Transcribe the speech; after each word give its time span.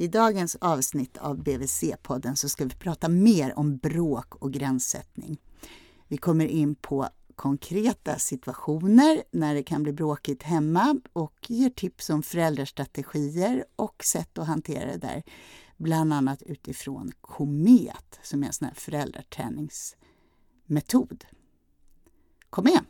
I 0.00 0.08
dagens 0.08 0.56
avsnitt 0.60 1.16
av 1.16 1.42
BVC-podden 1.42 2.36
så 2.36 2.48
ska 2.48 2.64
vi 2.64 2.74
prata 2.74 3.08
mer 3.08 3.58
om 3.58 3.76
bråk 3.76 4.34
och 4.34 4.52
gränssättning. 4.52 5.40
Vi 6.08 6.16
kommer 6.16 6.46
in 6.46 6.74
på 6.74 7.08
konkreta 7.34 8.18
situationer 8.18 9.22
när 9.30 9.54
det 9.54 9.62
kan 9.62 9.82
bli 9.82 9.92
bråkigt 9.92 10.42
hemma 10.42 11.00
och 11.12 11.50
ger 11.50 11.70
tips 11.70 12.10
om 12.10 12.22
föräldrastrategier 12.22 13.64
och 13.76 14.04
sätt 14.04 14.38
att 14.38 14.46
hantera 14.46 14.92
det 14.92 14.98
där. 14.98 15.22
Bland 15.76 16.12
annat 16.12 16.42
utifrån 16.42 17.12
Komet 17.20 18.18
som 18.22 18.42
är 18.42 18.46
en 18.46 18.52
sån 18.52 18.68
här 18.68 18.74
föräldraträningsmetod. 18.74 21.24
Kom 22.50 22.64
med! 22.64 22.80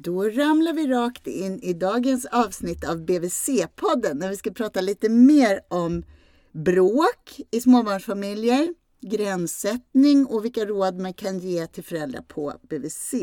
Då 0.00 0.28
ramlar 0.28 0.72
vi 0.72 0.86
rakt 0.86 1.26
in 1.26 1.60
i 1.62 1.72
dagens 1.72 2.26
avsnitt 2.26 2.88
av 2.88 3.04
BVC-podden 3.04 4.20
där 4.20 4.28
vi 4.28 4.36
ska 4.36 4.50
prata 4.50 4.80
lite 4.80 5.08
mer 5.08 5.60
om 5.68 6.04
bråk 6.52 7.40
i 7.50 7.60
småbarnsfamiljer, 7.60 8.74
gränssättning 9.00 10.26
och 10.26 10.44
vilka 10.44 10.64
råd 10.64 11.00
man 11.00 11.14
kan 11.14 11.38
ge 11.38 11.66
till 11.66 11.84
föräldrar 11.84 12.22
på 12.22 12.52
BVC. 12.62 13.14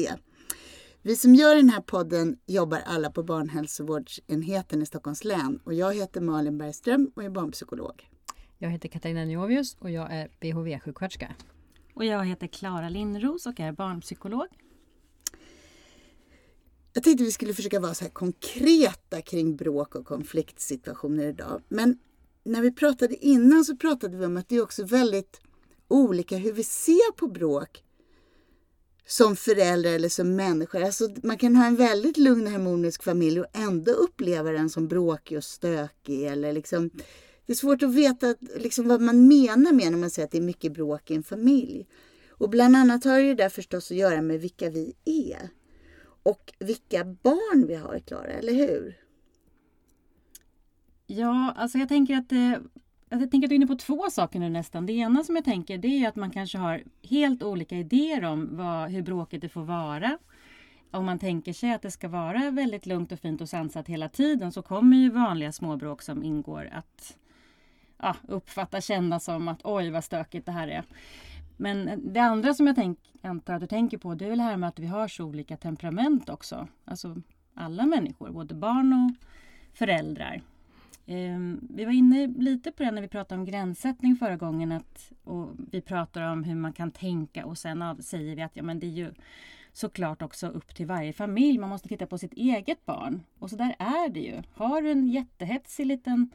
Vi 1.01 1.15
som 1.15 1.35
gör 1.35 1.55
den 1.55 1.69
här 1.69 1.81
podden 1.81 2.37
jobbar 2.45 2.81
alla 2.85 3.11
på 3.11 3.23
barnhälsovårdsenheten 3.23 4.81
i 4.81 4.85
Stockholms 4.85 5.23
län 5.23 5.59
och 5.63 5.73
jag 5.73 5.93
heter 5.93 6.21
Malin 6.21 6.57
Bergström 6.57 7.11
och 7.15 7.23
är 7.23 7.29
barnpsykolog. 7.29 8.09
Jag 8.57 8.69
heter 8.69 8.89
Katarina 8.89 9.25
Njovius 9.25 9.77
och 9.79 9.91
jag 9.91 10.13
är 10.13 10.29
BHV-sjuksköterska. 10.41 11.27
Och 11.93 12.05
jag 12.05 12.25
heter 12.25 12.47
Klara 12.47 12.89
Lindros 12.89 13.45
och 13.45 13.59
är 13.59 13.71
barnpsykolog. 13.71 14.47
Jag 16.95 17.03
tänkte 17.03 17.23
vi 17.23 17.31
skulle 17.31 17.53
försöka 17.53 17.79
vara 17.79 17.93
så 17.93 18.03
här 18.03 18.11
konkreta 18.11 19.21
kring 19.21 19.55
bråk 19.55 19.95
och 19.95 20.05
konfliktsituationer 20.05 21.27
idag. 21.27 21.61
Men 21.67 21.97
när 22.43 22.61
vi 22.61 22.71
pratade 22.71 23.15
innan 23.25 23.65
så 23.65 23.75
pratade 23.75 24.17
vi 24.17 24.25
om 24.25 24.37
att 24.37 24.49
det 24.49 24.55
är 24.55 24.63
också 24.63 24.85
väldigt 24.85 25.41
olika 25.87 26.37
hur 26.37 26.53
vi 26.53 26.63
ser 26.63 27.11
på 27.11 27.27
bråk 27.27 27.83
som 29.05 29.35
föräldrar 29.35 29.91
eller 29.91 30.09
som 30.09 30.35
människa. 30.35 30.85
Alltså, 30.85 31.09
man 31.23 31.37
kan 31.37 31.55
ha 31.55 31.65
en 31.65 31.75
väldigt 31.75 32.17
lugn 32.17 32.45
och 32.45 32.51
harmonisk 32.51 33.03
familj 33.03 33.39
och 33.39 33.47
ändå 33.53 33.91
uppleva 33.91 34.51
den 34.51 34.69
som 34.69 34.87
bråkig 34.87 35.37
och 35.37 35.43
stökig. 35.43 36.23
Eller 36.23 36.53
liksom, 36.53 36.89
det 37.45 37.53
är 37.53 37.55
svårt 37.55 37.83
att 37.83 37.93
veta 37.93 38.35
liksom, 38.57 38.87
vad 38.87 39.01
man 39.01 39.27
menar 39.27 39.71
med 39.71 39.91
när 39.91 39.99
man 39.99 40.09
säger 40.09 40.25
att 40.25 40.31
det 40.31 40.37
är 40.37 40.41
mycket 40.41 40.73
bråk 40.73 41.11
i 41.11 41.15
en 41.15 41.23
familj. 41.23 41.87
Och 42.29 42.49
bland 42.49 42.75
annat 42.75 43.03
har 43.03 43.19
det 43.19 43.35
där 43.35 43.49
förstås 43.49 43.91
att 43.91 43.97
göra 43.97 44.21
med 44.21 44.41
vilka 44.41 44.69
vi 44.69 44.93
är 45.05 45.49
och 46.25 46.53
vilka 46.59 47.03
barn 47.05 47.67
vi 47.67 47.75
har, 47.75 47.99
Klara, 47.99 48.31
eller 48.31 48.53
hur? 48.53 48.97
Ja, 51.07 51.53
alltså 51.57 51.77
jag 51.77 51.87
tänker 51.89 52.17
att 52.17 52.31
eh, 52.31 52.53
jag 53.09 53.31
tänker 53.31 53.45
att 53.45 53.49
du 53.49 53.55
är 53.55 53.57
inne 53.57 53.67
på 53.67 53.75
två 53.75 54.09
saker 54.09 54.39
nu 54.39 54.49
nästan. 54.49 54.85
Det 54.85 54.93
ena 54.93 55.23
som 55.23 55.35
jag 55.35 55.45
tänker 55.45 55.77
det 55.77 56.03
är 56.03 56.07
att 56.07 56.15
man 56.15 56.31
kanske 56.31 56.57
har 56.57 56.83
helt 57.03 57.43
olika 57.43 57.75
idéer 57.75 58.25
om 58.25 58.57
vad, 58.57 58.91
hur 58.91 59.01
bråket 59.01 59.41
det 59.41 59.49
får 59.49 59.63
vara. 59.63 60.17
Om 60.91 61.05
man 61.05 61.19
tänker 61.19 61.53
sig 61.53 61.73
att 61.73 61.81
det 61.81 61.91
ska 61.91 62.07
vara 62.07 62.51
väldigt 62.51 62.85
lugnt 62.85 63.11
och 63.11 63.19
fint 63.19 63.41
och 63.41 63.49
sansat 63.49 63.87
hela 63.87 64.09
tiden 64.09 64.51
så 64.51 64.61
kommer 64.61 64.97
ju 64.97 65.09
vanliga 65.09 65.51
småbråk 65.51 66.01
som 66.01 66.23
ingår 66.23 66.69
att 66.71 67.17
ja, 67.97 68.15
uppfatta, 68.27 68.81
känna 68.81 69.19
som 69.19 69.47
att 69.47 69.59
oj 69.63 69.89
vad 69.89 70.03
stökigt 70.03 70.45
det 70.45 70.51
här 70.51 70.67
är. 70.67 70.83
Men 71.57 72.01
det 72.13 72.19
andra 72.19 72.53
som 72.53 72.67
jag 72.67 72.75
tänk, 72.75 72.99
antar 73.21 73.53
att 73.53 73.61
du 73.61 73.67
tänker 73.67 73.97
på 73.97 74.15
det 74.15 74.25
är 74.25 74.29
väl 74.29 74.37
det 74.37 74.43
här 74.43 74.57
med 74.57 74.69
att 74.69 74.79
vi 74.79 74.87
har 74.87 75.07
så 75.07 75.25
olika 75.25 75.57
temperament 75.57 76.29
också. 76.29 76.67
Alltså 76.85 77.21
alla 77.53 77.85
människor, 77.85 78.31
både 78.31 78.55
barn 78.55 78.93
och 78.93 79.27
föräldrar. 79.77 80.41
Ehm, 81.05 81.67
vi 81.69 81.85
var 81.85 81.91
inne 81.91 82.27
lite 82.27 82.71
på 82.71 82.83
det 82.83 82.91
när 82.91 83.01
vi 83.01 83.07
pratade 83.07 83.39
om 83.39 83.45
gränssättning 83.45 84.15
förra 84.15 84.35
gången. 84.35 84.71
Att, 84.71 85.11
och 85.23 85.49
vi 85.71 85.81
pratar 85.81 86.21
om 86.21 86.43
hur 86.43 86.55
man 86.55 86.73
kan 86.73 86.91
tänka 86.91 87.45
och 87.45 87.57
sen 87.57 87.81
av, 87.81 87.95
säger 87.95 88.35
vi 88.35 88.41
att 88.41 88.55
ja, 88.55 88.63
men 88.63 88.79
det 88.79 88.87
är 88.87 88.91
ju 88.91 89.13
såklart 89.73 90.21
också 90.21 90.47
upp 90.47 90.75
till 90.75 90.85
varje 90.85 91.13
familj. 91.13 91.57
Man 91.57 91.69
måste 91.69 91.87
titta 91.87 92.07
på 92.07 92.17
sitt 92.17 92.33
eget 92.33 92.85
barn. 92.85 93.23
Och 93.39 93.49
så 93.49 93.55
där 93.55 93.75
är 93.79 94.09
det 94.09 94.19
ju. 94.19 94.41
Har 94.53 94.81
du 94.81 94.91
en 94.91 95.07
jättehetsig 95.07 95.85
liten 95.85 96.29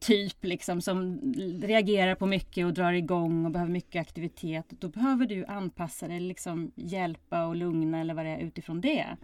typ 0.00 0.44
liksom 0.44 0.80
som 0.80 1.20
reagerar 1.62 2.14
på 2.14 2.26
mycket 2.26 2.66
och 2.66 2.74
drar 2.74 2.92
igång 2.92 3.46
och 3.46 3.52
behöver 3.52 3.72
mycket 3.72 4.00
aktivitet. 4.00 4.66
Då 4.68 4.88
behöver 4.88 5.26
du 5.26 5.44
anpassa 5.44 6.08
dig, 6.08 6.20
liksom 6.20 6.72
hjälpa 6.74 7.46
och 7.46 7.56
lugna 7.56 8.00
eller 8.00 8.14
vad 8.14 8.24
det 8.24 8.30
är 8.30 8.38
utifrån 8.38 8.80
det. 8.80 9.16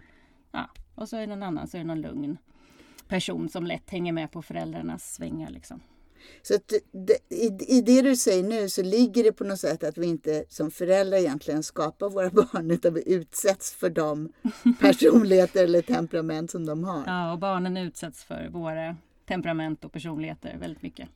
Ja, 0.51 0.69
och 0.95 1.09
så 1.09 1.15
är 1.15 1.21
det 1.21 1.27
någon 1.27 1.43
annan, 1.43 1.67
så 1.67 1.77
är 1.77 1.81
det 1.81 1.87
någon 1.87 2.01
lugn 2.01 2.37
person 3.07 3.49
som 3.49 3.65
lätt 3.65 3.89
hänger 3.89 4.13
med 4.13 4.31
på 4.31 4.41
föräldrarnas 4.41 5.13
svängar. 5.13 5.49
Liksom. 5.49 5.81
Så 6.41 6.53
det, 6.91 7.35
i, 7.35 7.77
i 7.77 7.81
det 7.81 8.01
du 8.01 8.15
säger 8.15 8.43
nu 8.43 8.69
så 8.69 8.83
ligger 8.83 9.23
det 9.23 9.31
på 9.31 9.43
något 9.43 9.59
sätt 9.59 9.83
att 9.83 9.97
vi 9.97 10.07
inte 10.07 10.43
som 10.49 10.71
föräldrar 10.71 11.17
egentligen 11.17 11.63
skapar 11.63 12.09
våra 12.09 12.29
barn 12.51 12.71
utan 12.71 12.93
vi 12.93 13.13
utsätts 13.13 13.73
för 13.73 13.89
de 13.89 14.33
personligheter 14.79 15.63
eller 15.63 15.81
temperament 15.81 16.51
som 16.51 16.65
de 16.65 16.83
har. 16.83 17.03
Ja, 17.07 17.31
och 17.31 17.39
barnen 17.39 17.77
utsätts 17.77 18.23
för 18.23 18.49
våra 18.49 18.95
temperament 19.27 19.85
och 19.85 19.91
personligheter 19.91 20.57
väldigt 20.57 20.81
mycket. 20.81 21.09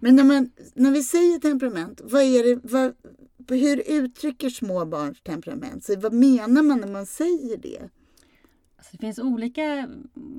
Men 0.00 0.16
när, 0.16 0.24
man, 0.24 0.50
när 0.74 0.90
vi 0.90 1.02
säger 1.02 1.38
temperament, 1.38 2.00
vad 2.04 2.22
är 2.22 2.44
det, 2.44 2.60
vad, 2.62 2.94
hur 3.48 3.82
uttrycker 3.90 4.50
små 4.50 4.84
barns 4.84 5.20
temperament 5.20 5.84
sig? 5.84 5.96
Vad 5.96 6.12
menar 6.12 6.62
man 6.62 6.80
när 6.80 6.88
man 6.88 7.06
säger 7.06 7.56
det? 7.56 7.88
Alltså 8.76 8.96
det 8.96 8.98
finns 8.98 9.18
olika 9.18 9.88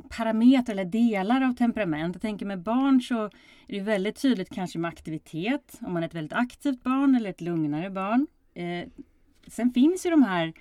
parametrar 0.09 0.73
eller 0.73 0.85
delar 0.85 1.41
av 1.41 1.53
temperament. 1.53 2.15
Jag 2.15 2.21
tänker 2.21 2.45
med 2.45 2.61
barn 2.61 3.01
så 3.01 3.23
är 3.67 3.73
det 3.73 3.79
väldigt 3.79 4.21
tydligt 4.21 4.49
kanske 4.49 4.79
med 4.79 4.89
aktivitet. 4.89 5.77
Om 5.81 5.93
man 5.93 6.03
är 6.03 6.07
ett 6.07 6.15
väldigt 6.15 6.37
aktivt 6.37 6.83
barn 6.83 7.15
eller 7.15 7.29
ett 7.29 7.41
lugnare 7.41 7.89
barn. 7.89 8.27
Eh, 8.53 8.89
sen 9.47 9.71
finns 9.73 10.05
ju 10.05 10.09
de 10.09 10.23
här 10.23 10.53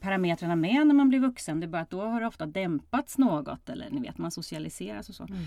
parametrarna 0.00 0.56
med 0.56 0.86
när 0.86 0.94
man 0.94 1.08
blir 1.08 1.20
vuxen. 1.20 1.60
Det 1.60 1.66
är 1.66 1.68
bara 1.68 1.82
att 1.82 1.90
då 1.90 2.00
har 2.00 2.20
det 2.20 2.26
ofta 2.26 2.46
dämpats 2.46 3.18
något 3.18 3.68
eller 3.68 3.90
ni 3.90 4.00
vet 4.00 4.18
man 4.18 4.30
socialiseras 4.30 5.08
och 5.08 5.14
så. 5.14 5.26
Mm. 5.26 5.40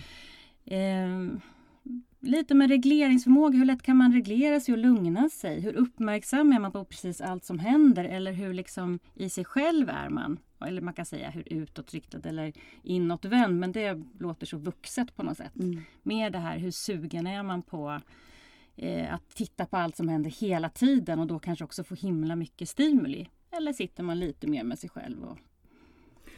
Eh, 0.66 1.40
lite 2.19 2.56
med 2.56 2.69
regleringsförmåga. 2.69 3.57
Hur 3.57 3.66
lätt 3.66 3.81
kan 3.81 3.97
man 3.97 4.13
reglera 4.13 4.59
sig 4.59 4.72
och 4.72 4.78
lugna 4.78 5.29
sig? 5.29 5.59
Hur 5.59 5.73
uppmärksam 5.73 6.52
är 6.53 6.59
man 6.59 6.72
på 6.72 6.85
precis 6.85 7.22
allt 7.22 7.46
som 7.46 7.59
händer? 7.59 8.06
Eller 8.06 8.31
hur 8.31 8.53
liksom 8.53 9.00
i 9.16 9.29
sig 9.29 9.46
själv 9.46 9.90
är 9.90 10.09
man? 10.09 10.40
Eller 10.66 10.81
man 10.81 10.94
kan 10.94 11.06
säga 11.06 11.29
hur 11.29 11.53
utåtriktad 11.53 12.29
eller 12.29 12.53
inåtvänd. 12.84 13.59
Men 13.59 13.72
det 13.72 14.03
låter 14.19 14.46
så 14.46 14.57
vuxet 14.57 15.16
på 15.16 15.23
något 15.23 15.38
sätt. 15.38 15.56
Mm. 15.56 15.81
Mer 16.03 16.29
det 16.29 16.40
här 16.40 16.57
hur 16.57 16.72
sugen 16.72 17.28
är 17.28 17.44
man 17.44 17.62
på 17.62 18.02
eh, 18.75 19.13
att 19.13 19.29
titta 19.29 19.66
på 19.66 19.78
allt 19.78 19.96
som 19.96 20.07
händer 20.07 20.29
hela 20.29 20.69
tiden 20.69 21.19
och 21.19 21.28
då 21.28 21.40
kanske 21.40 21.66
också 21.66 21.84
få 21.84 21.96
himla 21.96 22.35
mycket 22.35 22.69
stimuli. 22.69 23.29
Eller 23.58 23.74
sitter 23.74 24.03
man 24.03 24.19
lite 24.19 24.47
mer 24.47 24.64
med 24.64 24.80
sig 24.80 24.90
själv 24.90 25.24
och, 25.24 25.38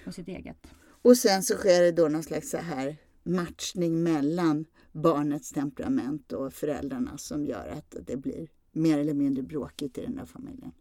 och 0.08 0.14
sitt 0.14 0.28
eget. 0.28 0.68
Och 1.02 1.18
sen 1.18 1.44
så 1.44 1.54
sker 1.54 1.82
det 1.82 1.92
då 1.92 2.08
någon 2.08 2.24
slags 2.24 2.50
så 2.50 2.58
här 2.58 2.96
matchning 3.24 4.04
mellan 4.04 4.66
barnets 4.92 5.52
temperament 5.52 6.32
och 6.32 6.54
föräldrarna 6.54 7.18
som 7.18 7.46
gör 7.46 7.68
att 7.68 7.96
det 8.08 8.18
blir 8.18 8.48
mer 8.72 8.98
eller 8.98 9.14
mindre 9.14 9.44
bråkigt 9.44 9.98
i 9.98 10.02
den 10.02 10.16
där 10.16 10.26
familjen. 10.26 10.72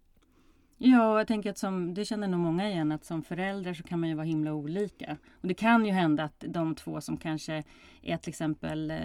Ja, 0.77 1.19
jag 1.19 1.27
tänker 1.27 1.51
att 1.51 1.59
som, 1.59 1.95
det 1.95 2.05
känner 2.05 2.29
nog 2.29 2.41
många 2.41 2.71
igen 2.71 2.93
att 2.93 3.05
som 3.05 3.23
förälder 3.23 3.75
så 3.75 3.83
kan 3.83 4.01
man 4.01 4.09
ju 4.09 4.15
vara 4.15 4.27
himla 4.27 4.55
olika. 4.55 5.17
Och 5.41 5.49
det 5.49 5.55
kan 5.55 5.87
ju 5.87 5.93
hända 5.93 6.25
att 6.25 6.45
de 6.49 6.75
två 6.75 7.01
som 7.01 7.17
kanske 7.17 7.65
är 8.03 8.17
till 8.17 8.29
exempel 8.31 8.91
eh, 8.91 8.99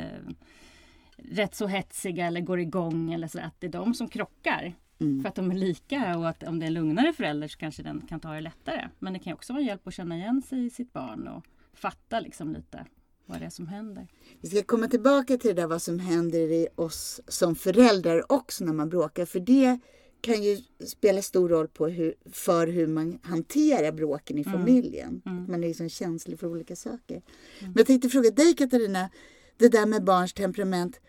rätt 1.18 1.56
så 1.56 1.68
hetsiga 1.68 2.28
eller 2.28 2.42
går 2.42 2.60
igång 2.60 3.14
eller 3.14 3.28
så 3.28 3.40
att 3.40 3.56
det 3.60 3.68
är 3.68 3.72
de 3.72 3.94
som 3.94 4.08
krockar. 4.08 4.76
Mm. 5.00 5.22
För 5.22 5.30
att 5.30 5.36
de 5.36 5.52
är 5.52 5.56
lika 5.56 6.18
och 6.18 6.30
att 6.30 6.44
om 6.44 6.60
det 6.60 6.66
är 6.66 6.68
en 6.68 6.74
lugnare 6.74 7.14
förälder 7.14 7.48
så 7.48 7.58
kanske 7.58 7.84
den 7.84 8.02
kan 8.10 8.20
ta 8.20 8.34
det 8.34 8.42
lättare. 8.42 8.90
Men 9.00 9.14
det 9.14 9.20
kan 9.20 9.34
också 9.34 9.54
vara 9.54 9.64
hjälp 9.64 9.88
att 9.88 9.94
känna 9.94 10.18
igen 10.18 10.42
sig 10.42 10.66
i 10.66 10.70
sitt 10.70 10.94
barn 10.94 11.28
och 11.28 11.46
fatta 11.74 12.20
liksom 12.20 12.54
lite 12.54 12.86
vad 13.26 13.40
det 13.40 13.46
är 13.46 13.50
som 13.50 13.68
händer. 13.68 14.08
Vi 14.42 14.50
ska 14.50 14.64
komma 14.64 14.88
tillbaka 14.88 15.38
till 15.38 15.56
det 15.56 15.62
där 15.62 15.68
vad 15.68 15.82
som 15.82 16.00
händer 16.00 16.40
i 16.40 16.68
oss 16.76 17.22
som 17.28 17.56
föräldrar 17.56 18.32
också 18.32 18.66
när 18.66 18.74
man 18.74 18.90
bråkar. 18.90 19.26
För 19.26 19.40
det 19.40 19.80
kan 20.22 20.44
ju 20.44 20.58
spela 20.88 21.22
stor 21.22 21.50
roll 21.50 21.68
på 21.68 21.88
hur, 21.88 22.16
för 22.32 22.68
hur 22.68 22.88
man 22.88 23.20
hanterar 23.24 23.92
bråken 23.92 24.38
i 24.38 24.42
mm. 24.42 24.60
familjen. 24.60 25.22
Mm. 25.26 25.46
Man 25.52 25.64
är 25.64 25.68
liksom 25.68 25.90
känslig 25.90 26.40
för 26.40 26.48
olika 26.48 26.76
saker. 26.76 27.16
Mm. 27.16 27.24
Men 27.60 27.74
jag 27.76 27.88
tänkte 27.88 28.10
fråga 28.10 28.32
dig 28.32 28.56
Katarina, 28.56 29.10
det 29.58 29.70
där 29.70 29.86
med 29.86 30.04
barns 30.04 30.34
temperament. 30.34 31.00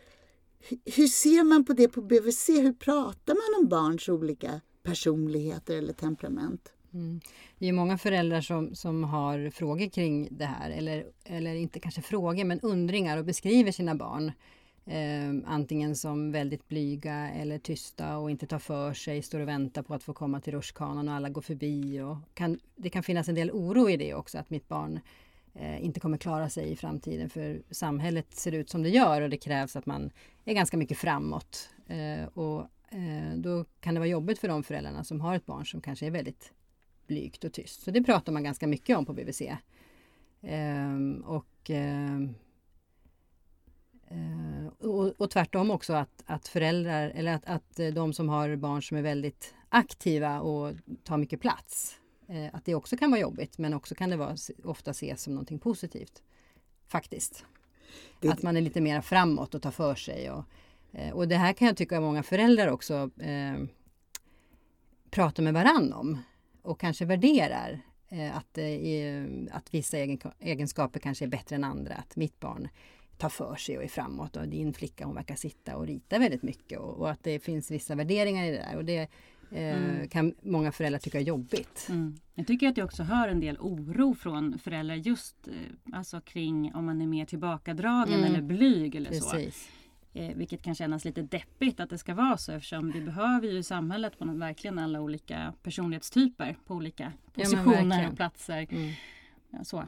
Hur 0.84 1.06
ser 1.06 1.44
man 1.44 1.64
på 1.64 1.72
det 1.72 1.88
på 1.88 2.02
BVC? 2.02 2.48
Hur 2.48 2.72
pratar 2.72 3.34
man 3.34 3.62
om 3.62 3.68
barns 3.68 4.08
olika 4.08 4.60
personligheter 4.82 5.76
eller 5.76 5.92
temperament? 5.92 6.72
Mm. 6.92 7.20
Det 7.58 7.68
är 7.68 7.72
många 7.72 7.98
föräldrar 7.98 8.40
som, 8.40 8.74
som 8.74 9.04
har 9.04 9.50
frågor 9.50 9.88
kring 9.88 10.28
det 10.30 10.44
här, 10.44 10.70
eller, 10.70 11.06
eller 11.24 11.54
inte 11.54 11.80
kanske 11.80 12.02
frågor, 12.02 12.44
men 12.44 12.60
undringar 12.60 13.18
och 13.18 13.24
beskriver 13.24 13.72
sina 13.72 13.94
barn 13.94 14.32
eh, 14.86 15.52
antingen 15.52 15.96
som 15.96 16.32
väldigt 16.32 16.68
blyga 16.68 17.30
eller 17.30 17.58
tysta 17.58 18.16
och 18.16 18.30
inte 18.30 18.46
tar 18.46 18.58
för 18.58 18.92
sig, 18.92 19.22
står 19.22 19.40
och 19.40 19.48
väntar 19.48 19.82
på 19.82 19.94
att 19.94 20.02
få 20.02 20.12
komma 20.12 20.40
till 20.40 20.52
rutschkanan 20.52 21.08
och 21.08 21.14
alla 21.14 21.28
går 21.28 21.42
förbi. 21.42 22.00
Och 22.00 22.16
kan, 22.34 22.58
det 22.76 22.90
kan 22.90 23.02
finnas 23.02 23.28
en 23.28 23.34
del 23.34 23.50
oro 23.50 23.90
i 23.90 23.96
det 23.96 24.14
också, 24.14 24.38
att 24.38 24.50
mitt 24.50 24.68
barn 24.68 25.00
Eh, 25.54 25.84
inte 25.84 26.00
kommer 26.00 26.18
klara 26.18 26.48
sig 26.48 26.70
i 26.70 26.76
framtiden 26.76 27.30
för 27.30 27.62
samhället 27.70 28.34
ser 28.34 28.52
ut 28.52 28.70
som 28.70 28.82
det 28.82 28.88
gör 28.88 29.22
och 29.22 29.30
det 29.30 29.36
krävs 29.36 29.76
att 29.76 29.86
man 29.86 30.10
är 30.44 30.54
ganska 30.54 30.76
mycket 30.76 30.98
framåt. 30.98 31.70
Eh, 31.86 32.24
och 32.34 32.60
eh, 32.88 33.34
då 33.36 33.64
kan 33.80 33.94
det 33.94 34.00
vara 34.00 34.08
jobbigt 34.08 34.38
för 34.38 34.48
de 34.48 34.62
föräldrarna 34.62 35.04
som 35.04 35.20
har 35.20 35.36
ett 35.36 35.46
barn 35.46 35.66
som 35.66 35.80
kanske 35.80 36.06
är 36.06 36.10
väldigt 36.10 36.52
blygt 37.06 37.44
och 37.44 37.52
tyst. 37.52 37.82
Så 37.82 37.90
det 37.90 38.02
pratar 38.02 38.32
man 38.32 38.44
ganska 38.44 38.66
mycket 38.66 38.98
om 38.98 39.06
på 39.06 39.12
BVC. 39.12 39.42
Ehm, 40.42 41.24
och, 41.26 41.70
ehm, 41.70 42.34
och, 44.78 45.20
och, 45.20 45.30
tvärtom 45.30 45.70
också 45.70 45.92
att, 45.92 46.22
att 46.26 46.48
föräldrar 46.48 47.10
eller 47.10 47.34
att, 47.34 47.46
att 47.46 47.80
de 47.94 48.12
som 48.12 48.28
har 48.28 48.56
barn 48.56 48.82
som 48.82 48.96
är 48.96 49.02
väldigt 49.02 49.54
aktiva 49.68 50.40
och 50.40 50.74
tar 51.04 51.16
mycket 51.16 51.40
plats 51.40 51.99
eh, 52.30 52.54
att 52.54 52.64
det 52.64 52.74
också 52.74 52.96
kan 52.96 53.10
vara 53.10 53.20
jobbigt 53.20 53.58
men 53.58 53.74
också 53.74 53.94
kan 53.94 54.10
det 54.10 54.16
vara, 54.16 54.36
ofta 54.64 54.90
ses 54.90 55.22
som 55.22 55.34
någonting 55.34 55.58
positivt. 55.58 56.22
Faktiskt. 56.88 57.44
Det... 58.20 58.28
Att 58.28 58.42
man 58.42 58.56
är 58.56 58.60
lite 58.60 58.80
mer 58.80 59.00
framåt 59.00 59.54
och 59.54 59.62
tar 59.62 59.70
för 59.70 59.94
sig. 59.94 60.30
Och, 60.30 60.44
eh, 60.92 61.12
och 61.12 61.28
det 61.28 61.36
här 61.36 61.52
kan 61.52 61.66
jag 61.66 61.76
tycka 61.76 61.96
att 61.96 62.02
många 62.02 62.22
föräldrar 62.22 62.68
också 62.68 63.10
eh, 63.18 63.64
pratar 65.10 65.42
med 65.42 65.54
varann 65.54 65.92
om 65.92 66.18
och 66.62 66.80
kanske 66.80 67.04
värderar 67.04 67.80
eh, 68.08 68.36
att, 68.36 68.58
eh, 68.58 69.56
att 69.56 69.74
vissa 69.74 69.96
egenskaper 70.38 71.00
kanske 71.00 71.24
är 71.24 71.28
bättre 71.28 71.56
än 71.56 71.64
andra. 71.64 71.94
Att 71.94 72.16
mitt 72.16 72.40
barn 72.40 72.68
tar 73.18 73.28
för 73.28 73.56
sig 73.56 73.78
och 73.78 73.84
är 73.84 73.88
framåt 73.88 74.36
och 74.36 74.48
din 74.48 74.72
flicka 74.72 75.04
hon 75.04 75.14
verkar 75.14 75.34
sitta 75.34 75.76
och 75.76 75.86
rita 75.86 76.18
väldigt 76.18 76.42
mycket 76.42 76.78
och, 76.78 76.98
och 76.98 77.10
att 77.10 77.24
det 77.24 77.38
finns 77.38 77.70
vissa 77.70 77.94
värderingar 77.94 78.44
i 78.44 78.50
det 78.50 78.56
där. 78.56 78.76
Och 78.76 78.84
det 78.84 79.08
mm. 79.52 80.08
kan 80.08 80.34
många 80.42 80.72
föräldrar 80.72 80.98
tycka 80.98 81.18
är 81.18 81.24
jobbigt. 81.24 81.86
Mm. 81.88 82.16
Jag 82.34 82.46
tycker 82.46 82.68
att 82.68 82.76
jag 82.76 82.84
också 82.84 83.02
hör 83.02 83.28
en 83.28 83.40
del 83.40 83.58
oro 83.58 84.14
från 84.14 84.58
föräldrar 84.58 84.94
just 84.94 85.48
alltså 85.92 86.20
kring 86.20 86.74
om 86.74 86.86
man 86.86 87.00
är 87.00 87.06
mer 87.06 87.24
tillbakadragen 87.26 88.14
mm. 88.14 88.24
eller 88.24 88.42
blyg 88.42 88.94
eller 88.94 89.10
Precis. 89.10 89.64
så. 89.64 89.70
Eh, 90.12 90.36
vilket 90.36 90.62
kan 90.62 90.74
kännas 90.74 91.04
lite 91.04 91.22
deppigt 91.22 91.80
att 91.80 91.90
det 91.90 91.98
ska 91.98 92.14
vara 92.14 92.36
så 92.36 92.52
eftersom 92.52 92.90
vi 92.90 93.00
behöver 93.00 93.48
ju 93.48 93.58
i 93.58 93.62
samhället 93.62 94.18
på 94.18 94.24
något, 94.24 94.36
verkligen 94.36 94.78
alla 94.78 95.00
olika 95.00 95.54
personlighetstyper 95.62 96.56
på 96.66 96.74
olika 96.74 97.12
positioner 97.32 98.02
ja, 98.02 98.08
och 98.08 98.16
platser. 98.16 98.66
Mm. 98.70 98.92
Ja, 99.50 99.64
så. 99.64 99.84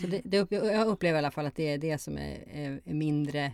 så 0.00 0.06
det, 0.06 0.20
det, 0.24 0.50
jag 0.50 0.88
upplever 0.88 1.16
i 1.16 1.18
alla 1.18 1.30
fall 1.30 1.46
att 1.46 1.56
det 1.56 1.68
är 1.68 1.78
det 1.78 1.98
som 1.98 2.18
är, 2.18 2.80
är 2.84 2.94
mindre 2.94 3.52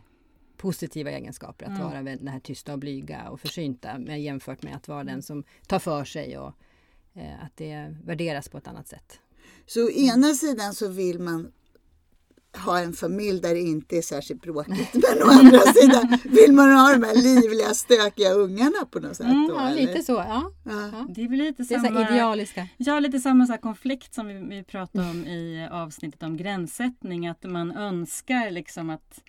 positiva 0.57 1.11
egenskaper. 1.11 1.67
Att 1.67 1.79
mm. 1.79 1.83
vara 1.83 2.03
den 2.03 2.29
här 2.29 2.41
tysta 2.41 2.73
och 2.73 2.79
blyga 2.79 3.31
och 3.31 3.41
försynta 3.41 3.99
med, 3.99 4.23
jämfört 4.23 4.63
med 4.63 4.77
att 4.77 4.89
vara 4.89 5.05
den 5.05 5.23
som 5.23 5.45
tar 5.67 5.79
för 5.79 6.05
sig 6.05 6.39
och 6.39 6.53
eh, 7.15 7.45
att 7.45 7.57
det 7.57 7.97
värderas 8.05 8.49
på 8.49 8.59
ett 8.59 8.69
annat 8.69 8.89
sätt. 8.89 9.21
Så 9.67 9.87
å 9.87 9.91
ena 9.91 10.35
sidan 10.35 10.75
så 10.75 10.89
vill 10.89 11.19
man 11.19 11.53
ha 12.65 12.81
en 12.81 12.93
familj 12.93 13.41
där 13.41 13.55
det 13.55 13.61
inte 13.61 13.97
är 13.97 14.03
särskilt 14.03 14.43
bråkigt. 14.43 14.95
Men 14.95 15.23
å 15.23 15.31
andra 15.31 15.59
sidan 15.81 16.19
vill 16.25 16.53
man 16.53 16.73
ha 16.73 16.93
de 16.93 17.03
här 17.03 17.15
livliga, 17.15 17.75
stökiga 17.75 18.31
ungarna 18.31 18.87
på 18.91 19.01
något 19.01 19.17
sätt. 19.17 19.27
Mm, 19.27 19.49
då, 19.49 19.55
ja, 19.55 19.71
lite 19.71 20.03
så. 20.03 20.13
Ja. 20.13 20.51
ja. 20.65 21.07
Det 21.09 21.25
är 21.25 21.29
väl 21.29 21.39
lite 21.39 21.63
det 21.63 21.75
är 21.75 21.79
samma, 21.79 22.11
idealiska. 22.11 22.69
Ja, 22.77 23.01
lite 23.01 23.21
samma 23.21 23.47
så 23.47 23.59
konflikt 23.59 24.15
som 24.15 24.27
vi, 24.27 24.35
vi 24.35 24.65
pratade 24.65 25.11
om 25.11 25.27
i 25.27 25.69
avsnittet 25.73 26.23
om 26.23 26.37
gränssättning. 26.37 27.27
Att 27.27 27.45
man 27.45 27.77
önskar 27.77 28.51
liksom 28.51 28.91
att 28.91 29.21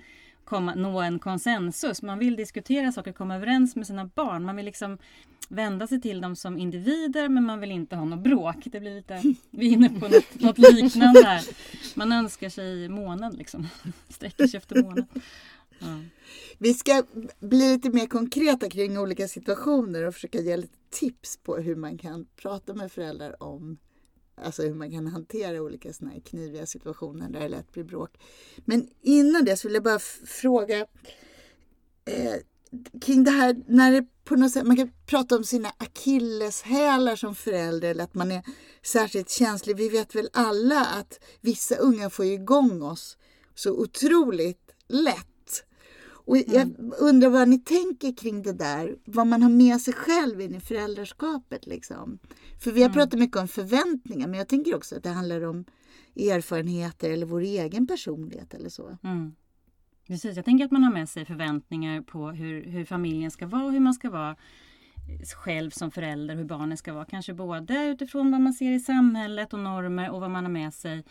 komma, 0.48 0.76
nå 0.76 1.02
en 1.02 1.20
konsensus. 1.20 2.02
Man 2.02 2.20
vill 2.20 2.36
diskutera 2.36 2.92
saker, 2.92 3.12
komma 3.12 3.36
överens 3.36 3.76
med 3.76 3.88
sina 3.88 4.06
barn. 4.06 4.44
Man 4.44 4.56
vill 4.56 4.66
liksom 4.66 4.98
vända 5.50 5.88
sig 5.88 6.02
till 6.02 6.22
dem 6.22 6.36
som 6.36 6.58
individer 6.58 7.30
men 7.30 7.44
man 7.44 7.60
vill 7.60 7.72
inte 7.72 7.96
ha 7.96 8.06
något 8.06 8.24
bråk. 8.24 8.56
Det 8.66 8.80
blir 8.80 8.96
lite, 8.96 9.22
vi 9.52 9.68
är 9.68 9.72
inne 9.72 9.90
på 9.90 10.08
något, 10.08 10.40
något 10.40 10.58
liknande 10.58 11.24
här. 11.26 11.44
Man 11.96 12.12
önskar 12.12 12.50
sig 12.50 12.90
månen 12.90 13.34
liksom. 13.34 13.68
Sträcker 14.10 14.48
sig 14.48 14.58
efter 14.58 14.84
månen. 14.84 15.06
Ja. 15.80 16.00
Vi 16.58 16.74
ska 16.74 17.04
bli 17.40 17.74
lite 17.74 17.90
mer 17.90 18.08
konkreta 18.08 18.70
kring 18.70 18.98
olika 18.98 19.28
situationer 19.28 20.04
och 20.04 20.14
försöka 20.14 20.42
ge 20.42 20.58
lite 20.58 20.78
tips 20.90 21.38
på 21.38 21.58
hur 21.58 21.76
man 21.76 21.98
kan 21.98 22.26
prata 22.42 22.74
med 22.74 22.92
föräldrar 22.92 23.44
om 23.44 23.78
Alltså 24.42 24.64
hur 24.64 24.74
man 24.74 24.92
kan 24.92 25.08
hantera 25.08 25.62
olika 25.62 25.94
såna 25.94 26.12
här 26.12 26.20
kniviga 26.20 26.66
situationer 26.66 27.30
där 27.30 27.40
det 27.40 27.48
lätt 27.48 27.72
blir 27.72 27.84
bråk. 27.84 28.18
Men 28.66 28.90
innan 29.02 29.46
det 29.46 29.58
så 29.58 29.68
vill 29.68 29.76
jag 29.76 29.84
bara 29.84 30.00
fråga 30.26 30.80
eh, 32.06 32.36
kring 33.02 33.24
det 33.24 33.32
här 33.32 33.64
när 33.68 33.92
det 33.92 34.08
på 34.28 34.36
något 34.36 34.52
sätt, 34.52 34.68
man 34.68 34.78
kan 34.78 34.92
prata 35.06 35.36
om 35.36 35.44
sina 35.44 35.70
akilleshälar 35.78 37.16
som 37.16 37.36
förälder 37.36 37.92
eller 37.92 38.04
att 38.04 38.14
man 38.14 38.32
är 38.32 38.44
särskilt 38.84 39.30
känslig. 39.30 39.78
Vi 39.78 39.90
vet 39.90 40.16
väl 40.16 40.30
alla 40.34 40.86
att 40.86 41.20
vissa 41.42 41.76
unga 41.76 42.10
får 42.10 42.26
igång 42.26 42.82
oss 42.82 43.18
så 43.56 43.72
otroligt 43.72 44.72
lätt. 44.88 45.64
Och 46.28 46.38
jag 46.38 46.56
mm. 46.56 46.94
undrar 47.00 47.30
vad 47.30 47.48
ni 47.48 47.60
tänker 47.60 48.16
kring 48.18 48.42
det 48.42 48.54
där, 48.54 48.98
vad 49.06 49.28
man 49.28 49.44
har 49.44 49.50
med 49.50 49.82
sig 49.82 49.94
själv 49.94 50.42
in 50.42 50.56
i 50.56 50.60
föräldraskapet. 50.60 51.68
Liksom. 51.68 52.20
För 52.60 52.72
vi 52.72 52.82
har 52.82 52.90
mm. 52.90 52.94
pratat 52.94 53.20
mycket 53.20 53.38
om 53.38 53.48
förväntningar, 53.48 54.28
men 54.28 54.38
jag 54.38 54.48
tänker 54.48 54.76
också 54.76 54.96
att 54.96 55.04
det 55.04 55.10
handlar 55.10 55.46
om 55.46 55.66
erfarenheter 56.16 57.10
eller 57.10 57.26
vår 57.26 57.42
egen 57.42 57.88
personlighet 57.88 58.54
eller 58.54 58.70
så. 58.70 58.98
Mm. 59.04 59.36
Precis, 60.08 60.36
jag 60.36 60.46
tänker 60.46 60.66
att 60.66 60.72
man 60.72 60.84
har 60.84 60.94
med 60.94 61.10
sig 61.10 61.26
förväntningar 61.26 62.02
på 62.02 62.32
hur, 62.32 62.64
hur 62.64 62.86
familjen 62.86 63.32
ska 63.32 63.48
vara, 63.48 63.70
hur 63.72 63.80
man 63.80 63.94
ska 63.94 64.10
vara 64.10 64.36
själv 65.36 65.70
som 65.70 65.92
förälder, 65.92 66.36
hur 66.36 66.46
barnen 66.46 66.78
ska 66.78 66.94
vara. 66.94 67.06
Kanske 67.06 67.34
både 67.34 67.86
utifrån 67.86 68.32
vad 68.32 68.42
man 68.42 68.54
ser 68.54 68.72
i 68.72 68.80
samhället 68.80 69.54
och 69.54 69.60
normer 69.60 70.10
och 70.10 70.22
vad 70.22 70.32
man 70.32 70.46
har 70.46 70.52
med 70.52 70.74
sig. 70.74 71.04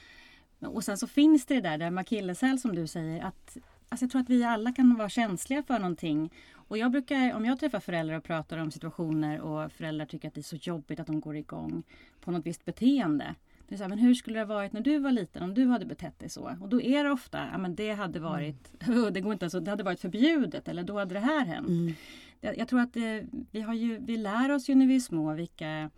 Och 0.61 0.85
sen 0.85 0.99
så 0.99 1.07
finns 1.07 1.47
det 1.47 1.55
det 1.55 1.61
där, 1.61 1.79
det 1.79 1.91
med 1.91 2.03
akilleshäl 2.03 2.59
som 2.59 2.75
du 2.75 2.87
säger, 2.87 3.25
att 3.25 3.57
alltså 3.89 4.05
jag 4.05 4.11
tror 4.11 4.23
att 4.23 4.31
vi 4.31 4.45
alla 4.45 4.73
kan 4.73 4.95
vara 4.95 5.09
känsliga 5.09 5.63
för 5.63 5.79
någonting. 5.79 6.33
Och 6.69 6.79
jag 6.79 6.91
brukar, 6.91 7.35
om 7.35 7.45
jag 7.45 7.61
träffar 7.61 7.81
föräldrar 7.81 8.17
och 8.17 8.25
pratar 8.25 8.59
om 8.59 8.71
situationer 8.71 9.41
och 9.41 9.73
föräldrar 9.73 10.07
tycker 10.07 10.29
att 10.29 10.35
det 10.35 10.41
är 10.41 10.43
så 10.43 10.57
jobbigt 10.57 11.01
att 11.01 11.07
de 11.07 11.21
går 11.21 11.37
igång 11.37 11.83
på 12.21 12.31
något 12.31 12.47
visst 12.47 12.65
beteende. 12.65 13.35
Det 13.69 13.75
är 13.75 13.77
så 13.77 13.85
här, 13.85 13.89
men 13.89 13.99
hur 13.99 14.15
skulle 14.15 14.39
det 14.39 14.45
ha 14.45 14.55
varit 14.55 14.73
när 14.73 14.81
du 14.81 14.99
var 14.99 15.11
liten 15.11 15.43
om 15.43 15.55
du 15.55 15.67
hade 15.67 15.87
betett 15.87 16.19
dig 16.19 16.29
så? 16.29 16.57
Och 16.61 16.69
då 16.69 16.83
är 16.83 17.05
det 17.05 17.11
ofta, 17.11 17.49
ja 17.53 17.59
men 17.59 17.75
det 17.75 17.93
hade 17.93 18.19
mm. 18.19 18.31
varit, 18.31 18.87
mm. 18.89 19.13
det 19.13 19.21
går 19.21 19.33
inte, 19.33 19.45
alltså, 19.45 19.61
det 19.61 19.71
hade 19.71 19.83
varit 19.83 20.01
förbjudet 20.01 20.69
eller 20.69 20.83
då 20.83 20.99
hade 20.99 21.15
det 21.15 21.21
här 21.21 21.45
hänt. 21.45 21.69
Mm. 21.69 21.95
Jag, 22.41 22.59
jag, 22.59 22.69
tror 22.69 22.81
att 22.81 22.93
det, 22.93 23.25
vi, 23.51 23.61
har 23.61 23.75
ju, 23.75 23.99
vi 23.99 24.17
lär 24.17 24.51
oss 24.51 24.69
ju 24.69 24.75
när 24.75 24.87
vi 24.87 24.97
är 24.97 25.01
små 25.01 25.35
vilka 25.35 25.91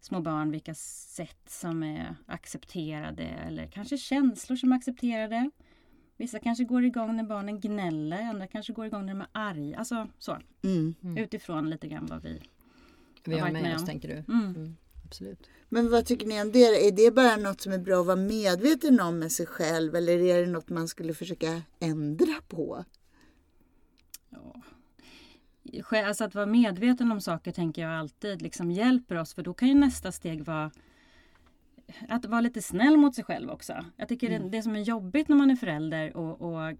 små 0.00 0.20
barn, 0.20 0.50
vilka 0.50 0.74
sätt 0.74 1.42
som 1.46 1.82
är 1.82 2.14
accepterade 2.26 3.22
eller 3.22 3.66
kanske 3.66 3.98
känslor 3.98 4.56
som 4.56 4.72
är 4.72 4.76
accepterade. 4.76 5.50
Vissa 6.20 6.38
kanske 6.38 6.64
går 6.64 6.84
igång 6.84 7.16
när 7.16 7.24
barnen 7.24 7.60
gnäller, 7.60 8.22
andra 8.22 8.46
kanske 8.46 8.72
går 8.72 8.86
igång 8.86 9.06
när 9.06 9.14
de 9.14 9.20
är 9.20 9.28
arga. 9.32 9.78
Alltså 9.78 10.08
så. 10.18 10.38
Mm. 10.62 10.94
Utifrån 11.16 11.70
lite 11.70 11.88
grann 11.88 12.06
vad 12.06 12.22
vi, 12.22 12.42
vi 13.24 13.38
har 13.38 13.50
med 13.50 13.74
oss, 13.74 13.86
tänker 13.86 14.08
du? 14.08 14.14
Mm. 14.14 14.54
Mm 14.56 14.76
absolut. 15.04 15.50
Men 15.68 15.90
vad 15.90 16.06
tycker 16.06 16.26
ni 16.26 16.42
om 16.42 16.52
det? 16.52 16.86
Är 16.88 16.92
det 16.92 17.10
bara 17.10 17.36
något 17.36 17.60
som 17.60 17.72
är 17.72 17.78
bra 17.78 18.00
att 18.00 18.06
vara 18.06 18.16
medveten 18.16 19.00
om 19.00 19.18
med 19.18 19.32
sig 19.32 19.46
själv 19.46 19.94
eller 19.94 20.18
är 20.18 20.40
det 20.40 20.52
något 20.52 20.68
man 20.68 20.88
skulle 20.88 21.14
försöka 21.14 21.62
ändra 21.80 22.34
på? 22.48 22.84
Ja. 24.30 24.62
Alltså 26.06 26.24
att 26.24 26.34
vara 26.34 26.46
medveten 26.46 27.12
om 27.12 27.20
saker 27.20 27.52
tänker 27.52 27.82
jag 27.82 27.92
alltid 27.92 28.42
liksom 28.42 28.70
hjälper 28.70 29.16
oss 29.16 29.34
för 29.34 29.42
då 29.42 29.54
kan 29.54 29.68
ju 29.68 29.74
nästa 29.74 30.12
steg 30.12 30.44
vara 30.44 30.70
att 32.08 32.24
vara 32.24 32.40
lite 32.40 32.62
snäll 32.62 32.96
mot 32.96 33.14
sig 33.14 33.24
själv 33.24 33.50
också. 33.50 33.84
Jag 33.96 34.08
tycker 34.08 34.30
mm. 34.30 34.42
det, 34.42 34.56
det 34.56 34.62
som 34.62 34.76
är 34.76 34.80
jobbigt 34.80 35.28
när 35.28 35.36
man 35.36 35.50
är 35.50 35.56
förälder 35.56 36.16
och, 36.16 36.40
och 36.40 36.76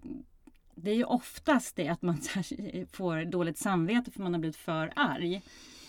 det 0.75 0.91
är 0.91 0.95
ju 0.95 1.03
oftast 1.03 1.75
det 1.75 1.87
att 1.87 2.01
man 2.01 2.17
får 2.91 3.25
dåligt 3.25 3.57
samvete 3.57 4.11
för 4.11 4.21
man 4.21 4.33
har 4.33 4.39
blivit 4.39 4.57
för 4.57 4.93
arg. 4.95 5.41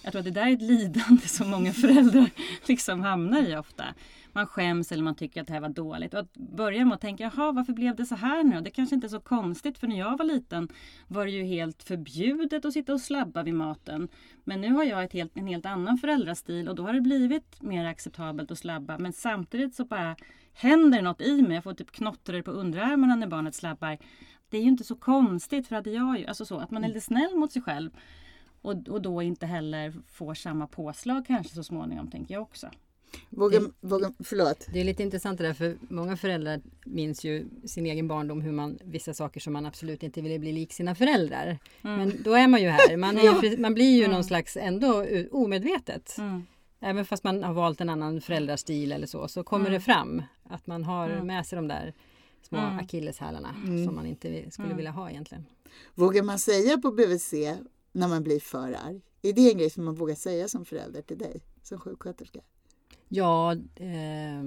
Jag 0.03 0.13
tror 0.13 0.21
att 0.21 0.25
det 0.25 0.31
där 0.31 0.47
är 0.47 0.53
ett 0.53 0.63
lidande 0.63 1.29
som 1.29 1.51
många 1.51 1.73
föräldrar 1.83 2.31
liksom 2.69 3.01
hamnar 3.01 3.43
i 3.43 3.57
ofta. 3.57 3.85
Man 4.33 4.47
skäms 4.47 4.93
eller 4.93 5.03
man 5.03 5.15
tycker 5.15 5.41
att 5.41 5.47
det 5.47 5.53
här 5.53 5.61
var 5.61 5.69
dåligt. 5.69 6.15
Och 6.15 6.21
att 6.21 6.35
börja 6.35 6.85
med 6.85 6.95
att 6.95 7.01
tänka, 7.01 7.25
jaha 7.37 7.53
varför 7.53 7.73
blev 7.73 7.97
det 7.97 8.07
så 8.07 8.15
här 8.15 8.45
nu? 8.45 8.61
Det 8.61 8.71
kanske 8.71 8.95
inte 8.95 9.07
är 9.07 9.09
så 9.09 9.21
konstigt 9.21 9.79
för 9.79 9.87
när 9.87 9.99
jag 9.99 10.19
var 10.19 10.25
liten 10.25 10.69
var 11.09 11.25
det 11.25 11.31
ju 11.31 11.45
helt 11.45 11.83
förbjudet 11.83 12.65
att 12.65 12.73
sitta 12.73 12.93
och 12.93 13.01
slabba 13.01 13.43
vid 13.43 13.55
maten. 13.55 14.09
Men 14.45 14.61
nu 14.61 14.73
har 14.73 14.85
jag 14.85 15.05
ett 15.05 15.13
helt, 15.13 15.37
en 15.37 15.47
helt 15.47 15.67
annan 15.67 15.99
föräldrastil 15.99 16.69
och 16.69 16.75
då 16.75 16.87
har 16.87 16.93
det 16.93 17.01
blivit 17.01 17.63
mer 17.63 17.85
acceptabelt 17.85 18.51
att 18.51 18.59
slabba. 18.59 18.99
Men 18.99 19.13
samtidigt 19.13 19.75
så 19.75 19.85
bara 19.85 20.17
händer 20.53 21.03
något 21.03 21.21
i 21.21 21.43
mig. 21.43 21.55
Jag 21.55 21.65
får 21.65 21.75
typ 21.75 21.93
knottror 21.93 22.43
på 22.43 22.51
underarmarna 22.51 23.15
när 23.15 23.27
barnet 23.27 23.55
slabbar. 23.55 23.99
Det 24.49 24.57
är 24.59 24.63
ju 24.63 24.69
inte 24.69 24.85
så 24.85 24.97
konstigt 24.97 25.67
för 25.67 25.77
att 25.77 25.87
jag 25.87 26.25
alltså 26.25 26.45
så, 26.45 26.59
att 26.59 26.71
man 26.71 26.85
är 26.85 26.89
lite 26.89 27.01
snäll 27.01 27.37
mot 27.37 27.53
sig 27.53 27.63
själv. 27.63 27.91
Och, 28.63 28.89
och 28.89 29.03
då 29.03 29.23
inte 29.23 29.47
heller 29.47 29.93
får 30.09 30.35
samma 30.35 30.67
påslag 30.67 31.27
kanske 31.27 31.55
så 31.55 31.65
småningom, 31.65 32.11
tänker 32.11 32.35
jag 32.35 32.43
också. 32.43 32.71
Våga, 33.31 33.61
våga, 33.81 34.13
förlåt. 34.25 34.67
Det 34.73 34.81
är 34.81 34.85
lite 34.85 35.03
intressant 35.03 35.39
det 35.39 35.47
där 35.47 35.55
för 35.55 35.77
många 35.89 36.17
föräldrar 36.17 36.61
minns 36.85 37.25
ju 37.25 37.47
sin 37.65 37.87
egen 37.87 38.09
barndom 38.09 38.41
hur 38.41 38.53
man 38.53 38.79
vissa 38.85 39.15
saker 39.15 39.41
som 39.41 39.53
man 39.53 39.67
absolut 39.67 40.03
inte 40.03 40.21
ville 40.21 40.39
bli 40.39 40.53
lik 40.53 40.73
sina 40.73 40.95
föräldrar. 40.95 41.59
Mm. 41.83 41.97
Men 41.97 42.23
då 42.23 42.35
är 42.35 42.49
man 42.49 42.63
ju 42.63 42.69
här. 42.69 42.97
Man, 42.97 43.19
är, 43.19 43.57
man 43.57 43.75
blir 43.75 43.97
ju 44.03 44.09
någon 44.09 44.25
slags 44.25 44.57
ändå 44.57 45.07
omedvetet. 45.31 46.19
Mm. 46.19 46.47
Även 46.81 47.05
fast 47.05 47.25
man 47.25 47.45
har 47.45 47.53
valt 47.53 47.81
en 47.81 47.89
annan 47.89 48.21
föräldrastil 48.21 48.93
eller 48.93 49.07
så, 49.07 49.29
så 49.29 49.45
kommer 49.45 49.71
det 49.71 49.81
fram 49.81 50.23
att 50.45 50.67
man 50.67 50.85
har 50.85 51.09
med 51.09 51.47
sig 51.47 51.57
de 51.57 51.69
där 51.69 51.95
små 52.43 52.59
Mm. 52.59 52.79
akilleshälarna 52.79 53.55
som 53.87 53.95
man 53.95 54.07
inte 54.07 54.51
skulle 54.51 54.75
vilja 54.75 54.91
ha 54.91 55.11
egentligen. 55.11 55.47
Vågar 55.95 56.23
man 56.23 56.39
säga 56.39 56.79
på 56.79 56.91
BVC 56.91 57.35
när 57.93 58.09
man 58.09 58.23
blir 58.23 58.41
för 58.41 58.73
arg? 58.73 59.01
Är 59.23 59.33
det 59.33 59.51
en 59.53 59.59
grej 59.59 59.71
som 59.71 59.85
man 59.85 59.95
vågar 59.95 60.15
säga 60.15 60.49
som 60.49 60.65
förälder 60.65 61.03
till 61.03 61.19
dig 61.19 61.41
som 61.63 61.81
sjuksköterska? 61.81 62.41
Ja, 63.09 63.53
eh, 63.77 64.45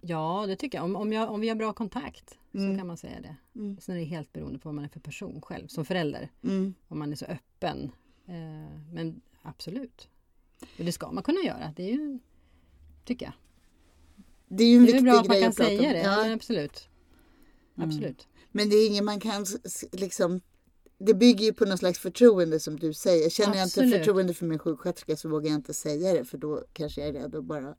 ja 0.00 0.44
det 0.46 0.56
tycker 0.56 0.78
jag. 0.78 0.84
Om, 0.84 0.96
om, 0.96 1.12
jag. 1.12 1.30
om 1.30 1.40
vi 1.40 1.48
har 1.48 1.56
bra 1.56 1.72
kontakt 1.72 2.38
så 2.52 2.78
kan 2.78 2.86
man 2.86 2.96
säga 2.96 3.20
det. 3.20 3.36
Mm. 3.54 3.80
Sen 3.80 3.94
är 3.94 3.98
det 3.98 4.04
helt 4.04 4.32
beroende 4.32 4.58
på 4.58 4.68
vad 4.68 4.74
man 4.74 4.84
är 4.84 4.88
för 4.88 5.00
person 5.00 5.40
själv 5.42 5.66
som 5.66 5.84
förälder. 5.84 6.30
Mm. 6.42 6.74
Om 6.88 6.98
man 6.98 7.12
är 7.12 7.16
så 7.16 7.24
öppen. 7.24 7.92
Eh, 8.26 8.80
men 8.92 9.20
absolut. 9.42 10.08
Och 10.78 10.84
det 10.84 10.92
ska 10.92 11.12
man 11.12 11.22
kunna 11.22 11.40
göra. 11.40 11.72
Det 11.76 11.82
är 11.82 11.92
ju, 11.92 12.18
tycker 13.04 13.26
jag. 13.26 13.34
Det 14.48 14.64
är 14.64 14.68
ju 14.68 14.76
en 14.76 14.84
Det 14.84 14.90
är 14.90 14.92
viktig 14.92 15.04
bra 15.04 15.20
att 15.20 15.28
man 15.28 15.40
kan 15.40 15.48
att 15.48 15.54
säga 15.54 15.88
om. 15.88 15.94
det. 15.94 16.02
Ja. 16.02 16.32
Absolut. 16.32 16.88
Absolut. 17.74 18.28
Men 18.50 18.70
det 18.70 18.76
är 18.76 18.88
inget 18.88 19.04
man 19.04 19.20
kan 19.20 19.46
liksom 19.92 20.40
det 20.98 21.14
bygger 21.14 21.44
ju 21.44 21.52
på 21.52 21.64
någon 21.64 21.78
slags 21.78 21.98
förtroende 21.98 22.60
som 22.60 22.78
du 22.78 22.92
säger. 22.92 23.30
Känner 23.30 23.56
jag 23.56 23.66
inte 23.66 23.80
Absolut. 23.80 23.92
förtroende 23.92 24.34
för 24.34 24.46
min 24.46 24.58
sjuksköterska 24.58 25.16
så 25.16 25.28
vågar 25.28 25.50
jag 25.50 25.54
inte 25.54 25.74
säga 25.74 26.12
det 26.12 26.24
för 26.24 26.38
då 26.38 26.64
kanske 26.72 27.00
jag 27.00 27.08
är 27.08 27.12
rädd 27.12 27.34
att 27.34 27.44
bara 27.44 27.74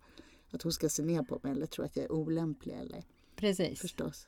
att 0.52 0.62
hon 0.62 0.72
ska 0.72 0.90
se 0.90 1.04
ner 1.04 1.24
på 1.24 1.40
mig 1.44 1.52
eller 1.52 1.66
tro 1.66 1.86
att 1.86 1.96
jag 1.96 2.06
är 2.06 2.12
olämplig 2.12 2.76
eller 2.82 3.04
Precis. 3.36 3.80
förstås. 3.80 4.28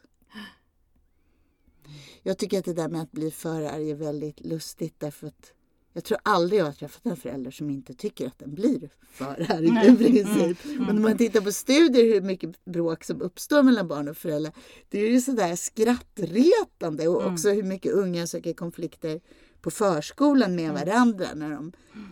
Jag 2.23 2.37
tycker 2.37 2.59
att 2.59 2.65
det 2.65 2.73
där 2.73 2.89
med 2.89 3.01
att 3.01 3.11
bli 3.11 3.31
för 3.31 3.61
arg 3.61 3.91
är 3.91 3.95
väldigt 3.95 4.39
lustigt 4.39 4.99
därför 4.99 5.27
att 5.27 5.53
jag 5.93 6.03
tror 6.03 6.17
aldrig 6.23 6.59
jag 6.59 6.65
har 6.65 6.71
träffat 6.71 7.05
en 7.05 7.15
förälder 7.15 7.51
som 7.51 7.69
inte 7.69 7.93
tycker 7.93 8.27
att 8.27 8.39
den 8.39 8.55
blir 8.55 8.89
för 9.11 9.51
arg 9.51 9.87
i 9.87 9.95
princip. 9.97 10.57
Men 10.77 10.97
om 10.97 11.01
man 11.01 11.17
tittar 11.17 11.41
på 11.41 11.51
studier 11.51 12.13
hur 12.13 12.21
mycket 12.21 12.65
bråk 12.65 13.03
som 13.03 13.21
uppstår 13.21 13.63
mellan 13.63 13.87
barn 13.87 14.07
och 14.07 14.17
föräldrar. 14.17 14.53
Det 14.89 14.99
är 14.99 15.09
ju 15.09 15.21
sådär 15.21 15.55
skrattretande 15.55 17.07
och 17.07 17.25
också 17.25 17.49
hur 17.49 17.63
mycket 17.63 17.91
unga 17.93 18.27
söker 18.27 18.53
konflikter 18.53 19.21
på 19.61 19.71
förskolan 19.71 20.55
med 20.55 20.73
varandra. 20.73 21.25
När 21.35 21.49
de, 21.51 21.71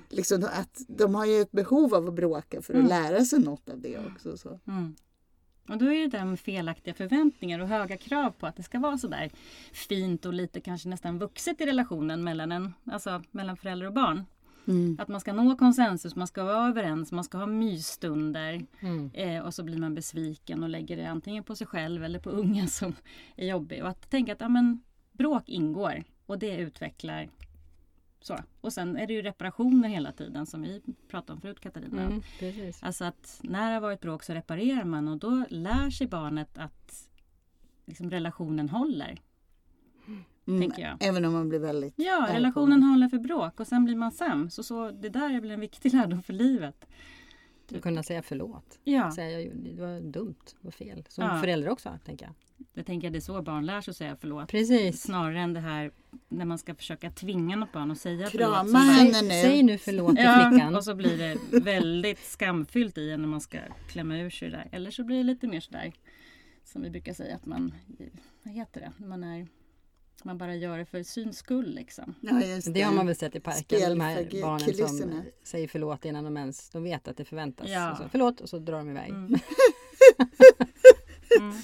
liksom, 0.09 0.43
att 0.43 0.81
de 0.87 1.15
har 1.15 1.25
ju 1.25 1.41
ett 1.41 1.51
behov 1.51 1.95
av 1.95 2.07
att 2.07 2.13
bråka 2.13 2.61
för 2.61 2.73
att 2.73 2.87
lära 2.87 3.25
sig 3.25 3.39
något 3.39 3.69
av 3.69 3.81
det 3.81 3.97
också. 3.97 4.37
Så. 4.37 4.59
Och 5.69 5.77
då 5.77 5.93
är 5.93 6.07
det 6.07 6.25
med 6.25 6.39
felaktiga 6.39 6.93
förväntningar 6.93 7.59
och 7.59 7.67
höga 7.67 7.97
krav 7.97 8.31
på 8.31 8.47
att 8.47 8.55
det 8.55 8.63
ska 8.63 8.79
vara 8.79 8.97
sådär 8.97 9.29
fint 9.71 10.25
och 10.25 10.33
lite 10.33 10.61
kanske 10.61 10.89
nästan 10.89 11.19
vuxet 11.19 11.61
i 11.61 11.65
relationen 11.65 12.23
mellan, 12.23 12.51
en, 12.51 12.73
alltså 12.85 13.23
mellan 13.31 13.57
förälder 13.57 13.87
och 13.87 13.93
barn. 13.93 14.25
Mm. 14.67 14.97
Att 14.99 15.07
man 15.07 15.21
ska 15.21 15.33
nå 15.33 15.55
konsensus, 15.55 16.15
man 16.15 16.27
ska 16.27 16.43
vara 16.43 16.67
överens, 16.67 17.11
man 17.11 17.23
ska 17.23 17.37
ha 17.37 17.45
mysstunder. 17.45 18.65
Mm. 18.79 19.11
Eh, 19.13 19.41
och 19.41 19.53
så 19.53 19.63
blir 19.63 19.77
man 19.77 19.95
besviken 19.95 20.63
och 20.63 20.69
lägger 20.69 20.97
det 20.97 21.05
antingen 21.05 21.43
på 21.43 21.55
sig 21.55 21.67
själv 21.67 22.03
eller 22.03 22.19
på 22.19 22.29
unga 22.41 22.67
som 22.67 22.95
är 23.35 23.47
jobbig. 23.47 23.83
Och 23.83 23.89
att 23.89 24.09
tänka 24.09 24.33
att 24.33 24.41
ja, 24.41 24.49
men, 24.49 24.81
bråk 25.11 25.49
ingår 25.49 26.03
och 26.25 26.39
det 26.39 26.57
utvecklar. 26.57 27.29
Så. 28.21 28.37
Och 28.61 28.73
sen 28.73 28.97
är 28.97 29.07
det 29.07 29.13
ju 29.13 29.21
reparationer 29.21 29.89
hela 29.89 30.11
tiden 30.11 30.45
som 30.45 30.61
vi 30.61 30.81
pratade 31.07 31.33
om 31.33 31.41
förut 31.41 31.59
Katarina. 31.59 32.01
Mm, 32.01 32.21
precis. 32.39 32.83
Alltså 32.83 33.05
att 33.05 33.39
när 33.43 33.67
det 33.67 33.73
har 33.73 33.81
varit 33.81 34.01
bråk 34.01 34.23
så 34.23 34.33
reparerar 34.33 34.83
man 34.83 35.07
och 35.07 35.17
då 35.17 35.45
lär 35.49 35.89
sig 35.89 36.07
barnet 36.07 36.57
att 36.57 37.09
liksom, 37.85 38.09
relationen 38.09 38.69
håller. 38.69 39.21
Mm. 40.47 40.61
Tänker 40.61 40.81
jag. 40.81 40.97
Även 40.99 41.25
om 41.25 41.33
man 41.33 41.49
blir 41.49 41.59
väldigt 41.59 41.93
Ja, 41.97 42.27
relationen 42.29 42.83
håller 42.83 43.07
för 43.07 43.19
bråk 43.19 43.59
och 43.59 43.67
sen 43.67 43.85
blir 43.85 43.95
man 43.95 44.11
sams. 44.11 44.59
Och 44.59 44.65
så, 44.65 44.91
det 44.91 45.09
där 45.09 45.33
är 45.33 45.41
väl 45.41 45.51
en 45.51 45.59
viktig 45.59 45.93
lärdom 45.93 46.23
för 46.23 46.33
livet. 46.33 46.85
Att 47.75 47.81
kunna 47.81 48.03
säga 48.03 48.21
förlåt. 48.21 48.79
Ja, 48.83 49.11
Säga, 49.11 49.31
jag 49.31 49.43
gjorde- 49.43 49.69
det 49.71 49.81
var 49.81 49.99
dumt, 50.01 50.35
det 50.45 50.65
var 50.65 50.71
fel. 50.71 51.03
Som 51.09 51.23
Ja. 51.23 51.39
förälder 51.41 51.69
också, 51.69 51.99
tänker 52.05 52.25
jag. 52.25 52.33
jag 52.73 52.85
tänker 52.85 53.07
att 53.07 53.13
det 53.13 53.19
är 53.19 53.21
så 53.21 53.41
barn 53.41 53.65
lär 53.65 53.81
sig 53.81 53.91
att 53.91 53.97
säga 53.97 54.15
förlåt. 54.21 54.49
Precis. 54.49 55.01
Snarare 55.01 55.39
än 55.39 55.53
det 55.53 55.59
här 55.59 55.91
när 56.29 56.45
man 56.45 56.57
ska 56.57 56.75
försöka 56.75 57.11
tvinga 57.11 57.55
något 57.55 57.71
barn 57.71 57.91
att 57.91 57.97
säga 57.97 58.27
Krama 58.29 58.55
förlåt. 58.55 58.73
bara- 58.73 58.81
henne 58.81 59.21
nu. 59.21 59.29
Säg 59.29 59.63
nu 59.63 59.77
förlåt 59.77 60.15
till 60.15 60.25
Ja, 60.25 60.49
flickan. 60.49 60.75
och 60.75 60.83
så 60.83 60.95
blir 60.95 61.17
det 61.17 61.59
väldigt 61.59 62.19
skamfyllt 62.19 62.97
i 62.97 63.11
en 63.11 63.21
när 63.21 63.27
man 63.27 63.41
ska 63.41 63.57
klämma 63.89 64.17
ur 64.17 64.29
sig 64.29 64.49
det 64.49 64.57
där. 64.57 64.67
Eller 64.71 64.91
så 64.91 65.03
blir 65.03 65.17
det 65.17 65.23
lite 65.23 65.47
mer 65.47 65.59
sådär 65.59 65.93
som 66.63 66.81
vi 66.81 66.89
brukar 66.89 67.13
säga 67.13 67.35
att 67.35 67.45
man, 67.45 67.73
vad 68.43 68.53
heter 68.53 68.81
det, 68.81 68.91
när 68.97 69.07
man 69.07 69.23
är 69.23 69.47
man 70.23 70.37
bara 70.37 70.55
gör 70.55 70.77
det 70.77 70.85
för 70.85 71.03
syns 71.03 71.37
skull 71.37 71.75
liksom. 71.75 72.15
Ja, 72.21 72.41
just 72.41 72.73
Det 72.73 72.81
har 72.81 72.93
man 72.93 73.05
väl 73.07 73.15
sett 73.15 73.35
i 73.35 73.39
parken. 73.39 73.63
Spel 73.63 73.89
de 73.89 74.01
här 74.01 74.41
barnen 74.41 74.59
kulisserna. 74.59 75.11
som 75.11 75.23
säger 75.43 75.67
förlåt 75.67 76.05
innan 76.05 76.23
de 76.23 76.37
ens 76.37 76.69
de 76.69 76.83
vet 76.83 77.07
att 77.07 77.17
det 77.17 77.25
förväntas. 77.25 77.69
Ja. 77.69 77.91
Och 77.91 77.97
så, 77.97 78.03
förlåt 78.11 78.41
och 78.41 78.49
så 78.49 78.59
drar 78.59 78.77
de 78.77 78.89
iväg. 78.89 79.13
Mm. 81.39 81.55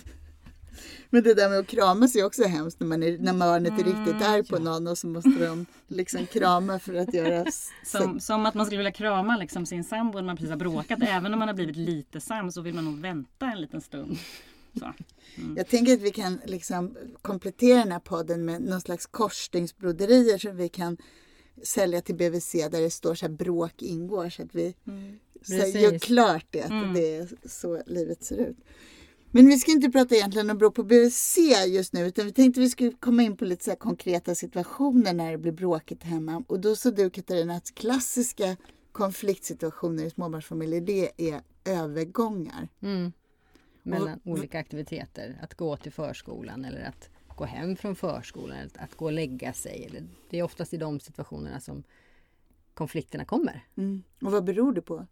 Men 1.10 1.24
det 1.24 1.34
där 1.34 1.50
med 1.50 1.60
att 1.60 1.68
kramas 1.68 2.16
är 2.16 2.26
också 2.26 2.44
hemskt 2.44 2.80
när, 2.80 2.88
man 2.88 3.04
är, 3.04 3.18
när 3.18 3.34
barnet 3.34 3.74
är 3.74 3.84
riktigt 3.84 4.16
Mm, 4.16 4.32
arg 4.32 4.44
på 4.44 4.60
någon 4.60 4.88
och 4.88 4.98
så 4.98 5.08
måste 5.08 5.30
de 5.30 5.66
liksom 5.88 6.26
krama 6.26 6.80
för 6.80 6.96
att 6.96 7.14
göra... 7.14 7.46
Som, 7.84 8.20
som 8.20 8.46
att 8.46 8.54
man 8.54 8.66
skulle 8.66 8.78
vilja 8.78 8.92
krama 8.92 9.38
liksom 9.38 9.66
sin 9.66 9.84
sambo 9.84 10.18
när 10.18 10.26
man 10.26 10.36
precis 10.36 10.50
har 10.50 10.58
bråkat. 10.58 11.00
Även 11.02 11.34
om 11.34 11.40
man 11.40 11.48
har 11.48 11.56
blivit 11.56 11.76
lite 11.76 12.22
sams 12.22 12.54
så 12.54 12.62
vill 12.62 12.74
man 12.74 12.86
nog 12.86 13.00
vänta 13.00 13.46
en 13.46 13.62
liten 13.62 13.82
stund. 13.82 14.18
Så. 14.80 14.94
Jag 15.56 15.68
tänker 15.68 15.94
att 15.94 16.02
vi 16.02 16.12
kan 16.12 16.42
liksom 16.46 16.98
komplettera 17.22 17.80
den 17.80 17.92
här 17.92 18.00
podden 18.00 18.46
med 18.46 18.62
någon 18.62 18.82
slags 18.82 19.06
korsstygnsbroderier 19.06 20.38
som 20.38 20.58
vi 20.58 20.70
kan 20.70 20.98
sälja 21.64 22.02
till 22.02 22.16
BVC 22.16 22.52
där 22.52 22.82
det 22.82 22.90
står 22.90 23.16
så 23.16 23.26
här 23.26 23.34
bråk 23.34 23.82
ingår 23.82 24.30
så 24.30 24.42
att 24.44 24.56
vi 24.56 24.76
så 25.42 25.54
här, 25.54 25.62
Precis. 25.62 25.82
gör 25.82 26.00
klart 26.00 26.46
det, 26.50 26.62
att 26.62 26.70
Mm. 26.72 26.94
det 26.94 27.16
är 27.16 27.28
så 27.46 27.82
livet 27.86 28.24
ser 28.24 28.38
ut. 28.38 28.58
Men 29.32 29.48
vi 29.48 29.60
ska 29.60 29.72
inte 29.72 29.90
prata 29.90 30.16
egentligen 30.16 30.50
om 30.50 30.58
bråk 30.58 30.76
på 30.76 30.84
BVC 30.84 31.38
just 31.68 31.94
nu 31.94 32.08
utan 32.08 32.26
vi 32.26 32.32
tänkte 32.32 32.60
vi 32.60 32.70
skulle 32.70 32.92
komma 32.92 33.24
in 33.24 33.38
på 33.38 33.46
lite 33.46 33.64
så 33.64 33.72
här 33.72 33.78
konkreta 33.78 34.36
situationer 34.36 35.14
när 35.14 35.32
det 35.32 35.38
blir 35.38 35.52
bråkigt 35.52 36.04
hemma. 36.04 36.44
Och 36.48 36.60
då 36.60 36.76
sa 36.76 36.92
du 36.92 37.10
Katarina 37.10 37.56
att 37.56 37.76
klassiska 37.76 38.58
konfliktsituationer 38.92 40.06
i 40.06 40.10
småbarnsfamiljer 40.10 40.82
det 40.82 41.30
är 41.32 41.42
övergångar. 41.66 42.68
Mm. 42.82 43.12
Mellan 43.86 44.20
olika 44.24 44.60
aktiviteter. 44.60 45.38
Att 45.42 45.54
gå 45.54 45.78
till 45.78 45.92
förskolan 45.92 46.66
eller 46.66 46.84
att 46.84 47.10
gå 47.28 47.46
hem 47.46 47.76
från 47.76 47.96
förskolan. 47.96 48.58
Eller 48.58 48.72
att 48.76 48.96
gå 48.96 49.06
och 49.06 49.12
lägga 49.12 49.54
sig. 49.54 49.86
Eller, 49.90 50.04
det 50.30 50.40
är 50.40 50.44
oftast 50.44 50.74
i 50.74 50.78
de 50.78 51.00
situationerna 51.00 51.60
som 51.60 51.84
konflikterna 52.74 53.26
kommer. 53.26 53.66
Mm. 53.78 54.04
Och 54.22 54.32
vad 54.32 54.44
beror 54.44 54.74
det 54.74 54.82
på? 54.82 55.08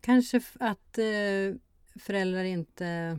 Kanske 0.00 0.40
att 0.60 0.98
eh, 0.98 1.54
föräldrar 2.00 2.44
inte... 2.44 3.18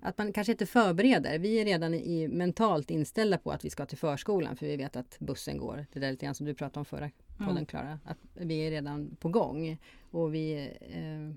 Att 0.00 0.18
man 0.18 0.32
kanske 0.32 0.52
inte 0.52 0.66
förbereder. 0.66 1.38
Vi 1.38 1.60
är 1.60 1.64
redan 1.64 1.94
i, 1.94 2.28
mentalt 2.28 2.90
inställda 2.90 3.38
på 3.38 3.50
att 3.50 3.64
vi 3.64 3.70
ska 3.70 3.86
till 3.86 3.98
förskolan 3.98 4.56
för 4.56 4.66
vi 4.66 4.76
vet 4.76 4.96
att 4.96 5.18
bussen 5.18 5.58
går. 5.58 5.86
Det 5.92 6.00
där 6.00 6.10
lite 6.10 6.26
grann 6.26 6.34
som 6.34 6.46
du 6.46 6.54
pratade 6.54 6.78
om 6.78 6.84
förra 6.84 7.10
podden 7.38 7.66
Klara. 7.66 7.98
Att 8.04 8.18
vi 8.34 8.66
är 8.66 8.70
redan 8.70 9.16
på 9.16 9.28
gång. 9.28 9.78
Och 10.10 10.34
vi 10.34 10.70
eh, 10.80 11.36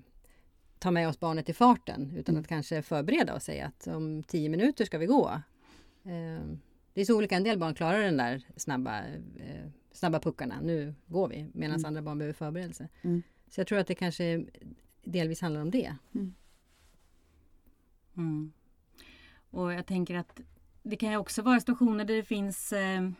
tar 0.78 0.90
med 0.90 1.08
oss 1.08 1.20
barnet 1.20 1.48
i 1.48 1.52
farten 1.52 2.12
utan 2.16 2.36
att 2.36 2.48
kanske 2.48 2.82
förbereda 2.82 3.34
och 3.34 3.42
säga 3.42 3.66
att 3.66 3.86
om 3.86 4.22
tio 4.22 4.48
minuter 4.48 4.84
ska 4.84 4.98
vi 4.98 5.06
gå. 5.06 5.28
Eh, 6.04 6.46
det 6.92 7.00
är 7.00 7.04
så 7.04 7.16
olika. 7.16 7.36
En 7.36 7.44
del 7.44 7.58
barn 7.58 7.74
klarar 7.74 8.00
den 8.00 8.16
där 8.16 8.42
snabba, 8.56 8.98
eh, 9.36 9.68
snabba 9.92 10.20
puckarna. 10.20 10.60
Nu 10.62 10.94
går 11.06 11.28
vi. 11.28 11.46
Medan 11.54 11.84
andra 11.84 12.02
barn 12.02 12.18
behöver 12.18 12.34
förberedelse. 12.34 12.88
Mm. 13.02 13.22
Så 13.48 13.60
jag 13.60 13.66
tror 13.66 13.78
att 13.78 13.86
det 13.86 13.94
kanske 13.94 14.44
delvis 15.04 15.40
handlar 15.40 15.60
om 15.60 15.70
det. 15.70 15.96
Mm. 18.16 18.52
Och 19.50 19.72
jag 19.72 19.86
tänker 19.86 20.14
att 20.14 20.40
det 20.82 20.96
kan 20.96 21.10
ju 21.10 21.16
också 21.16 21.42
vara 21.42 21.60
situationer 21.60 22.04
där 22.04 22.16
det 22.16 22.22
finns 22.22 22.72
eh, 22.72 23.10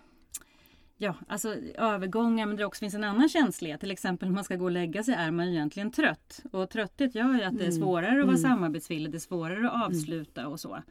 Ja, 0.98 1.14
alltså 1.28 1.54
övergångar 1.74 2.46
men 2.46 2.56
det 2.56 2.64
också 2.64 2.78
finns 2.78 2.94
en 2.94 3.04
annan 3.04 3.28
känslighet. 3.28 3.80
Till 3.80 3.90
exempel 3.90 4.28
när 4.28 4.34
man 4.34 4.44
ska 4.44 4.56
gå 4.56 4.64
och 4.64 4.70
lägga 4.70 5.02
sig 5.02 5.14
är 5.14 5.30
man 5.30 5.48
egentligen 5.48 5.90
trött. 5.90 6.42
Och 6.52 6.70
trötthet 6.70 7.14
gör 7.14 7.34
ju 7.34 7.42
att 7.42 7.58
det 7.58 7.66
är 7.66 7.70
svårare 7.70 8.20
att 8.20 8.26
vara 8.26 8.36
samarbetsvillig, 8.36 9.12
det 9.12 9.18
är 9.18 9.20
svårare 9.20 9.70
att 9.70 9.86
avsluta 9.86 10.48
och 10.48 10.60
så. 10.60 10.82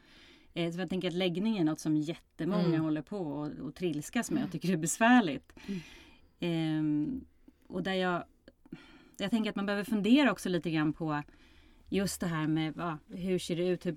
Eh, 0.54 0.72
Så 0.72 0.80
jag 0.80 0.88
tänker 0.88 1.08
att 1.08 1.14
läggning 1.14 1.58
är 1.58 1.64
något 1.64 1.80
som 1.80 1.96
jättemånga 1.96 2.78
håller 2.78 3.02
på 3.02 3.18
och, 3.18 3.46
och 3.66 3.74
trilskas 3.74 4.30
med 4.30 4.44
och 4.44 4.52
tycker 4.52 4.68
det 4.68 4.74
är 4.74 4.78
besvärligt. 4.78 5.52
Ehm, 6.40 7.24
och 7.66 7.82
där 7.82 7.94
jag, 7.94 8.24
jag 9.16 9.30
tänker 9.30 9.50
att 9.50 9.56
man 9.56 9.66
behöver 9.66 9.84
fundera 9.84 10.32
också 10.32 10.48
lite 10.48 10.70
grann 10.70 10.92
på 10.92 11.22
just 11.88 12.20
det 12.20 12.26
här 12.26 12.46
med 12.46 12.74
va, 12.74 12.98
hur 13.08 13.38
ser 13.38 13.56
det 13.56 13.68
ut, 13.68 13.86
hur 13.86 13.94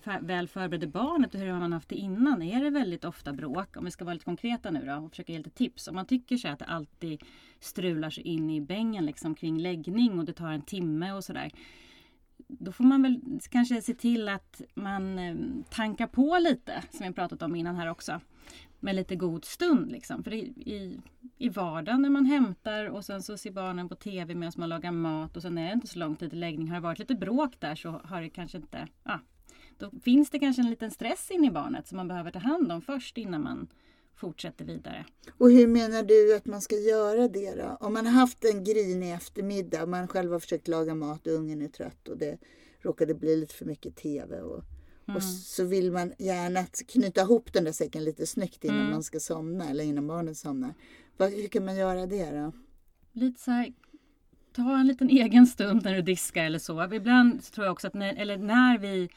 för, 0.00 0.20
väl 0.20 0.48
förbereder 0.48 0.86
barnet 0.86 1.34
och 1.34 1.40
hur 1.40 1.50
har 1.50 1.60
man 1.60 1.72
haft 1.72 1.88
det 1.88 1.94
innan? 1.94 2.42
Är 2.42 2.64
det 2.64 2.70
väldigt 2.70 3.04
ofta 3.04 3.32
bråk? 3.32 3.76
Om 3.76 3.84
vi 3.84 3.90
ska 3.90 4.04
vara 4.04 4.14
lite 4.14 4.24
konkreta 4.24 4.70
nu 4.70 4.84
då 4.86 4.94
och 4.94 5.10
försöka 5.10 5.32
ge 5.32 5.38
lite 5.38 5.50
tips. 5.50 5.88
Om 5.88 5.94
man 5.94 6.06
tycker 6.06 6.36
sig 6.36 6.50
att 6.50 6.58
det 6.58 6.64
alltid 6.64 7.22
strular 7.60 8.10
sig 8.10 8.24
in 8.24 8.50
i 8.50 8.60
bängen 8.60 9.06
liksom 9.06 9.34
kring 9.34 9.58
läggning 9.58 10.18
och 10.18 10.24
det 10.24 10.32
tar 10.32 10.52
en 10.52 10.62
timme 10.62 11.12
och 11.12 11.24
sådär. 11.24 11.50
Då 12.36 12.72
får 12.72 12.84
man 12.84 13.02
väl 13.02 13.20
kanske 13.50 13.82
se 13.82 13.94
till 13.94 14.28
att 14.28 14.62
man 14.74 15.18
eh, 15.18 15.36
tankar 15.70 16.06
på 16.06 16.38
lite, 16.38 16.82
som 16.90 17.06
vi 17.06 17.12
pratat 17.12 17.42
om 17.42 17.56
innan 17.56 17.76
här 17.76 17.90
också 17.90 18.20
med 18.80 18.94
lite 18.94 19.16
god 19.16 19.44
stund. 19.44 19.92
Liksom. 19.92 20.24
För 20.24 20.32
i, 20.32 20.38
i, 20.56 21.00
i 21.38 21.48
vardagen 21.48 22.02
när 22.02 22.10
man 22.10 22.24
hämtar 22.24 22.84
och 22.84 23.04
sen 23.04 23.22
så 23.22 23.36
ser 23.36 23.50
barnen 23.50 23.88
på 23.88 23.94
TV 23.94 24.34
medan 24.34 24.52
man 24.56 24.68
lagar 24.68 24.92
mat 24.92 25.36
och 25.36 25.42
sen 25.42 25.58
är 25.58 25.66
det 25.66 25.72
inte 25.72 25.86
så 25.86 25.98
lång 25.98 26.16
tid 26.16 26.30
till 26.30 26.40
läggning. 26.40 26.68
Har 26.68 26.74
det 26.74 26.82
varit 26.82 26.98
lite 26.98 27.14
bråk 27.14 27.60
där 27.60 27.74
så 27.74 27.90
har 28.04 28.22
det 28.22 28.30
kanske 28.30 28.58
inte... 28.58 28.88
Ah, 29.02 29.18
då 29.78 29.90
finns 30.02 30.30
det 30.30 30.38
kanske 30.38 30.62
en 30.62 30.70
liten 30.70 30.90
stress 30.90 31.30
in 31.30 31.44
i 31.44 31.50
barnet 31.50 31.86
som 31.86 31.96
man 31.96 32.08
behöver 32.08 32.30
ta 32.30 32.38
hand 32.38 32.72
om 32.72 32.82
först 32.82 33.18
innan 33.18 33.42
man 33.42 33.68
fortsätter 34.16 34.64
vidare. 34.64 35.04
Och 35.38 35.50
hur 35.50 35.66
menar 35.66 36.02
du 36.02 36.36
att 36.36 36.46
man 36.46 36.60
ska 36.60 36.76
göra 36.76 37.28
det 37.28 37.54
då? 37.54 37.76
Om 37.80 37.92
man 37.92 38.06
har 38.06 38.12
haft 38.12 38.44
en 38.44 38.64
grinig 38.64 39.14
eftermiddag, 39.14 39.86
man 39.86 40.08
själv 40.08 40.32
har 40.32 40.40
försökt 40.40 40.68
laga 40.68 40.94
mat 40.94 41.26
och 41.26 41.32
ungen 41.32 41.62
är 41.62 41.68
trött 41.68 42.08
och 42.08 42.18
det 42.18 42.38
råkade 42.80 43.14
bli 43.14 43.36
lite 43.36 43.54
för 43.54 43.64
mycket 43.64 43.96
TV 43.96 44.40
och 44.40 44.64
Mm. 45.08 45.16
Och 45.16 45.22
så 45.22 45.64
vill 45.64 45.92
man 45.92 46.12
gärna 46.18 46.64
knyta 46.66 47.20
ihop 47.20 47.52
den 47.52 47.64
där 47.64 47.72
säcken 47.72 48.04
lite 48.04 48.26
snyggt 48.26 48.64
innan 48.64 48.80
mm. 48.80 48.90
man 48.90 49.02
ska 49.02 49.20
somna 49.20 49.70
eller 49.70 49.84
innan 49.84 50.06
barnet 50.06 50.36
somnar. 50.36 50.74
Hur 51.18 51.48
kan 51.48 51.64
man 51.64 51.76
göra 51.76 52.06
det 52.06 52.30
då? 52.30 52.52
Lite 53.12 53.40
så 53.40 53.50
här, 53.50 53.72
ta 54.52 54.78
en 54.78 54.86
liten 54.86 55.10
egen 55.10 55.46
stund 55.46 55.84
när 55.84 55.94
du 55.94 56.02
diskar 56.02 56.44
eller 56.44 56.58
så. 56.58 56.94
Ibland 56.94 57.52
tror 57.52 57.66
jag 57.66 57.72
också 57.72 57.86
att 57.86 57.94
när, 57.94 58.14
eller 58.14 58.36
när 58.36 58.78
vi 58.78 59.08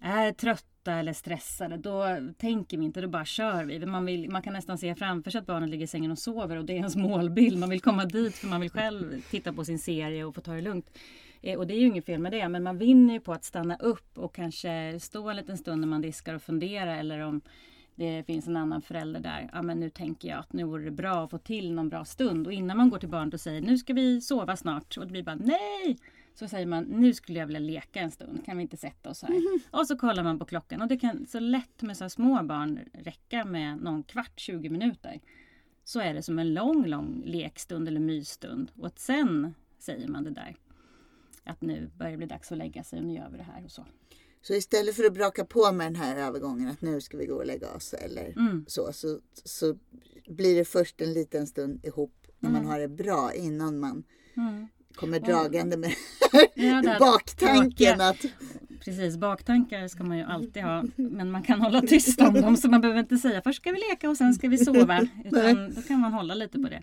är 0.00 0.32
trötta 0.32 0.92
eller 0.92 1.12
stressade 1.12 1.76
då 1.76 2.04
tänker 2.38 2.78
vi 2.78 2.84
inte, 2.84 3.00
då 3.00 3.08
bara 3.08 3.24
kör 3.24 3.64
vi. 3.64 3.86
Man, 3.86 4.06
vill, 4.06 4.30
man 4.30 4.42
kan 4.42 4.52
nästan 4.52 4.78
se 4.78 4.94
framför 4.94 5.30
sig 5.30 5.38
att 5.38 5.46
barnet 5.46 5.70
ligger 5.70 5.84
i 5.84 5.88
sängen 5.88 6.10
och 6.10 6.18
sover 6.18 6.56
och 6.56 6.64
det 6.64 6.72
är 6.72 6.76
ens 6.76 6.96
målbild. 6.96 7.58
Man 7.58 7.70
vill 7.70 7.80
komma 7.80 8.04
dit 8.04 8.34
för 8.34 8.46
man 8.46 8.60
vill 8.60 8.70
själv 8.70 9.22
titta 9.30 9.52
på 9.52 9.64
sin 9.64 9.78
serie 9.78 10.24
och 10.24 10.34
få 10.34 10.40
ta 10.40 10.52
det 10.52 10.60
lugnt. 10.60 10.90
Eh, 11.46 11.58
och 11.58 11.66
det 11.66 11.74
är 11.74 11.78
ju 11.78 11.86
inget 11.86 12.06
fel 12.06 12.20
med 12.20 12.32
det, 12.32 12.48
men 12.48 12.62
man 12.62 12.78
vinner 12.78 13.14
ju 13.14 13.20
på 13.20 13.32
att 13.32 13.44
stanna 13.44 13.76
upp 13.76 14.18
och 14.18 14.34
kanske 14.34 15.00
stå 15.00 15.28
en 15.28 15.36
liten 15.36 15.58
stund 15.58 15.80
när 15.80 15.88
man 15.88 16.00
diskar 16.00 16.34
och 16.34 16.42
fundera 16.42 16.96
eller 16.96 17.20
om 17.20 17.40
det 17.94 18.24
finns 18.26 18.46
en 18.46 18.56
annan 18.56 18.82
förälder 18.82 19.20
där. 19.20 19.50
Ja, 19.52 19.62
men 19.62 19.80
nu 19.80 19.90
tänker 19.90 20.28
jag 20.28 20.38
att 20.38 20.52
nu 20.52 20.64
vore 20.64 20.84
det 20.84 20.90
bra 20.90 21.24
att 21.24 21.30
få 21.30 21.38
till 21.38 21.72
någon 21.72 21.88
bra 21.88 22.04
stund. 22.04 22.46
Och 22.46 22.52
innan 22.52 22.76
man 22.76 22.90
går 22.90 22.98
till 22.98 23.08
barnet 23.08 23.34
och 23.34 23.40
säger 23.40 23.60
nu 23.60 23.78
ska 23.78 23.92
vi 23.92 24.20
sova 24.20 24.56
snart 24.56 24.96
och 24.96 25.06
det 25.06 25.12
blir 25.12 25.22
bara 25.22 25.36
nej. 25.36 25.98
Så 26.34 26.48
säger 26.48 26.66
man 26.66 26.84
nu 26.84 27.14
skulle 27.14 27.38
jag 27.38 27.46
vilja 27.46 27.60
leka 27.60 28.00
en 28.00 28.10
stund. 28.10 28.44
Kan 28.44 28.56
vi 28.56 28.62
inte 28.62 28.76
sätta 28.76 29.10
oss 29.10 29.22
här? 29.22 29.30
Mm. 29.30 29.60
Och 29.70 29.86
så 29.86 29.96
kollar 29.96 30.22
man 30.22 30.38
på 30.38 30.44
klockan 30.44 30.82
och 30.82 30.88
det 30.88 30.96
kan 30.96 31.26
så 31.26 31.40
lätt 31.40 31.82
med 31.82 31.96
så 31.96 32.08
små 32.08 32.42
barn 32.42 32.80
räcka 32.92 33.44
med 33.44 33.82
någon 33.82 34.02
kvart, 34.02 34.40
20 34.40 34.68
minuter. 34.68 35.20
Så 35.84 36.00
är 36.00 36.14
det 36.14 36.22
som 36.22 36.38
en 36.38 36.54
lång, 36.54 36.86
lång 36.86 37.22
lekstund 37.26 37.88
eller 37.88 38.00
mysstund. 38.00 38.70
Och 38.78 38.92
sen 38.96 39.54
säger 39.78 40.08
man 40.08 40.24
det 40.24 40.30
där 40.30 40.56
att 41.46 41.62
nu 41.62 41.90
börjar 41.98 42.12
det 42.12 42.18
bli 42.18 42.26
dags 42.26 42.52
att 42.52 42.58
lägga 42.58 42.84
sig 42.84 42.98
och 42.98 43.04
nu 43.04 43.14
gör 43.14 43.28
vi 43.30 43.36
det 43.36 43.42
här 43.42 43.64
och 43.64 43.70
så. 43.70 43.86
Så 44.42 44.54
istället 44.54 44.96
för 44.96 45.04
att 45.04 45.14
braka 45.14 45.44
på 45.44 45.72
med 45.72 45.86
den 45.86 45.96
här 45.96 46.16
övergången 46.16 46.68
att 46.68 46.82
nu 46.82 47.00
ska 47.00 47.16
vi 47.16 47.26
gå 47.26 47.34
och 47.34 47.46
lägga 47.46 47.70
oss 47.70 47.94
eller 47.94 48.26
mm. 48.26 48.64
så, 48.68 48.92
så, 48.92 49.20
så 49.44 49.76
blir 50.28 50.56
det 50.56 50.64
först 50.64 51.00
en 51.00 51.12
liten 51.12 51.46
stund 51.46 51.84
ihop 51.84 52.26
när 52.38 52.50
mm. 52.50 52.62
man 52.62 52.72
har 52.72 52.78
det 52.78 52.88
bra 52.88 53.32
innan 53.34 53.78
man 53.78 54.04
mm. 54.36 54.66
kommer 54.94 55.20
dragande 55.20 55.76
med 55.76 55.92
ja, 56.54 56.96
baktanken. 57.00 58.00
Att... 58.00 58.24
Precis, 58.80 59.16
baktankar 59.16 59.88
ska 59.88 60.04
man 60.04 60.18
ju 60.18 60.24
alltid 60.24 60.62
ha. 60.62 60.84
Men 60.96 61.30
man 61.30 61.42
kan 61.42 61.60
hålla 61.60 61.80
tyst 61.80 62.20
om 62.20 62.34
dem 62.34 62.56
så 62.56 62.68
man 62.68 62.80
behöver 62.80 63.00
inte 63.00 63.16
säga 63.16 63.42
först 63.42 63.60
ska 63.60 63.72
vi 63.72 63.78
leka 63.90 64.10
och 64.10 64.16
sen 64.16 64.34
ska 64.34 64.48
vi 64.48 64.58
sova. 64.58 65.00
Utan 65.24 65.74
då 65.74 65.82
kan 65.82 66.00
man 66.00 66.12
hålla 66.12 66.34
lite 66.34 66.58
på 66.58 66.68
det. 66.68 66.82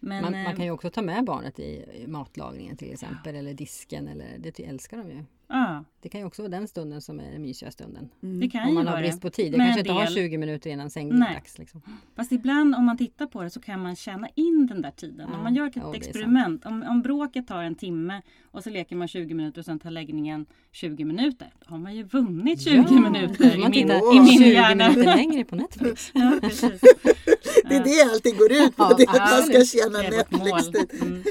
Men, 0.00 0.22
man, 0.22 0.32
man, 0.32 0.56
kan 0.56 0.64
ju 0.64 0.68
eh, 0.68 0.74
också 0.74 0.90
ta 0.90 1.02
med 1.02 1.24
barnet 1.24 1.58
i 1.58 2.04
matlagningen 2.06 2.76
till 2.76 2.92
exempel 2.92 3.36
eller 3.36 3.54
disken. 3.54 4.08
Eller, 4.08 4.38
det 4.38 4.60
älskar 4.60 4.96
de 4.96 5.10
ju. 5.10 5.24
Ja. 5.50 5.84
Det 6.02 6.08
kan 6.08 6.20
ju 6.20 6.26
också 6.26 6.42
vara 6.42 6.50
den 6.50 6.68
stunden 6.68 7.00
som 7.00 7.20
är 7.20 7.32
den 7.32 7.42
mysiga 7.42 7.70
stunden. 7.70 8.08
Mm. 8.22 8.40
Det 8.40 8.48
kan 8.48 8.68
om 8.68 8.74
man 8.74 8.86
har 8.86 8.98
brist 8.98 9.22
på 9.22 9.30
tid. 9.30 9.52
Jag 9.52 9.60
kanske 9.60 9.80
inte 9.80 9.92
del... 9.92 10.00
har 10.00 10.06
20 10.06 10.38
minuter 10.38 10.70
innan 10.70 10.90
sängdags. 10.90 11.58
Liksom. 11.58 11.82
Fast 12.16 12.32
ibland 12.32 12.74
om 12.74 12.84
man 12.84 12.98
tittar 12.98 13.26
på 13.26 13.42
det 13.42 13.50
så 13.50 13.60
kan 13.60 13.82
man 13.82 13.96
känna 13.96 14.28
in 14.34 14.66
den 14.66 14.82
där 14.82 14.90
tiden. 14.90 15.28
Ja. 15.30 15.36
Om 15.36 15.42
man 15.42 15.54
gör 15.54 15.66
ett 15.66 15.76
ja, 15.76 15.94
experiment. 15.94 16.66
Om, 16.66 16.82
om 16.82 17.02
bråket 17.02 17.46
tar 17.46 17.62
en 17.62 17.74
timme 17.74 18.22
och 18.50 18.62
så 18.62 18.70
leker 18.70 18.96
man 18.96 19.08
20 19.08 19.34
minuter 19.34 19.60
och 19.60 19.64
sen 19.64 19.78
tar 19.78 19.90
läggningen 19.90 20.46
20 20.72 21.04
minuter. 21.04 21.52
Då 21.64 21.70
har 21.70 21.78
man 21.78 21.94
ju 21.94 22.02
vunnit 22.02 22.62
20 22.62 22.86
ja. 22.90 23.00
minuter 23.00 23.54
i 23.54 23.68
min, 23.68 23.90
i 23.90 24.20
min 24.20 24.38
20 24.38 24.52
hjärna. 24.52 24.88
minuter 24.88 25.16
längre 25.16 25.44
på 25.44 25.56
Netflix. 25.56 26.10
ja, 26.14 26.38
precis. 26.40 26.80
det 27.68 27.76
är 27.76 27.84
det 27.84 28.12
allting 28.12 28.36
går 28.36 28.52
ut 28.52 28.76
på. 28.76 28.94
det 28.98 29.08
att 29.08 29.30
man 29.30 29.42
ska 29.42 29.64
tjäna 29.64 29.98
Netflix. 29.98 30.92
Mm. 31.02 31.22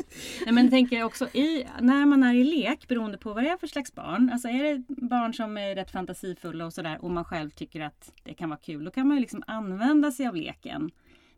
Nej, 0.46 0.54
men 0.54 0.70
tänker 0.70 0.96
jag 0.98 1.06
också 1.06 1.28
i, 1.28 1.66
när 1.82 2.06
man 2.06 2.24
är 2.24 2.34
i 2.34 2.44
lek 2.44 2.88
beroende 2.88 3.18
på 3.18 3.34
vad 3.34 3.44
det 3.44 3.50
är 3.50 3.58
för 3.58 3.68
slags 3.68 3.96
barn. 3.96 4.09
Alltså 4.16 4.48
är 4.48 4.64
det 4.64 4.84
barn 4.88 5.34
som 5.34 5.58
är 5.58 5.76
rätt 5.76 5.92
fantasifulla 5.92 6.66
och 6.66 6.74
sådär 6.74 6.98
och 7.02 7.12
man 7.12 7.26
själv 7.26 7.50
tycker 7.50 7.82
att 7.82 8.14
det 8.24 8.34
kan 8.34 8.50
vara 8.50 8.60
kul. 8.60 8.84
Då 8.86 8.92
kan 8.92 9.08
man 9.08 9.18
ju 9.18 9.22
liksom 9.22 9.44
använda 9.48 10.12
sig 10.12 10.28
av 10.28 10.36
leken. 10.36 10.92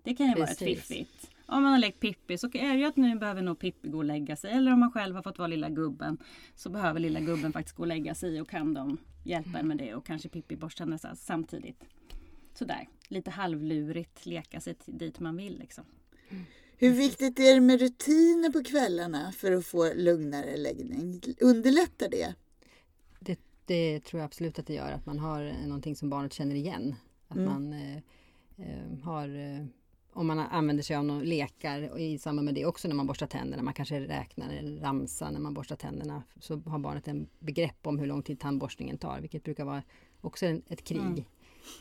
Det 0.03 0.15
kan 0.15 0.27
ju 0.27 0.33
Precis. 0.33 0.61
vara 0.61 0.69
fiffigt. 0.69 1.29
Om 1.45 1.63
man 1.63 1.71
har 1.71 1.79
lekt 1.79 1.99
Pippi 1.99 2.37
så 2.37 2.47
är 2.53 2.73
det 2.73 2.79
ju 2.79 2.85
att 2.85 2.97
nu 2.97 3.15
behöver 3.15 3.41
nog 3.41 3.59
Pippi 3.59 3.89
gå 3.89 3.97
och 3.97 4.05
lägga 4.05 4.35
sig. 4.35 4.51
Eller 4.51 4.73
om 4.73 4.79
man 4.79 4.91
själv 4.91 5.15
har 5.15 5.23
fått 5.23 5.37
vara 5.37 5.47
lilla 5.47 5.69
gubben 5.69 6.17
så 6.55 6.69
behöver 6.69 6.99
lilla 6.99 7.19
gubben 7.19 7.53
faktiskt 7.53 7.75
gå 7.75 7.83
och 7.83 7.87
lägga 7.87 8.15
sig 8.15 8.41
och 8.41 8.49
kan 8.49 8.73
de 8.73 8.97
hjälpa 9.25 9.59
en 9.59 9.67
med 9.67 9.77
det 9.77 9.95
och 9.95 10.05
kanske 10.05 10.29
Pippi 10.29 10.55
borstar 10.55 10.85
tänderna 10.85 11.15
samtidigt. 11.15 11.83
Sådär, 12.53 12.87
lite 13.07 13.31
halvlurigt 13.31 14.25
leka 14.25 14.59
sig 14.61 14.75
dit 14.85 15.19
man 15.19 15.37
vill 15.37 15.59
liksom. 15.59 15.83
Hur 16.77 16.91
viktigt 16.91 17.39
är 17.39 17.53
det 17.53 17.61
med 17.61 17.79
rutiner 17.79 18.49
på 18.49 18.63
kvällarna 18.63 19.31
för 19.31 19.51
att 19.51 19.65
få 19.65 19.93
lugnare 19.93 20.57
läggning? 20.57 21.21
Underlättar 21.41 22.09
det? 22.09 22.35
Det? 23.71 23.99
Tror 23.99 24.19
jag 24.19 24.25
absolut 24.25 24.59
att 24.59 24.67
det 24.67 24.73
gör, 24.73 24.91
att 24.91 25.05
man 25.05 25.19
har 25.19 25.67
någonting 25.67 25.95
som 25.95 26.09
barnet 26.09 26.33
känner 26.33 26.55
igen. 26.55 26.95
Att 27.27 27.37
mm. 27.37 27.49
man 27.49 27.73
eh, 27.73 27.97
eh 28.57 29.03
har 29.03 29.27
eh, 29.27 29.65
om 30.13 30.27
man 30.27 30.39
använder 30.39 30.83
sig 30.83 30.95
av 30.95 31.05
några 31.05 31.21
lekar 31.21 31.99
i 31.99 32.17
samband 32.17 32.45
med 32.45 32.55
det 32.55 32.65
också 32.65 32.87
när 32.87 32.95
man 32.95 33.07
borstar 33.07 33.27
tänderna. 33.27 33.63
Man 33.63 33.73
kanske 33.73 33.99
räknar 33.99 34.49
eller 34.53 34.81
ramsar 34.81 35.31
när 35.31 35.39
man 35.39 35.53
borstar 35.53 35.75
tänderna. 35.75 36.23
Så 36.39 36.57
har 36.57 36.79
barnet 36.79 37.07
en 37.07 37.27
begrepp 37.39 37.87
om 37.87 37.99
hur 37.99 38.05
lång 38.05 38.23
tid 38.23 38.39
tandborstningen 38.39 38.97
tar, 38.97 39.19
vilket 39.21 39.43
brukar 39.43 39.65
vara 39.65 39.83
också 40.21 40.45
ett 40.45 40.83
krig. 40.83 40.99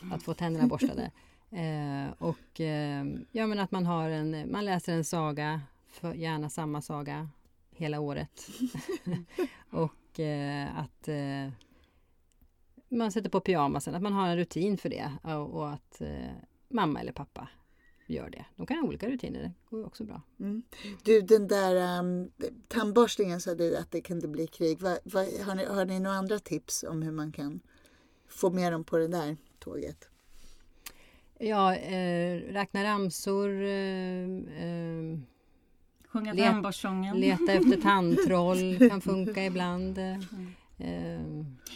Mm. 0.01 0.11
Att 0.11 0.23
få 0.23 0.33
tänderna 0.33 0.67
borstade. 0.67 1.11
Eh, 1.53 2.11
och 2.17 2.61
eh, 2.61 3.05
ja, 3.31 3.47
men 3.47 3.59
att 3.59 3.71
man 3.71 3.85
har 3.85 4.09
en, 4.09 4.51
man 4.51 4.65
läser 4.65 4.93
en 4.93 5.03
saga, 5.03 5.61
för, 5.87 6.13
gärna 6.13 6.49
samma 6.49 6.81
saga 6.81 7.29
hela 7.71 7.99
året. 7.99 8.47
och 9.69 10.19
eh, 10.19 10.77
att 10.77 11.07
eh, 11.07 11.51
man 12.91 13.11
sätter 13.11 13.29
på 13.29 13.39
pyjamasen, 13.39 13.95
att 13.95 14.01
man 14.01 14.13
har 14.13 14.27
en 14.27 14.37
rutin 14.37 14.77
för 14.77 14.89
det 14.89 15.11
och, 15.23 15.49
och 15.49 15.69
att 15.69 16.01
eh, 16.01 16.31
mamma 16.69 17.01
eller 17.01 17.11
pappa 17.11 17.47
gör 18.07 18.29
det. 18.29 18.45
De 18.55 18.65
kan 18.65 18.77
ha 18.77 18.87
olika 18.87 19.09
rutiner, 19.09 19.41
det 19.41 19.51
går 19.69 19.85
också 19.85 20.03
bra. 20.03 20.21
Mm. 20.39 20.63
Du, 21.03 21.21
den 21.21 21.47
där 21.47 21.99
um, 21.99 22.31
tandborstningen 22.67 23.41
sa 23.41 23.55
du 23.55 23.77
att 23.77 23.91
det 23.91 24.01
kunde 24.01 24.27
bli 24.27 24.47
krig. 24.47 24.81
Va, 24.81 24.97
va, 25.03 25.19
har, 25.19 25.55
ni, 25.55 25.65
har 25.65 25.85
ni 25.85 25.99
några 25.99 26.17
andra 26.17 26.39
tips 26.39 26.83
om 26.83 27.01
hur 27.01 27.11
man 27.11 27.31
kan 27.31 27.59
få 28.27 28.49
med 28.49 28.71
dem 28.71 28.83
på 28.83 28.97
det 28.97 29.07
där 29.07 29.37
tåget? 29.59 30.07
Ja, 31.39 31.75
eh, 31.75 32.39
räkna 32.39 32.83
ramsor. 32.83 33.63
Eh, 33.63 34.23
eh, 34.63 35.19
Sjunga 36.07 36.35
tandborstsången. 36.35 37.19
Leta 37.19 37.51
efter 37.51 37.81
tandtroll 37.81 38.89
kan 38.89 39.01
funka 39.01 39.45
ibland. 39.45 39.97
Mm. 39.97 40.55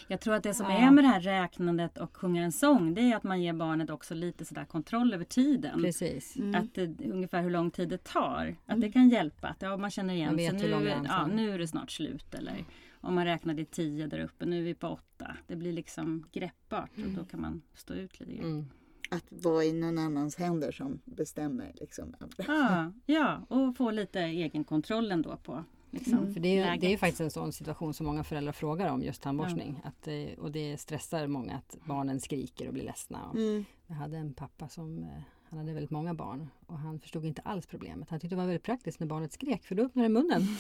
Jag 0.08 0.22
tror 0.22 0.34
att 0.34 0.44
det 0.44 0.54
som 0.54 0.66
ja. 0.66 0.78
är 0.78 0.92
med 0.92 1.04
det 1.04 1.08
här 1.08 1.20
räknandet 1.20 1.98
och 1.98 2.18
sjunga 2.18 2.44
en 2.44 2.52
sång 2.52 2.94
det 2.94 3.02
är 3.02 3.16
att 3.16 3.24
man 3.24 3.42
ger 3.42 3.54
barnet 3.54 3.90
också 3.90 4.14
lite 4.14 4.46
sådär 4.46 4.66
kontroll 4.66 5.14
över 5.14 5.26
tiden. 5.26 5.82
Precis. 5.82 6.36
Mm. 6.36 6.56
Att 6.56 6.74
det, 6.74 7.12
ungefär 7.12 7.42
hur 7.42 7.50
lång 7.50 7.72
tid 7.72 7.90
det 7.90 8.04
tar. 8.04 8.56
Att 8.66 8.70
mm. 8.70 8.82
det 8.82 8.92
kan 8.92 9.10
hjälpa. 9.10 9.48
Att 9.48 9.62
ja, 9.62 9.78
man 9.78 9.92
känner 9.92 10.14
igen 10.14 10.38
sig. 10.38 10.54
Nu, 10.54 11.02
ja, 11.06 11.28
nu 11.28 11.52
är 11.52 11.60
det 11.60 11.68
snart 11.68 11.92
slut. 11.92 12.34
Eller 12.34 12.66
om 13.02 13.16
man 13.16 13.26
räknar 13.26 13.56
till 13.56 13.66
tio 13.66 14.08
där 14.08 14.20
uppe. 14.20 14.46
Nu 14.46 14.60
är 14.60 14.64
vi 14.64 14.74
på 14.74 14.88
åtta. 14.88 15.38
Det 15.48 15.56
blir 15.56 15.74
liksom 15.74 16.28
greppbart 16.32 16.92
och 16.98 17.12
då 17.12 17.26
kan 17.26 17.42
man 17.42 17.62
stå 17.74 17.94
ut 17.94 18.20
lite 18.20 18.34
grann. 18.34 18.52
Mm 18.52 18.66
att 19.10 19.26
vara 19.30 19.64
i 19.64 19.74
någon 19.74 19.98
annans 19.98 20.36
händer 20.36 20.72
som 20.72 21.00
bestämmer. 21.06 21.72
Liksom. 21.76 22.16
Ja, 22.38 22.92
ja, 23.06 23.46
och 23.48 23.78
få 23.78 23.92
lite 23.92 24.20
egenkontroll 24.20 25.12
ändå 25.12 25.38
på 25.38 25.64
Liksom, 25.96 26.18
mm. 26.18 26.34
För 26.34 26.40
det 26.40 26.58
är, 26.58 26.78
det 26.78 26.94
är 26.94 26.98
faktiskt 26.98 27.22
en 27.22 27.32
sån 27.32 27.54
situation 27.54 27.94
som 27.94 28.06
många 28.06 28.24
föräldrar 28.24 28.54
frågar 28.54 28.92
om 28.92 29.04
just 29.04 29.22
tandborstning. 29.22 29.82
Ja. 29.84 29.90
Att, 29.90 30.08
och 30.40 30.52
det 30.52 30.78
stressar 30.78 31.28
många 31.28 31.56
att 31.56 31.78
barnen 31.86 32.20
skriker 32.20 32.68
och 32.68 32.74
blir 32.74 32.84
ledsna. 32.84 33.32
Mm. 33.34 33.66
Jag 33.88 33.96
hade 33.96 34.18
en 34.18 34.34
pappa 34.34 34.70
som 34.70 35.04
eh, 35.04 35.10
Han 35.50 35.60
hade 35.60 35.74
väldigt 35.74 35.92
många 35.92 36.14
barn 36.14 36.50
och 36.66 36.80
han 36.80 37.00
förstod 37.00 37.26
inte 37.26 37.42
alls 37.42 37.66
problemet. 37.66 38.10
Han 38.10 38.20
tyckte 38.20 38.36
det 38.36 38.40
var 38.40 38.46
väldigt 38.46 38.64
praktiskt 38.64 39.00
när 39.00 39.08
barnet 39.08 39.34
skrek 39.34 39.64
för 39.64 39.76
då 39.76 39.84
öppnade 39.84 40.10
munnen. 40.10 40.42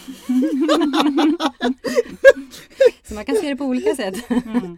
Så 3.04 3.13
man 3.13 3.26
kan 3.26 3.36
se 3.36 3.50
det 3.50 3.56
på 3.56 3.65
olika 3.65 3.95
sätt. 3.95 4.30
Mm. 4.30 4.78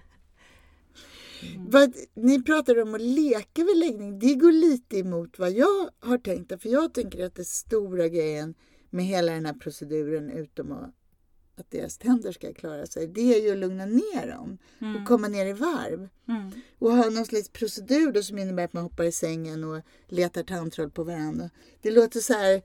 Vad, 1.57 1.93
ni 2.13 2.43
pratar 2.43 2.81
om 2.81 2.95
att 2.95 3.01
leka 3.01 3.63
vid 3.63 3.77
läggning. 3.77 4.19
Det 4.19 4.35
går 4.35 4.51
lite 4.51 4.97
emot 4.97 5.39
vad 5.39 5.51
jag 5.51 5.89
har 5.99 6.17
tänkt. 6.17 6.61
För 6.61 6.69
jag 6.69 6.93
tänker 6.93 7.25
att 7.25 7.35
det 7.35 7.45
stora 7.45 8.07
grejen 8.07 8.55
med 8.89 9.05
hela 9.05 9.31
den 9.31 9.45
här 9.45 9.53
proceduren, 9.53 10.29
utom 10.31 10.71
att, 10.71 10.89
att 11.59 11.71
deras 11.71 11.97
tänder 11.97 12.31
ska 12.31 12.53
klara 12.53 12.85
sig, 12.85 13.07
det 13.07 13.35
är 13.35 13.41
ju 13.41 13.51
att 13.51 13.57
lugna 13.57 13.85
ner 13.85 14.27
dem 14.27 14.57
och 14.79 15.07
komma 15.07 15.27
ner 15.27 15.45
i 15.45 15.53
varv. 15.53 16.09
Mm. 16.27 16.51
Och 16.79 16.91
ha 16.91 17.09
någon 17.09 17.25
slags 17.25 17.49
procedur 17.49 18.11
då 18.11 18.23
som 18.23 18.37
innebär 18.37 18.63
att 18.65 18.73
man 18.73 18.83
hoppar 18.83 19.03
i 19.03 19.11
sängen 19.11 19.63
och 19.63 19.81
letar 20.07 20.43
tandtroll 20.43 20.89
på 20.89 21.03
varandra. 21.03 21.49
Det 21.81 21.91
låter 21.91 22.19
så 22.19 22.33
här... 22.33 22.61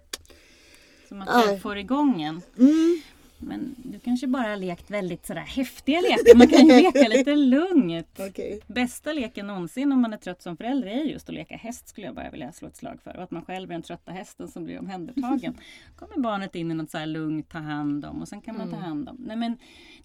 Så 1.08 1.14
man 1.14 1.26
Ja. 1.30 1.58
får 1.62 1.76
igång 1.78 2.22
en. 2.22 2.42
Mm, 2.58 3.00
Men 3.42 3.74
du 3.82 3.98
kanske 3.98 4.26
bara 4.26 4.48
har 4.48 4.56
lekt 4.56 4.90
väldigt 4.90 5.26
sådär 5.26 5.40
häftiga 5.40 6.00
lekar. 6.00 6.36
Man 6.38 6.48
kan 6.48 6.66
ju 6.66 6.82
leka 6.82 7.08
lite 7.08 7.36
lugnt. 7.36 8.20
okej. 8.28 8.60
Bästa 8.66 9.12
leken 9.12 9.46
någonsin 9.46 9.92
om 9.92 10.00
man 10.02 10.12
är 10.12 10.16
trött 10.16 10.42
som 10.42 10.56
förälder 10.56 10.88
är 10.88 11.04
just 11.04 11.28
att 11.28 11.34
leka 11.34 11.56
häst 11.56 11.88
skulle 11.88 12.06
jag 12.06 12.14
bara 12.14 12.30
vilja 12.30 12.52
slå 12.52 12.68
ett 12.68 12.76
slag 12.76 13.02
för. 13.02 13.16
Och 13.16 13.22
att 13.22 13.30
man 13.30 13.44
själv 13.44 13.70
är 13.70 13.74
den 13.74 13.82
trötta 13.82 14.12
hästen 14.12 14.48
som 14.48 14.64
blir 14.64 14.78
omhändertagen. 14.78 15.54
kommer 15.96 16.18
barnet 16.18 16.54
in 16.54 16.70
i 16.70 16.74
något 16.74 16.90
så 16.90 17.04
lugnt, 17.04 17.48
ta 17.48 17.58
hand 17.58 18.04
om 18.04 18.22
och 18.22 18.28
sen 18.28 18.40
kan 18.40 18.58
man 18.58 18.70
ta 18.70 18.76
hand 18.76 19.08
om. 19.08 19.16
Nej 19.18 19.36
men 19.36 19.56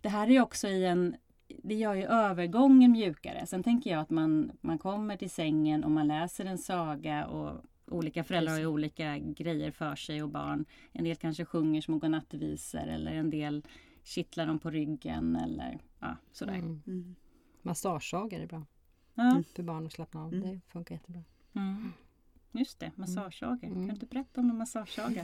det 0.01 0.09
här 0.09 0.29
är 0.29 0.41
också 0.41 0.67
i 0.67 0.85
en 0.85 1.15
det 1.63 1.75
gör 1.75 1.93
ju 1.93 2.03
övergången 2.03 2.91
mjukare. 2.91 3.45
Sen 3.45 3.63
tänker 3.63 3.89
jag 3.89 3.99
att 3.99 4.09
man, 4.09 4.51
man 4.61 4.77
kommer 4.77 5.17
till 5.17 5.29
sängen 5.29 5.83
och 5.83 5.91
man 5.91 6.07
läser 6.07 6.45
en 6.45 6.57
saga 6.57 7.25
och 7.25 7.61
olika 7.87 8.23
föräldrar 8.23 8.53
har 8.53 8.59
ju 8.59 8.65
olika 8.67 9.17
grejer 9.17 9.71
för 9.71 9.95
sig 9.95 10.23
och 10.23 10.29
barn. 10.29 10.65
En 10.91 11.03
del 11.03 11.15
kanske 11.15 11.45
sjunger 11.45 11.81
små 11.81 11.97
godnattvisor 11.97 12.87
eller 12.87 13.11
en 13.11 13.29
del 13.29 13.63
kittlar 14.03 14.47
dem 14.47 14.59
på 14.59 14.69
ryggen 14.69 15.35
eller 15.35 15.79
ja, 15.99 16.15
sådär. 16.31 16.53
Mm. 16.53 16.81
Mm. 16.87 17.15
Massagesagor 17.61 18.39
är 18.39 18.47
bra 18.47 18.65
Ja. 19.15 19.43
för 19.55 19.63
barn 19.63 19.85
att 19.85 19.93
slappna 19.93 20.23
av. 20.23 20.31
Det 20.31 20.59
funkar 20.67 20.95
jättebra. 20.95 21.23
Mm. 21.55 21.91
Just 22.51 22.79
det, 22.79 22.91
massageager. 22.95 23.59
Kan 23.59 23.71
Mm. 23.71 23.87
du 23.87 23.93
inte 23.93 24.05
berätta 24.05 24.41
om 24.41 24.49
en 24.49 24.57
massageager? 24.57 25.23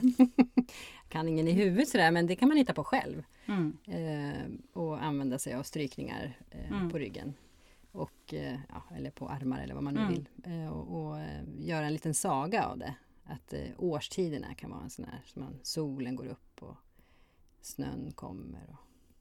Kan 1.08 1.28
ingen 1.28 1.48
i 1.48 1.52
huvudet 1.52 1.88
sådär 1.88 2.10
men 2.10 2.26
det 2.26 2.36
kan 2.36 2.48
man 2.48 2.56
hitta 2.58 2.72
på 2.74 2.84
själv. 2.84 3.22
Mm. 3.46 3.76
eh, 3.86 4.50
och 4.82 5.02
använda 5.04 5.38
sig 5.38 5.54
av 5.54 5.62
strykningar 5.62 6.38
eh, 6.50 6.72
Mm. 6.72 6.90
på 6.90 6.98
ryggen. 6.98 7.34
Och, 7.94 8.34
eh, 8.34 8.58
ja, 8.68 8.82
eller 8.96 9.10
på 9.10 9.28
armar 9.28 9.60
eller 9.60 9.74
vad 9.74 9.82
man 9.82 9.94
nu 9.94 10.00
Mm. 10.00 10.12
vill. 10.12 10.28
Eh, 10.44 10.68
och 10.68 11.00
och 11.06 11.18
eh, 11.20 11.42
göra 11.58 11.86
en 11.86 11.92
liten 11.92 12.14
saga 12.14 12.64
av 12.66 12.78
det. 12.78 12.94
Att 13.24 13.54
årstiderna 13.78 14.54
kan 14.54 14.70
vara 14.70 14.82
en 14.82 14.90
sån 14.90 15.04
här, 15.04 15.20
som 15.26 15.42
man, 15.42 15.58
solen 15.62 16.16
går 16.16 16.26
upp 16.26 16.62
och 16.62 16.76
snön 17.60 18.12
kommer. 18.14 18.70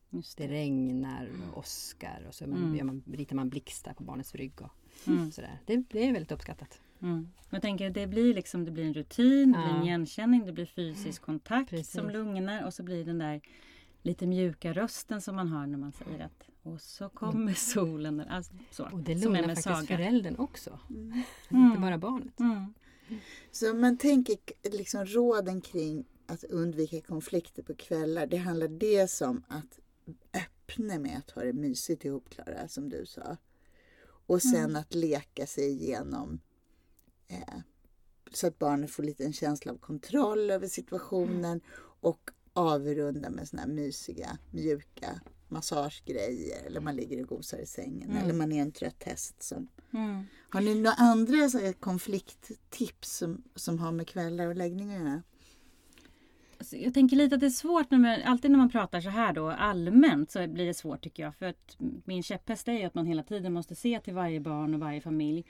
Och 0.10 0.24
det 0.38 0.48
det. 0.48 0.54
regnar 0.54 1.30
och 1.52 1.58
åskar 1.58 2.26
och 2.28 2.36
så 2.36 2.48
man, 2.48 2.64
Mm. 2.74 2.88
man, 2.88 3.04
ritar 3.14 3.36
man 3.36 3.50
blixtar 3.50 3.94
på 3.94 4.04
barnets 4.04 4.36
rygg. 4.36 4.62
Och 4.62 5.08
Mm. 5.08 5.32
sådär. 5.32 5.60
Det, 5.66 5.84
det 5.90 6.08
är 6.08 6.14
väldigt 6.14 6.32
uppskattat. 6.32 6.82
Mm. 7.02 7.30
Jag 7.50 7.62
tänker 7.62 7.90
det 7.90 8.08
blir 8.08 8.34
liksom 8.34 8.66
det 8.66 8.72
blir 8.72 8.86
en 8.86 8.94
rutin, 8.94 9.52
det 9.52 9.58
blir 9.58 9.76
en 9.78 9.84
igenkänning, 9.84 10.46
det 10.46 10.52
blir 10.54 10.66
fysisk 10.66 11.22
kontakt 11.22 11.70
Precis. 11.70 11.92
som 11.92 12.10
lugnar 12.10 12.66
och 12.66 12.74
så 12.74 12.84
blir 12.84 13.06
den 13.06 13.18
där 13.18 13.42
lite 14.02 14.28
mjuka 14.28 14.74
rösten 14.74 15.22
som 15.22 15.36
man 15.36 15.48
har 15.48 15.68
när 15.68 15.78
man 15.78 15.92
säger 15.92 16.26
att 16.26 16.50
och 16.64 16.82
så 16.82 17.10
kommer 17.10 17.54
solen. 17.54 18.20
Alltså, 18.20 18.54
så, 18.72 18.90
Och 18.92 19.00
det 19.00 19.16
lugnar 19.16 19.44
faktiskt 19.44 19.64
saga. 19.64 19.88
föräldern 19.88 20.36
också. 20.36 20.80
Mm. 20.90 21.24
Inte 21.50 21.80
bara 21.80 21.98
barnet. 21.98 22.40
Mm. 22.40 22.74
Så 23.52 23.74
man 23.74 23.98
tänker 23.98 24.38
liksom 24.64 25.06
råden 25.06 25.62
kring 25.62 26.06
att 26.26 26.44
undvika 26.44 27.02
konflikter 27.02 27.64
på 27.64 27.76
kvällar. 27.76 28.28
Det 28.28 28.38
handlar 28.38 28.68
dels 28.68 29.22
om 29.22 29.44
att 29.48 29.80
öppna 30.34 31.00
med 31.00 31.18
att 31.18 31.32
ha 31.32 31.44
det 31.44 31.54
mysigt 31.54 32.06
ihop 32.06 32.30
Klara, 32.30 32.68
som 32.68 32.90
du 32.90 33.06
sa. 33.06 33.38
Och 34.26 34.42
sen 34.42 34.76
att 34.76 34.94
leka 34.96 35.48
sig 35.48 35.70
igenom 35.72 36.40
eh, 37.28 37.60
så 38.34 38.48
att 38.48 38.60
barnet 38.60 38.92
får 38.92 39.04
lite 39.04 39.24
en 39.24 39.34
känsla 39.34 39.72
av 39.72 39.78
kontroll 39.78 40.52
över 40.52 40.68
situationen 40.68 41.62
och 42.02 42.30
avrunda 42.54 43.30
med 43.30 43.48
såna 43.48 43.62
här 43.62 43.70
mysiga, 43.70 44.38
mjuka 44.52 45.22
massagegrejer 45.48 46.66
eller 46.66 46.80
man 46.82 46.96
ligger 46.96 47.22
och 47.22 47.28
gosar 47.28 47.58
i 47.58 47.66
sängen 47.66 48.10
Mm. 48.10 48.24
eller 48.24 48.34
man 48.34 48.52
är 48.52 48.62
en 48.62 48.72
trött 48.72 49.04
häst 49.04 49.44
som 49.44 49.68
Mm. 49.94 50.24
har 50.50 50.62
ni 50.62 50.76
några 50.76 50.94
andra 50.94 51.50
så 51.50 51.58
här, 51.60 51.74
konflikttips 51.74 53.18
som, 53.18 53.44
som 53.56 53.80
har 53.80 53.92
med 53.92 54.08
kvällar 54.08 54.48
och 54.48 54.56
läggning 54.56 54.94
att 54.94 55.00
göra? 55.02 55.24
Alltså, 56.58 56.78
jag 56.78 56.94
tänker 56.94 57.16
lite 57.16 57.36
att 57.36 57.42
det 57.42 57.48
är 57.48 57.50
svårt, 57.50 57.92
när 57.92 57.98
man, 57.98 58.22
alltid 58.22 58.52
när 58.52 58.58
man 58.58 58.70
pratar 58.70 59.02
så 59.02 59.10
här 59.10 59.34
då 59.34 59.50
allmänt 59.50 60.32
så 60.32 60.48
blir 60.48 60.66
det 60.66 60.74
svårt 60.74 61.02
tycker 61.04 61.24
jag. 61.24 61.36
För 61.36 61.46
att 61.46 61.78
min 62.06 62.24
käpphäst 62.24 62.68
är 62.68 62.74
ju 62.74 62.84
att 62.84 62.94
man 62.96 63.06
hela 63.06 63.24
tiden 63.24 63.54
måste 63.54 63.76
se 63.76 64.00
till 64.00 64.14
varje 64.14 64.40
barn 64.40 64.74
och 64.74 64.80
varje 64.80 65.02
familj. 65.02 65.46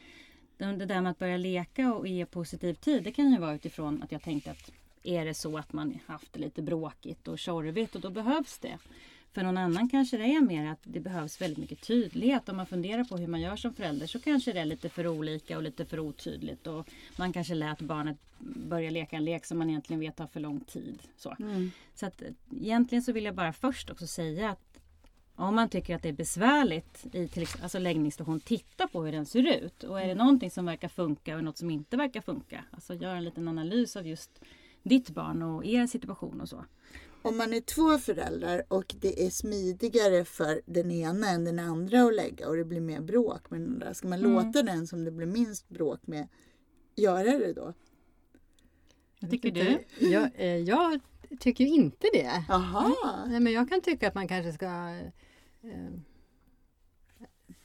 Det 0.57 0.65
det 0.65 0.85
där 0.85 1.01
med 1.01 1.11
att 1.11 1.19
börja 1.19 1.37
leka 1.37 1.93
och 1.93 2.07
ge 2.07 2.25
positiv 2.25 2.73
tid, 2.73 3.03
det 3.03 3.11
kan 3.11 3.31
ju 3.31 3.39
vara 3.39 3.55
utifrån 3.55 4.03
att 4.03 4.11
jag 4.11 4.21
tänkte 4.21 4.51
att 4.51 4.71
är 5.03 5.25
det 5.25 5.33
så 5.33 5.57
att 5.57 5.73
man 5.73 5.99
haft 6.05 6.33
det 6.33 6.39
lite 6.39 6.61
bråkigt 6.61 7.27
och 7.27 7.39
tjorvigt 7.39 7.95
och 7.95 8.01
då 8.01 8.09
behövs 8.09 8.59
det. 8.59 8.77
För 9.33 9.43
någon 9.43 9.57
annan 9.57 9.89
kanske 9.89 10.17
det 10.17 10.23
är 10.23 10.41
mer 10.41 10.71
att 10.71 10.79
det 10.83 10.99
behövs 10.99 11.41
väldigt 11.41 11.57
mycket 11.57 11.81
tydlighet. 11.81 12.49
Om 12.49 12.57
man 12.57 12.65
funderar 12.65 13.03
på 13.03 13.17
hur 13.17 13.27
man 13.27 13.41
gör 13.41 13.55
som 13.55 13.73
förälder 13.73 14.07
så 14.07 14.19
kanske 14.19 14.53
det 14.53 14.59
är 14.59 14.65
lite 14.65 14.89
för 14.89 15.07
olika 15.07 15.57
och 15.57 15.63
lite 15.63 15.85
för 15.85 15.99
otydligt. 15.99 16.67
Och 16.67 16.89
man 17.17 17.33
kanske 17.33 17.55
lät 17.55 17.81
barnet 17.81 18.17
börja 18.39 18.89
leka 18.89 19.15
en 19.15 19.25
lek 19.25 19.45
som 19.45 19.57
man 19.57 19.69
egentligen 19.69 19.99
vet 19.99 20.15
tar 20.15 20.27
för 20.27 20.39
lång 20.39 20.59
tid. 20.59 20.99
Så, 21.17 21.35
så 21.95 22.05
att, 22.05 22.21
eh, 22.21 22.27
egentligen 22.51 23.01
så 23.01 23.11
vill 23.11 23.25
jag 23.25 23.35
bara 23.35 23.53
först 23.53 23.89
också 23.89 24.07
säga 24.07 24.49
att 24.49 24.79
om 25.35 25.55
man 25.55 25.69
tycker 25.69 25.95
att 25.95 26.01
det 26.01 26.09
är 26.09 26.13
besvärligt 26.13 27.05
i 27.11 27.27
till 27.27 27.43
exempel, 27.43 27.63
alltså 27.63 27.79
läggningsstation, 27.79 28.39
titta 28.39 28.87
på 28.87 29.03
hur 29.03 29.11
den 29.11 29.25
ser 29.25 29.63
ut. 29.63 29.83
Och 29.83 30.01
är 30.01 30.07
det 30.07 30.15
någonting 30.15 30.51
som 30.51 30.65
verkar 30.65 30.87
funka 30.87 31.35
och 31.35 31.43
något 31.43 31.57
som 31.57 31.69
inte 31.69 31.97
verkar 31.97 32.21
funka, 32.21 32.63
alltså 32.71 32.93
gör 32.93 33.15
en 33.15 33.23
liten 33.23 33.47
analys 33.47 33.95
av 33.95 34.07
just 34.07 34.39
ditt 34.83 35.09
barn 35.09 35.41
och 35.41 35.65
er 35.65 35.87
situation 35.87 36.41
och 36.41 36.49
så. 36.49 36.65
Om 37.25 37.37
man 37.37 37.53
är 37.53 37.61
två 37.61 37.97
föräldrar 37.97 38.63
och 38.67 38.95
det 38.99 39.25
är 39.25 39.29
smidigare 39.29 40.25
för 40.25 40.61
den 40.65 40.91
ena 40.91 41.29
än 41.29 41.45
den 41.45 41.59
andra 41.59 42.03
att 42.03 42.15
lägga 42.15 42.49
och 42.49 42.55
det 42.57 42.65
blir 42.65 42.81
mer 42.81 43.01
bråk 43.01 43.49
med 43.49 43.61
den 43.61 43.69
andra, 43.73 43.93
ska 43.93 44.07
man 44.07 44.19
Mm. 44.19 44.31
låta 44.33 44.63
den 44.63 44.87
som 44.87 45.03
det 45.03 45.11
blir 45.11 45.27
minst 45.27 45.69
bråk 45.69 46.07
med 46.07 46.27
göra 46.95 47.37
det 47.39 47.53
då? 47.53 47.73
Vad 49.19 49.31
tycker 49.31 49.51
du? 49.51 49.83
Jag, 49.99 50.29
eh, 50.35 50.57
jag 50.57 50.99
tycker 51.39 51.65
inte 51.65 52.07
det. 52.13 52.45
Jaha! 52.49 53.25
Nej, 53.27 53.39
men 53.39 53.53
jag 53.53 53.69
kan 53.69 53.81
tycka 53.81 54.07
att 54.07 54.15
man 54.15 54.27
kanske 54.27 54.53
ska 54.53 54.65
eh, 55.61 55.93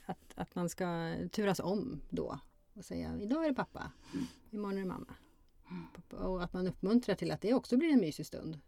att, 0.05 0.33
att 0.35 0.55
man 0.55 0.69
ska 0.69 1.15
turas 1.31 1.59
om 1.59 2.01
då 2.09 2.39
och 2.73 2.85
säga 2.85 3.17
idag 3.21 3.43
är 3.45 3.49
det 3.49 3.55
pappa, 3.55 3.91
imorgon 4.51 4.77
är 4.77 4.81
det 4.81 4.87
mamma. 4.87 5.13
Och 6.09 6.43
att 6.43 6.53
man 6.53 6.67
uppmuntrar 6.67 7.15
till 7.15 7.31
att 7.31 7.41
det 7.41 7.53
också 7.53 7.77
blir 7.77 7.89
en 7.89 7.99
mysig 7.99 8.25
stund. 8.25 8.59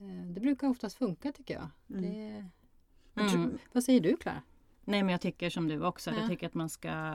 Eh, 0.00 0.26
det 0.26 0.40
brukar 0.40 0.68
oftast 0.68 0.98
funka 0.98 1.32
tycker 1.32 1.54
jag. 1.54 1.68
Det, 1.86 2.44
jag 3.14 3.28
tror, 3.30 3.42
Mm. 3.42 3.58
vad 3.72 3.84
säger 3.84 4.00
du 4.00 4.16
Klara? 4.16 4.42
Nej 4.84 5.02
men 5.02 5.12
jag 5.12 5.20
tycker 5.20 5.50
som 5.50 5.68
du 5.68 5.84
också. 5.84 6.10
Ja. 6.10 6.16
Jag 6.20 6.28
tycker 6.28 6.46
att 6.46 6.54
man 6.54 6.68
ska 6.68 7.14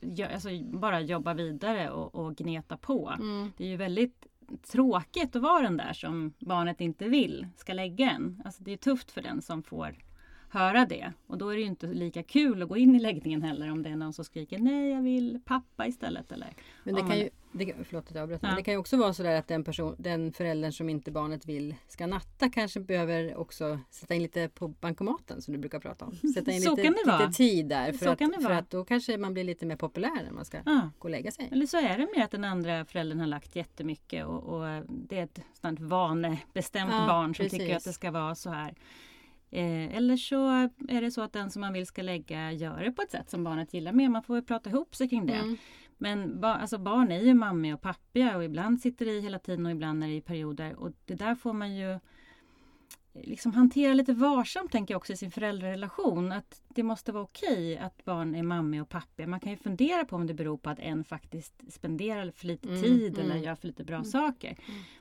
ja, 0.00 0.28
alltså, 0.28 0.48
bara 0.62 1.00
jobba 1.00 1.34
vidare 1.34 1.90
och, 1.90 2.14
och 2.14 2.36
gneta 2.36 2.76
på. 2.76 3.14
Det 3.56 3.64
är 3.64 3.68
ju 3.68 3.76
väldigt 3.76 4.26
tråkigt 4.62 5.36
att 5.36 5.42
vara 5.42 5.62
den 5.62 5.76
där 5.76 5.92
som 5.92 6.32
barnet 6.38 6.80
inte 6.80 7.08
vill 7.08 7.48
ska 7.56 7.72
lägga 7.72 8.10
en. 8.10 8.42
Alltså, 8.44 8.62
det 8.62 8.72
är 8.72 8.76
tufft 8.76 9.10
för 9.10 9.22
den 9.22 9.42
som 9.42 9.62
får 9.62 9.96
höra 10.50 10.86
det. 10.86 11.12
Och 11.26 11.38
då 11.38 11.48
är 11.48 11.56
det 11.56 11.62
inte 11.62 11.86
lika 11.86 12.22
kul 12.22 12.62
att 12.62 12.68
gå 12.68 12.76
in 12.76 12.94
i 12.96 12.98
läggningen 13.00 13.42
heller 13.42 13.70
om 13.72 13.82
det 13.82 13.88
är 13.90 13.96
någon 13.96 14.12
som 14.12 14.24
skriker 14.24 14.58
nej 14.58 14.90
jag 14.90 15.02
vill 15.02 15.40
pappa 15.44 15.86
istället. 15.86 16.32
Eller, 16.32 16.48
Men 16.84 16.94
det 16.94 17.00
kan 17.00 17.08
man- 17.08 17.18
ju, 17.18 17.28
det, 17.52 17.74
förlåt 17.84 18.08
att 18.08 18.14
jag 18.14 18.22
avbröt, 18.22 18.40
Ja. 18.42 18.48
men 18.48 18.56
det 18.56 18.62
kan 18.62 18.74
ju 18.74 18.78
också 18.78 18.96
vara 18.96 19.12
sådär 19.14 19.38
att 19.38 19.48
den, 19.48 19.64
person, 19.64 19.94
den 19.98 20.32
föräldern 20.32 20.72
som 20.72 20.88
inte 20.88 21.10
barnet 21.10 21.46
vill 21.46 21.74
ska 21.88 22.06
natta 22.06 22.48
kanske 22.50 22.80
behöver 22.80 23.36
också 23.36 23.78
sätta 23.90 24.14
in 24.14 24.22
lite 24.22 24.48
på 24.48 24.68
bankomaten 24.68 25.42
som 25.42 25.52
du 25.54 25.58
brukar 25.60 25.80
prata 25.80 26.04
om. 26.04 26.12
Sätta 26.34 26.52
in 26.52 26.60
Så 26.62 26.76
lite, 26.76 26.88
lite 26.88 27.30
tid 27.34 27.66
där 27.66 27.92
för, 27.92 28.06
att, 28.06 28.42
för 28.42 28.50
att 28.50 28.70
då 28.70 28.84
kanske 28.84 29.18
man 29.18 29.32
blir 29.34 29.44
lite 29.44 29.66
mer 29.66 29.76
populär 29.76 30.22
när 30.24 30.32
man 30.32 30.44
ska 30.44 30.58
Ja. 30.66 30.90
gå 30.98 31.04
och 31.06 31.10
lägga 31.10 31.30
sig. 31.30 31.48
Eller 31.52 31.66
så 31.66 31.76
är 31.76 31.98
det 31.98 32.08
mer 32.16 32.24
att 32.24 32.30
den 32.30 32.44
andra 32.44 32.84
föräldern 32.84 33.20
har 33.20 33.26
lagt 33.26 33.56
jättemycket 33.56 34.26
och, 34.26 34.42
och 34.42 34.82
det 34.88 35.18
är 35.18 35.24
ett 35.24 35.40
sånt 35.60 35.80
vanebestämt 35.80 36.92
Ja, 36.92 37.06
barn 37.06 37.34
som 37.34 37.44
precis. 37.44 37.58
tycker 37.58 37.76
att 37.76 37.84
det 37.84 37.92
ska 37.92 38.10
vara 38.10 38.34
så 38.34 38.50
här. 38.50 38.74
Eh, 39.50 39.96
eller 39.96 40.16
så 40.16 40.48
är 40.88 41.00
det 41.00 41.10
så 41.10 41.22
att 41.22 41.32
den 41.32 41.50
som 41.50 41.60
man 41.60 41.72
vill 41.72 41.86
ska 41.86 42.02
lägga 42.02 42.52
gör 42.52 42.82
det 42.82 42.92
på 42.92 43.02
ett 43.02 43.10
sätt 43.10 43.30
som 43.30 43.44
barnet 43.44 43.74
gillar 43.74 43.92
mer. 43.92 44.08
Man 44.08 44.22
får 44.22 44.34
väl 44.34 44.44
prata 44.44 44.70
ihop 44.70 44.94
sig 44.94 45.08
kring 45.08 45.26
det. 45.26 45.32
Mm. 45.34 45.56
Men 45.98 46.40
ba, 46.40 46.48
alltså 46.48 46.78
barn 46.78 47.12
är 47.12 47.20
ju 47.20 47.34
mammiga 47.34 47.74
och 47.74 47.80
pappiga 47.80 48.36
och 48.36 48.44
ibland 48.44 48.80
sitter 48.80 49.06
det 49.06 49.12
i 49.12 49.20
hela 49.20 49.38
tiden 49.38 49.66
och 49.66 49.72
ibland 49.72 50.04
är 50.04 50.08
det 50.08 50.14
i 50.14 50.20
perioder. 50.20 50.74
Och 50.74 50.92
det 51.04 51.14
där 51.14 51.34
får 51.34 51.52
man 51.52 51.76
ju 51.76 51.98
liksom 53.24 53.52
hantera 53.52 53.94
lite 53.94 54.12
varsamt 54.12 54.72
tänker 54.72 54.94
jag 54.94 54.98
också 54.98 55.12
i 55.12 55.16
sin 55.16 55.30
föräldrarelation. 55.30 56.32
Att 56.32 56.62
det 56.68 56.82
måste 56.82 57.12
vara 57.12 57.22
okej 57.24 57.78
att 57.78 58.04
barn 58.04 58.34
är 58.34 58.42
mamma 58.42 58.82
och 58.82 58.88
pappa. 58.88 59.26
Man 59.26 59.40
kan 59.40 59.50
ju 59.50 59.56
fundera 59.56 60.04
på 60.04 60.16
om 60.16 60.26
det 60.26 60.34
beror 60.34 60.58
på 60.58 60.70
att 60.70 60.78
en 60.78 61.04
faktiskt 61.04 61.72
spenderar 61.72 62.30
för 62.30 62.46
lite 62.46 62.68
Mm, 62.68 62.82
tid 62.82 63.18
mm. 63.18 63.30
eller 63.30 63.40
gör 63.40 63.54
för 63.54 63.66
lite 63.66 63.84
bra 63.84 64.04
saker. 64.04 64.56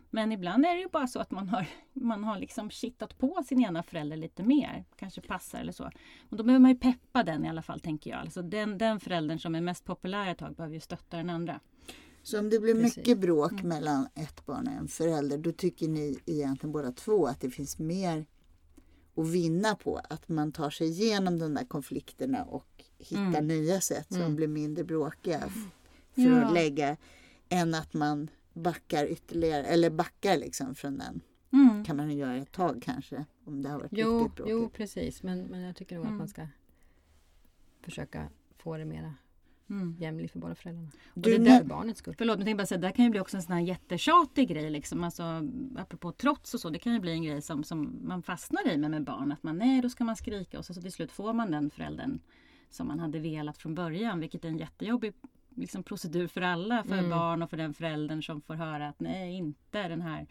Men 0.10 0.32
ibland 0.32 0.65
är 0.65 0.75
det 0.75 0.82
ju 0.82 0.89
bara 0.89 1.08
så 1.08 1.19
att 1.19 1.32
man 1.32 1.49
har, 1.49 1.65
man 1.93 2.23
har 2.23 2.39
liksom 2.39 2.69
kittat 2.69 3.17
på 3.17 3.43
sin 3.45 3.62
ena 3.62 3.84
förälder 3.84 4.17
lite 4.17 4.43
mer. 4.43 4.86
Kanske 4.95 5.21
passar 5.21 5.60
eller 5.60 5.71
så. 5.71 5.91
Och 6.29 6.38
då 6.38 6.43
behöver 6.43 6.62
man 6.62 6.71
ju 6.71 6.77
peppa 6.77 7.23
den 7.23 7.45
i 7.45 7.49
alla 7.49 7.62
fall 7.62 7.79
tänker 7.79 8.10
jag. 8.10 8.19
Alltså 8.19 8.41
den, 8.41 8.77
den 8.77 8.99
föräldern 8.99 9.39
som 9.39 9.55
är 9.55 9.62
mest 9.62 9.86
populär 9.86 10.32
ett 10.32 10.38
tag 10.38 10.55
behöver 10.55 10.73
ju 10.73 10.82
stötta 10.82 11.17
den 11.17 11.29
andra. 11.29 11.60
Så 12.23 12.39
om 12.39 12.49
det 12.49 12.60
blir 12.60 12.73
Precis. 12.73 12.97
mycket 12.97 13.19
bråk 13.19 13.51
Mm. 13.51 13.67
mellan 13.67 14.08
ett 14.15 14.45
barn 14.45 14.67
och 14.67 14.73
en 14.73 14.88
förälder 14.88 15.38
då 15.38 15.51
tycker 15.51 15.88
ni 15.88 16.19
egentligen 16.25 16.71
båda 16.71 16.91
två 16.91 17.27
att 17.27 17.41
det 17.41 17.49
finns 17.49 17.79
mer 17.79 18.25
att 19.15 19.27
vinna 19.27 19.75
på 19.75 20.01
att 20.10 20.29
man 20.29 20.51
tar 20.51 20.69
sig 20.69 20.88
igenom 20.88 21.39
de 21.39 21.53
där 21.53 21.65
konflikterna 21.65 22.43
och 22.43 22.84
hittar 22.97 23.21
Mm. 23.23 23.47
nya 23.47 23.82
sätt 23.82 24.08
som 24.08 24.21
Mm. 24.21 24.36
blir 24.36 24.47
mindre 24.47 24.84
bråkiga 24.84 25.39
för 26.15 26.21
Ja. 26.21 26.41
att 26.45 26.53
lägga 26.53 26.97
än 27.49 27.73
att 27.75 27.93
man 27.93 28.29
backar 28.53 29.05
ytterligare 29.05 29.63
eller 29.63 29.89
backar 29.89 30.38
liksom 30.38 30.75
från 30.75 30.97
den. 30.97 31.21
Mm. 31.53 31.86
kan 31.86 31.97
man 31.97 32.10
ju 32.12 32.15
göra 32.17 32.36
ett 32.38 32.51
tag 32.51 32.82
kanske 32.86 33.25
om 33.45 33.62
det 33.62 33.69
har 33.69 33.79
varit 33.79 33.91
Jo, 33.93 34.19
riktigt 34.19 34.36
bråkigt. 34.36 34.51
jo 34.51 34.69
precis. 34.69 35.23
Men, 35.23 35.43
men 35.43 35.62
jag 35.62 35.75
tycker 35.75 35.95
nog 35.95 36.03
att 36.05 36.08
Mm. 36.10 36.17
man 36.17 36.27
ska 36.27 36.47
försöka 37.82 38.29
få 38.58 38.77
det 38.77 38.86
mera 38.86 39.13
Mm. 39.69 39.95
jämlikt 39.99 40.32
för 40.34 40.39
båda 40.39 40.55
föräldrarna. 40.55 40.88
Och 41.13 41.21
Du 41.21 41.29
det 41.29 41.36
är 41.36 41.39
nä- 41.39 41.58
för 41.58 41.65
barnets 41.65 41.99
skull. 41.99 42.15
Förlåt, 42.17 42.38
men 42.38 42.47
jag 42.47 42.58
bara 42.58 42.65
säga, 42.65 42.82
det 42.82 42.91
kan 42.91 43.05
ju 43.05 43.12
bli 43.12 43.19
också 43.19 43.38
en 43.38 43.43
sån 43.43 43.53
här 43.53 43.62
jättetjatig 43.62 44.47
grej. 44.49 44.69
Liksom. 44.69 45.03
Alltså, 45.03 45.23
apropå 45.77 46.12
trots 46.12 46.53
och 46.53 46.60
så, 46.60 46.69
det 46.69 46.79
kan 46.79 46.93
ju 46.93 46.99
bli 46.99 47.12
en 47.12 47.23
grej 47.23 47.41
som, 47.41 47.63
som 47.63 47.99
man 48.01 48.23
fastnar 48.23 48.67
i 48.71 48.77
med, 48.77 48.91
med 48.91 49.03
barn. 49.03 49.32
Att 49.32 49.43
man, 49.43 49.58
nej, 49.58 49.82
då 49.82 49.89
ska 49.89 50.03
man 50.03 50.15
skrika 50.15 50.60
och 50.60 50.65
så, 50.65 50.73
så 50.73 50.82
till 50.82 50.91
slut 50.91 51.12
får 51.12 51.34
man 51.34 51.51
den 51.51 51.69
föräldern 51.69 52.19
som 52.69 52.88
man 52.88 52.99
hade 52.99 53.19
velat 53.19 53.58
från 53.58 53.75
början. 53.75 54.19
Vilket 54.19 54.45
är 54.45 54.49
en 54.49 54.58
jättejobbig 54.58 55.13
liksom, 55.55 55.84
procedur 55.84 56.27
för 56.27 56.41
alla. 56.41 56.84
För 56.84 56.97
Mm. 56.97 57.10
barn 57.10 57.41
och 57.43 57.49
för 57.49 57.58
den 57.58 57.73
föräldern 57.73 58.23
som 58.23 58.41
får 58.41 58.53
höra 58.53 58.88
att 58.88 58.99
nej, 58.99 59.34
inte 59.38 59.88
den 59.88 60.01
här. 60.01 60.27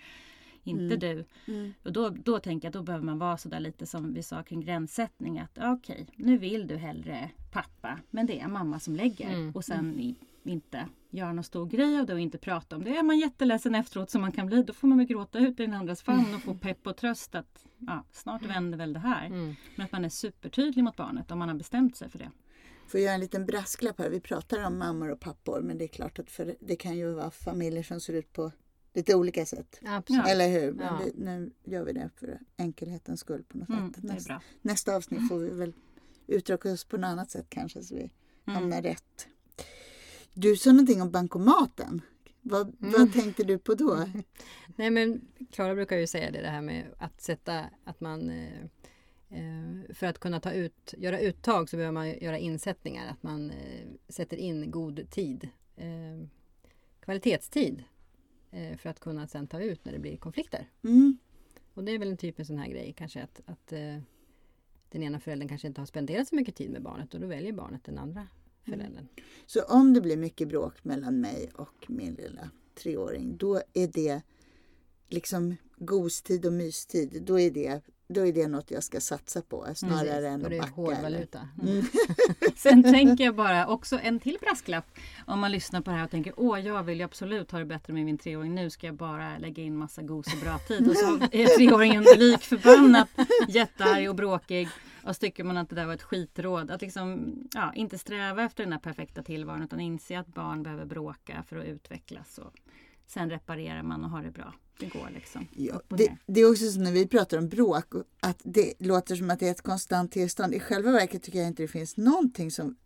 Inte 0.68 0.94
Mm. 0.94 0.98
du. 0.98 1.24
Mm. 1.52 1.74
Och 1.82 1.92
då, 1.92 2.08
då 2.08 2.38
tänker 2.38 2.66
jag 2.66 2.70
att 2.70 2.74
då 2.74 2.82
behöver 2.82 3.04
man 3.04 3.18
vara 3.18 3.36
sådär 3.36 3.60
lite 3.60 3.86
som 3.86 4.14
vi 4.14 4.22
sa 4.22 4.42
kring 4.42 4.60
gränssättning. 4.60 5.38
Att 5.38 5.58
okej, 5.62 6.06
nu 6.16 6.38
vill 6.38 6.66
du 6.66 6.76
hellre 6.76 7.30
pappa. 7.52 7.98
Men 8.10 8.26
det 8.26 8.40
är 8.40 8.48
mamma 8.48 8.80
som 8.80 8.96
lägger. 8.96 9.28
Mm. 9.28 9.52
Och 9.54 9.64
sen 9.64 10.00
i, 10.00 10.14
inte 10.44 10.86
göra 11.10 11.32
någon 11.32 11.44
stor 11.44 11.66
grej 11.66 12.00
av 12.00 12.06
det 12.06 12.12
och 12.14 12.20
inte 12.20 12.38
prata 12.38 12.76
om 12.76 12.84
det. 12.84 12.96
Är 12.96 13.02
man 13.02 13.18
jätteledsen 13.18 13.74
efteråt 13.74 14.10
som 14.10 14.20
man 14.20 14.32
kan 14.32 14.46
bli. 14.46 14.62
Då 14.62 14.72
får 14.72 14.88
man 14.88 14.98
väl 14.98 15.06
gråta 15.06 15.38
ut 15.38 15.60
i 15.60 15.62
den 15.62 15.74
andras 15.74 16.02
famn 16.02 16.34
och 16.34 16.42
få 16.42 16.54
pepp 16.54 16.86
och 16.86 16.96
tröst 16.96 17.34
att 17.34 17.66
ja, 17.78 18.04
snart 18.12 18.42
vänder 18.42 18.78
väl 18.78 18.92
det 18.92 18.98
här. 18.98 19.26
Mm. 19.26 19.54
Men 19.76 19.84
att 19.84 19.92
man 19.92 20.04
är 20.04 20.08
supertydlig 20.08 20.84
mot 20.84 20.96
barnet 20.96 21.30
om 21.30 21.38
man 21.38 21.48
har 21.48 21.56
bestämt 21.56 21.96
sig 21.96 22.08
för 22.10 22.18
det. 22.18 22.30
Får 22.88 23.00
jag 23.00 23.04
göra 23.04 23.14
en 23.14 23.20
liten 23.20 23.46
brasklapp 23.46 23.98
här. 23.98 24.10
Vi 24.10 24.20
pratar 24.20 24.66
om 24.66 24.78
mammor 24.78 25.10
och 25.10 25.20
pappor 25.20 25.60
men 25.62 25.78
det 25.78 25.84
är 25.84 25.88
klart 25.88 26.18
att 26.18 26.30
för, 26.30 26.56
det 26.60 26.76
kan 26.76 26.96
ju 26.96 27.12
vara 27.12 27.30
familjer 27.30 27.82
som 27.82 28.00
ser 28.00 28.12
ut 28.12 28.32
på 28.32 28.52
lite 28.94 29.14
olika 29.14 29.46
sätt. 29.46 29.80
Absolut. 29.84 30.26
Eller 30.28 30.48
hur? 30.48 30.72
Men 30.72 30.86
Ja. 30.86 31.00
vi, 31.04 31.12
nu 31.24 31.50
gör 31.64 31.84
vi 31.84 31.92
det 31.92 32.10
för 32.16 32.38
enkelhetens 32.56 33.20
skull 33.20 33.42
på 33.48 33.58
något 33.58 33.68
Mm, 33.68 33.94
sätt. 33.94 34.04
är 34.30 34.40
Nästa, 34.62 34.96
avsnitt 34.96 35.28
får 35.28 35.38
vi 35.38 35.50
väl 35.50 35.72
uttrycka 36.26 36.72
oss 36.72 36.84
på 36.84 36.96
något 36.96 37.08
annat 37.08 37.30
sätt 37.30 37.46
kanske 37.48 37.82
så 37.82 37.94
vi 37.94 38.00
Mm. 38.00 38.54
hamnar 38.60 38.82
rätt. 38.82 39.28
Du 40.34 40.56
sa 40.56 40.72
någonting 40.72 41.02
om 41.02 41.10
bankomaten. 41.10 42.02
Vad, 42.40 42.60
Mm. 42.80 42.92
vad 42.92 43.12
tänkte 43.12 43.44
du 43.44 43.58
på 43.58 43.74
då? 43.74 44.08
Nej 44.76 44.90
men 44.90 45.20
Klara 45.50 45.74
brukar 45.74 45.96
ju 45.96 46.06
säga 46.06 46.30
det, 46.30 46.40
det 46.42 46.48
här 46.48 46.62
med 46.62 46.86
att 46.98 47.20
sätta 47.20 47.64
att 47.84 48.00
man 48.00 48.30
eh, 48.30 48.62
eh, 49.30 49.94
för 49.94 50.06
att 50.06 50.18
kunna 50.18 50.40
ta 50.40 50.52
ut, 50.52 50.94
göra 50.98 51.20
uttag 51.20 51.68
så 51.70 51.76
behöver 51.76 51.92
man 51.92 52.08
göra 52.18 52.38
insättningar. 52.38 53.10
Att 53.10 53.22
man 53.22 53.50
eh, 53.50 53.86
sätter 54.08 54.36
in 54.36 54.70
god 54.70 55.10
tid. 55.10 55.48
Kvalitetstid. 57.00 57.84
Eh, 58.50 58.76
för 58.76 58.90
att 58.90 59.00
kunna 59.00 59.26
sen 59.26 59.46
ta 59.46 59.60
ut 59.60 59.84
när 59.84 59.92
det 59.92 59.98
blir 59.98 60.16
konflikter. 60.16 60.66
Mm. 60.84 61.18
Och 61.74 61.84
det 61.84 61.92
är 61.92 61.98
väl 61.98 62.10
en 62.10 62.16
typ 62.16 62.40
av 62.40 62.44
sån 62.44 62.58
här 62.58 62.68
grej 62.68 62.94
kanske 62.98 63.22
att, 63.22 63.40
att 63.46 63.72
eh, 63.72 63.98
den 64.90 65.02
ena 65.02 65.20
föräldern 65.20 65.48
kanske 65.48 65.68
inte 65.68 65.80
har 65.80 65.86
spenderat 65.86 66.28
så 66.28 66.34
mycket 66.34 66.56
tid 66.56 66.70
med 66.70 66.82
barnet 66.82 67.14
och 67.14 67.20
då 67.20 67.26
väljer 67.26 67.52
barnet 67.52 67.84
den 67.84 67.98
andra 67.98 68.28
föräldern. 68.64 69.08
Så 69.46 69.62
om 69.62 69.94
det 69.94 70.00
blir 70.00 70.16
mycket 70.16 70.48
bråk 70.48 70.84
mellan 70.84 71.20
mig 71.20 71.50
och 71.54 71.86
min 71.88 72.14
lilla 72.14 72.50
treåring 72.74 73.36
då 73.36 73.62
är 73.74 73.86
det 73.86 74.22
liksom 75.08 75.56
gostid 75.76 76.46
och 76.46 76.52
mystid. 76.52 77.22
Då 77.26 77.40
är 77.40 77.50
det, 77.50 77.80
då 78.08 78.26
är 78.26 78.32
det 78.32 78.48
något 78.48 78.70
jag 78.70 78.84
ska 78.84 79.00
satsa 79.00 79.42
på 79.42 79.66
snarare 79.74 80.04
Precis, 80.04 80.24
än 80.24 80.44
att 80.46 80.58
backa. 80.58 80.72
hårdvaluta. 80.74 81.48
Mm. 81.62 81.84
Sen 82.56 82.82
tänker 82.82 83.24
jag 83.24 83.34
bara 83.34 83.66
också 83.66 83.98
en 84.02 84.20
till 84.20 84.38
brasklapp. 84.40 84.84
Om 85.26 85.40
man 85.40 85.52
lyssnar 85.52 85.80
på 85.80 85.90
det 85.90 85.96
här 85.96 86.04
och 86.04 86.10
tänker 86.10 86.32
åh 86.36 86.60
jag 86.60 86.82
vill 86.82 86.98
ju 86.98 87.04
absolut 87.04 87.50
ha 87.50 87.58
det 87.58 87.64
bättre 87.64 87.92
med 87.92 88.04
min 88.04 88.18
treåring. 88.18 88.54
Nu 88.54 88.70
ska 88.70 88.86
jag 88.86 88.96
bara 88.96 89.38
lägga 89.38 89.62
in 89.62 89.76
massa 89.76 90.02
gos 90.02 90.26
och 90.34 90.40
bra 90.40 90.58
tid. 90.58 90.88
Och 90.88 90.96
så 90.96 91.14
är 91.32 91.46
treåringen 91.56 92.04
lik 92.16 92.40
förbannat 92.40 93.08
jättearg 93.48 94.08
och 94.08 94.14
bråkig. 94.14 94.68
Och 95.04 95.16
så 95.16 95.20
tycker 95.20 95.44
man 95.44 95.56
att 95.56 95.68
det 95.68 95.76
där 95.76 95.86
var 95.86 95.94
ett 95.94 96.02
skitråd. 96.02 96.70
Att 96.70 96.80
liksom 96.80 97.34
ja, 97.54 97.72
inte 97.74 97.98
sträva 97.98 98.42
efter 98.42 98.64
den 98.64 98.72
här 98.72 98.80
perfekta 98.80 99.22
tillvaron 99.22 99.62
utan 99.62 99.80
inse 99.80 100.18
att 100.18 100.26
barn 100.26 100.62
behöver 100.62 100.84
bråka 100.84 101.44
för 101.48 101.56
att 101.56 101.64
utvecklas. 101.66 102.38
Och 102.38 102.52
sen 103.08 103.30
reparerar 103.30 103.82
man 103.82 104.04
och 104.04 104.10
har 104.10 104.22
det 104.22 104.30
bra. 104.30 104.54
Det 104.80 104.86
går 104.86 105.10
liksom. 105.14 105.46
Ja, 105.56 105.80
det, 105.88 106.12
det 106.26 106.40
är 106.40 106.50
också 106.50 106.70
så 106.70 106.80
när 106.80 106.92
vi 106.92 107.06
pratar 107.06 107.38
om 107.38 107.48
bråk 107.48 107.94
och 107.94 108.04
att 108.20 108.40
det 108.44 108.74
låter 108.78 109.16
som 109.16 109.30
att 109.30 109.40
det 109.40 109.46
är 109.46 109.50
ett 109.50 109.62
konstant 109.62 110.12
tillstånd. 110.12 110.54
I 110.54 110.60
själva 110.60 110.92
verket 110.92 111.22
tycker 111.22 111.38
jag 111.38 111.48
inte 111.48 111.62
det 111.62 111.68
finns 111.68 111.96
någonting 111.96 112.50
som 112.50 112.76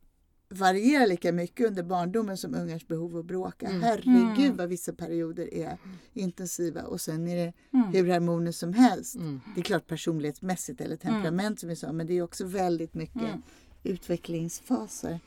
varierar 0.49 1.07
lika 1.07 1.33
mycket 1.33 1.67
under 1.67 1.83
barndomen 1.83 2.37
som 2.37 2.55
ungars 2.55 2.87
behov 2.87 3.17
att 3.17 3.25
bråka. 3.25 3.67
Mm. 3.67 3.83
Herregud 3.83 4.45
Mm. 4.45 4.57
vad 4.57 4.69
vissa 4.69 4.93
perioder 4.93 5.55
är 5.55 5.79
intensiva 6.13 6.83
och 6.83 7.01
sen 7.01 7.29
är 7.29 7.37
det 7.37 7.53
Mm. 7.73 7.89
hur 7.93 8.09
harmoniskt 8.13 8.59
som 8.61 8.73
helst. 8.73 9.15
Mm. 9.17 9.41
Det 9.55 9.61
är 9.61 9.65
klart 9.65 9.87
personlighetsmässigt 9.87 10.81
eller 10.81 10.97
temperament 10.97 11.61
som 11.61 11.69
vi 11.69 11.77
sa 11.77 11.93
men 11.93 12.07
det 12.07 12.15
är 12.15 12.23
också 12.23 12.45
väldigt 12.45 12.95
mycket 12.95 13.23
Mm. 13.23 13.43
utvecklingsfaser. 13.83 15.21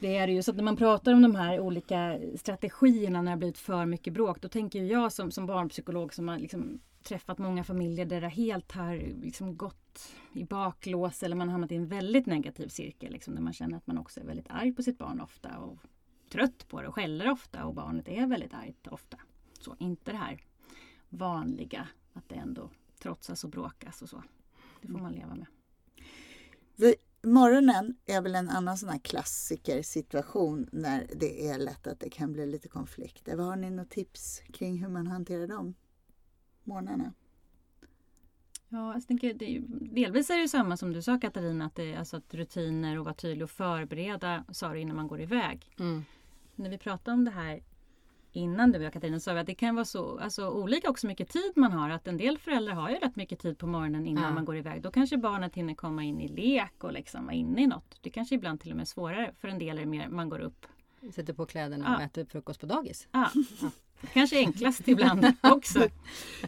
Det 0.00 0.16
är 0.16 0.26
det 0.26 0.32
ju. 0.32 0.42
Så 0.42 0.52
när 0.52 0.62
man 0.62 0.76
pratar 0.76 1.12
om 1.12 1.22
de 1.22 1.34
här 1.34 1.60
olika 1.60 2.18
strategierna 2.36 3.22
när 3.22 3.24
det 3.24 3.30
har 3.30 3.38
blivit 3.38 3.58
för 3.58 3.86
mycket 3.86 4.12
bråk. 4.12 4.40
Då 4.40 4.48
tänker 4.48 4.82
jag 4.82 5.12
som, 5.12 5.30
som 5.30 5.46
barnpsykolog 5.46 6.14
som 6.14 6.28
har 6.28 6.38
liksom 6.38 6.80
träffat 7.02 7.38
många 7.38 7.64
familjer 7.64 8.06
där 8.06 8.20
det 8.20 8.28
helt 8.28 8.72
har 8.72 8.96
liksom 9.22 9.56
gått 9.56 10.14
i 10.32 10.44
baklås 10.44 11.22
eller 11.22 11.36
man 11.36 11.48
har 11.48 11.52
hamnat 11.52 11.72
i 11.72 11.76
en 11.76 11.88
väldigt 11.88 12.26
negativ 12.26 12.68
cirkel. 12.68 13.12
Liksom, 13.12 13.34
där 13.34 13.42
man 13.42 13.52
känner 13.52 13.76
att 13.76 13.86
man 13.86 13.98
också 13.98 14.20
är 14.20 14.24
väldigt 14.24 14.50
arg 14.50 14.72
på 14.72 14.82
sitt 14.82 14.98
barn 14.98 15.20
ofta 15.20 15.58
och 15.58 15.78
trött 16.30 16.68
på 16.68 16.82
det 16.82 16.88
och 16.88 16.94
skäller 16.94 17.30
ofta 17.30 17.64
och 17.64 17.74
barnet 17.74 18.08
är 18.08 18.26
väldigt 18.26 18.54
argt 18.54 18.86
ofta. 18.86 19.16
Så 19.60 19.76
inte 19.78 20.12
det 20.12 20.18
här 20.18 20.40
vanliga 21.08 21.88
att 22.12 22.28
det 22.28 22.34
ändå 22.34 22.70
trotsas 22.98 23.44
och 23.44 23.50
bråkas 23.50 24.02
och 24.02 24.08
så. 24.08 24.22
Det 24.82 24.88
får 24.88 24.98
man 24.98 25.12
leva 25.12 25.34
med. 25.34 25.46
Vi, 26.76 26.94
morgonen 27.22 27.96
är 28.06 28.22
väl 28.22 28.34
en 28.34 28.48
annan 28.48 28.78
sån 28.78 28.88
här 28.88 28.98
klassikersituation 28.98 30.68
när 30.72 31.06
det 31.16 31.48
är 31.48 31.58
lätt 31.58 31.86
att 31.86 32.00
det 32.00 32.10
kan 32.10 32.32
bli 32.32 32.46
lite 32.46 32.68
konflikter. 32.68 33.36
Vad 33.36 33.46
har 33.46 33.56
ni 33.56 33.70
några 33.70 33.84
tips 33.84 34.42
kring 34.52 34.78
hur 34.82 34.88
man 34.88 35.06
hanterar 35.06 35.46
de 35.46 35.74
morgnarna? 36.64 37.12
Ja, 38.68 38.94
jag 38.94 39.06
tänker, 39.06 39.34
det 39.34 39.44
är 39.44 39.50
ju, 39.50 39.62
delvis 39.80 40.30
är 40.30 40.34
det 40.34 40.42
ju 40.42 40.48
samma 40.48 40.76
som 40.76 40.92
du 40.92 41.02
sa 41.02 41.20
Katarina, 41.20 41.66
att, 41.66 41.74
det 41.74 41.92
är, 41.92 41.98
alltså 41.98 42.16
att 42.16 42.34
rutiner 42.34 42.98
och 42.98 43.04
vara 43.04 43.14
tydlig 43.14 43.44
och 43.44 43.50
förbereda 43.50 44.44
sa 44.52 44.72
du 44.72 44.80
innan 44.80 44.96
man 44.96 45.08
går 45.08 45.20
iväg. 45.20 45.74
Mm. 45.78 46.04
När 46.54 46.70
vi 46.70 46.78
pratade 46.78 47.14
om 47.14 47.24
det 47.24 47.30
här 47.30 47.60
innan 48.38 48.72
du 48.72 48.78
och 48.78 48.84
jag 48.84 48.92
Katarina 48.92 49.20
sa 49.20 49.32
vi 49.32 49.40
att 49.40 49.46
det 49.46 49.54
kan 49.54 49.74
vara 49.74 49.84
så 49.84 50.18
alltså, 50.18 50.48
olika 50.50 50.90
också 50.90 51.06
mycket 51.06 51.28
tid 51.28 51.52
man 51.56 51.72
har. 51.72 51.90
Att 51.90 52.06
en 52.08 52.16
del 52.16 52.38
föräldrar 52.38 52.74
har 52.74 52.90
ju 52.90 52.96
rätt 52.96 53.16
mycket 53.16 53.38
tid 53.38 53.58
på 53.58 53.66
morgonen 53.66 54.06
innan 54.06 54.24
Ja. 54.24 54.30
man 54.30 54.44
går 54.44 54.56
iväg. 54.56 54.82
Då 54.82 54.90
kanske 54.90 55.16
barnet 55.16 55.54
hinner 55.54 55.74
komma 55.74 56.04
in 56.04 56.20
i 56.20 56.28
lek 56.28 56.84
och 56.84 56.92
liksom 56.92 57.24
vara 57.26 57.34
inne 57.34 57.62
i 57.62 57.66
något. 57.66 57.98
Det 58.00 58.10
kanske 58.10 58.34
ibland 58.34 58.60
till 58.60 58.70
och 58.70 58.76
med 58.76 58.82
är 58.82 58.86
svårare. 58.86 59.34
För 59.40 59.48
en 59.48 59.58
del 59.58 59.76
är 59.76 59.80
det 59.80 59.86
mer 59.86 60.08
man 60.08 60.28
går 60.28 60.40
upp. 60.40 60.66
Sätter 61.14 61.32
på 61.32 61.46
kläderna 61.46 61.94
och 61.96 62.02
Ja. 62.02 62.06
äter 62.06 62.24
frukost 62.24 62.60
på 62.60 62.66
dagis. 62.66 63.08
Ja, 63.12 63.30
det 64.00 64.06
kanske 64.06 64.36
enklast 64.38 64.88
ibland 64.88 65.26
också. 65.42 65.88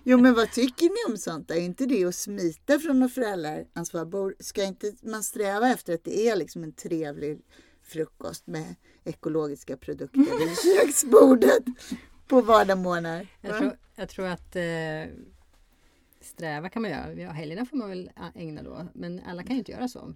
Jo 0.04 0.18
men 0.18 0.34
vad 0.34 0.50
tycker 0.50 0.84
ni 0.84 1.12
om 1.12 1.18
sånt? 1.18 1.50
Är 1.50 1.60
inte 1.60 1.86
det 1.86 2.04
att 2.04 2.14
smita 2.14 2.78
från 2.78 3.00
något 3.00 3.12
föräldraransvar? 3.14 4.34
Ska 4.42 4.64
inte 4.64 4.92
man 5.02 5.22
sträva 5.22 5.68
efter 5.68 5.94
att 5.94 6.04
det 6.04 6.28
är 6.28 6.36
liksom 6.36 6.64
en 6.64 6.72
trevlig 6.72 7.40
frukost 7.82 8.46
med 8.46 8.74
ekologiska 9.04 9.76
produkter 9.76 10.18
vid 10.46 10.56
köksbordet 10.78 11.64
på 12.28 12.40
vardagsmorgnar? 12.40 13.26
Jag 13.40 13.58
tror, 13.58 13.76
jag 13.96 14.08
tror 14.08 14.26
att 14.26 14.56
eh, 14.56 14.62
sträva 16.20 16.68
kan 16.68 16.82
man 16.82 16.90
göra. 16.90 17.12
Ja, 17.14 17.30
helgerna 17.30 17.66
får 17.66 17.76
man 17.76 17.88
väl 17.88 18.10
ägna 18.34 18.62
då. 18.62 18.86
Men 18.94 19.20
alla 19.26 19.42
kan 19.42 19.52
ju 19.52 19.58
inte 19.58 19.72
göra 19.72 19.88
så. 19.88 20.14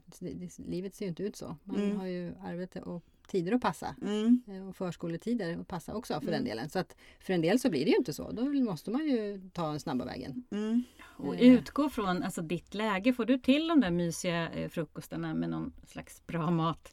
Livet 0.69 0.95
ser 0.95 1.05
ju 1.05 1.09
inte 1.09 1.23
ut 1.23 1.37
så. 1.37 1.57
Man 1.65 1.77
Mm. 1.77 1.97
har 1.97 2.07
ju 2.07 2.35
arbete 2.43 2.81
och 2.81 3.05
tider 3.29 3.53
att 3.53 3.61
passa. 3.61 3.97
Mm. 4.03 4.43
Eh, 4.49 4.69
Och 4.69 4.77
förskoletider 4.77 5.59
att 5.61 5.69
passa 5.69 5.95
också 5.95 6.15
för 6.15 6.27
den 6.27 6.35
Mm. 6.35 6.45
delen. 6.45 6.69
Så 6.71 6.79
att 6.79 6.97
för 7.21 7.33
en 7.33 7.41
del 7.41 7.59
så 7.61 7.71
blir 7.71 7.85
det 7.85 7.91
ju 7.91 7.97
inte 7.97 8.13
så. 8.13 8.33
Då 8.33 8.45
måste 8.45 8.91
man 8.91 9.05
ju 9.07 9.51
ta 9.53 9.71
den 9.71 9.81
snabba 9.81 10.05
vägen. 10.05 10.45
Mm. 10.51 10.83
Och 11.01 11.35
Eh. 11.37 11.41
utgå 11.53 11.89
från 11.89 12.23
alltså, 12.23 12.43
ditt 12.43 12.75
läge. 12.75 13.13
Får 13.13 13.25
du 13.25 13.39
till 13.39 13.69
de 13.69 13.81
där 13.81 13.91
mysiga 13.91 14.51
eh, 14.51 14.69
frukostarna 14.69 15.35
med 15.35 15.51
någon 15.51 15.73
slags 15.87 16.27
bra 16.27 16.51
mat 16.51 16.93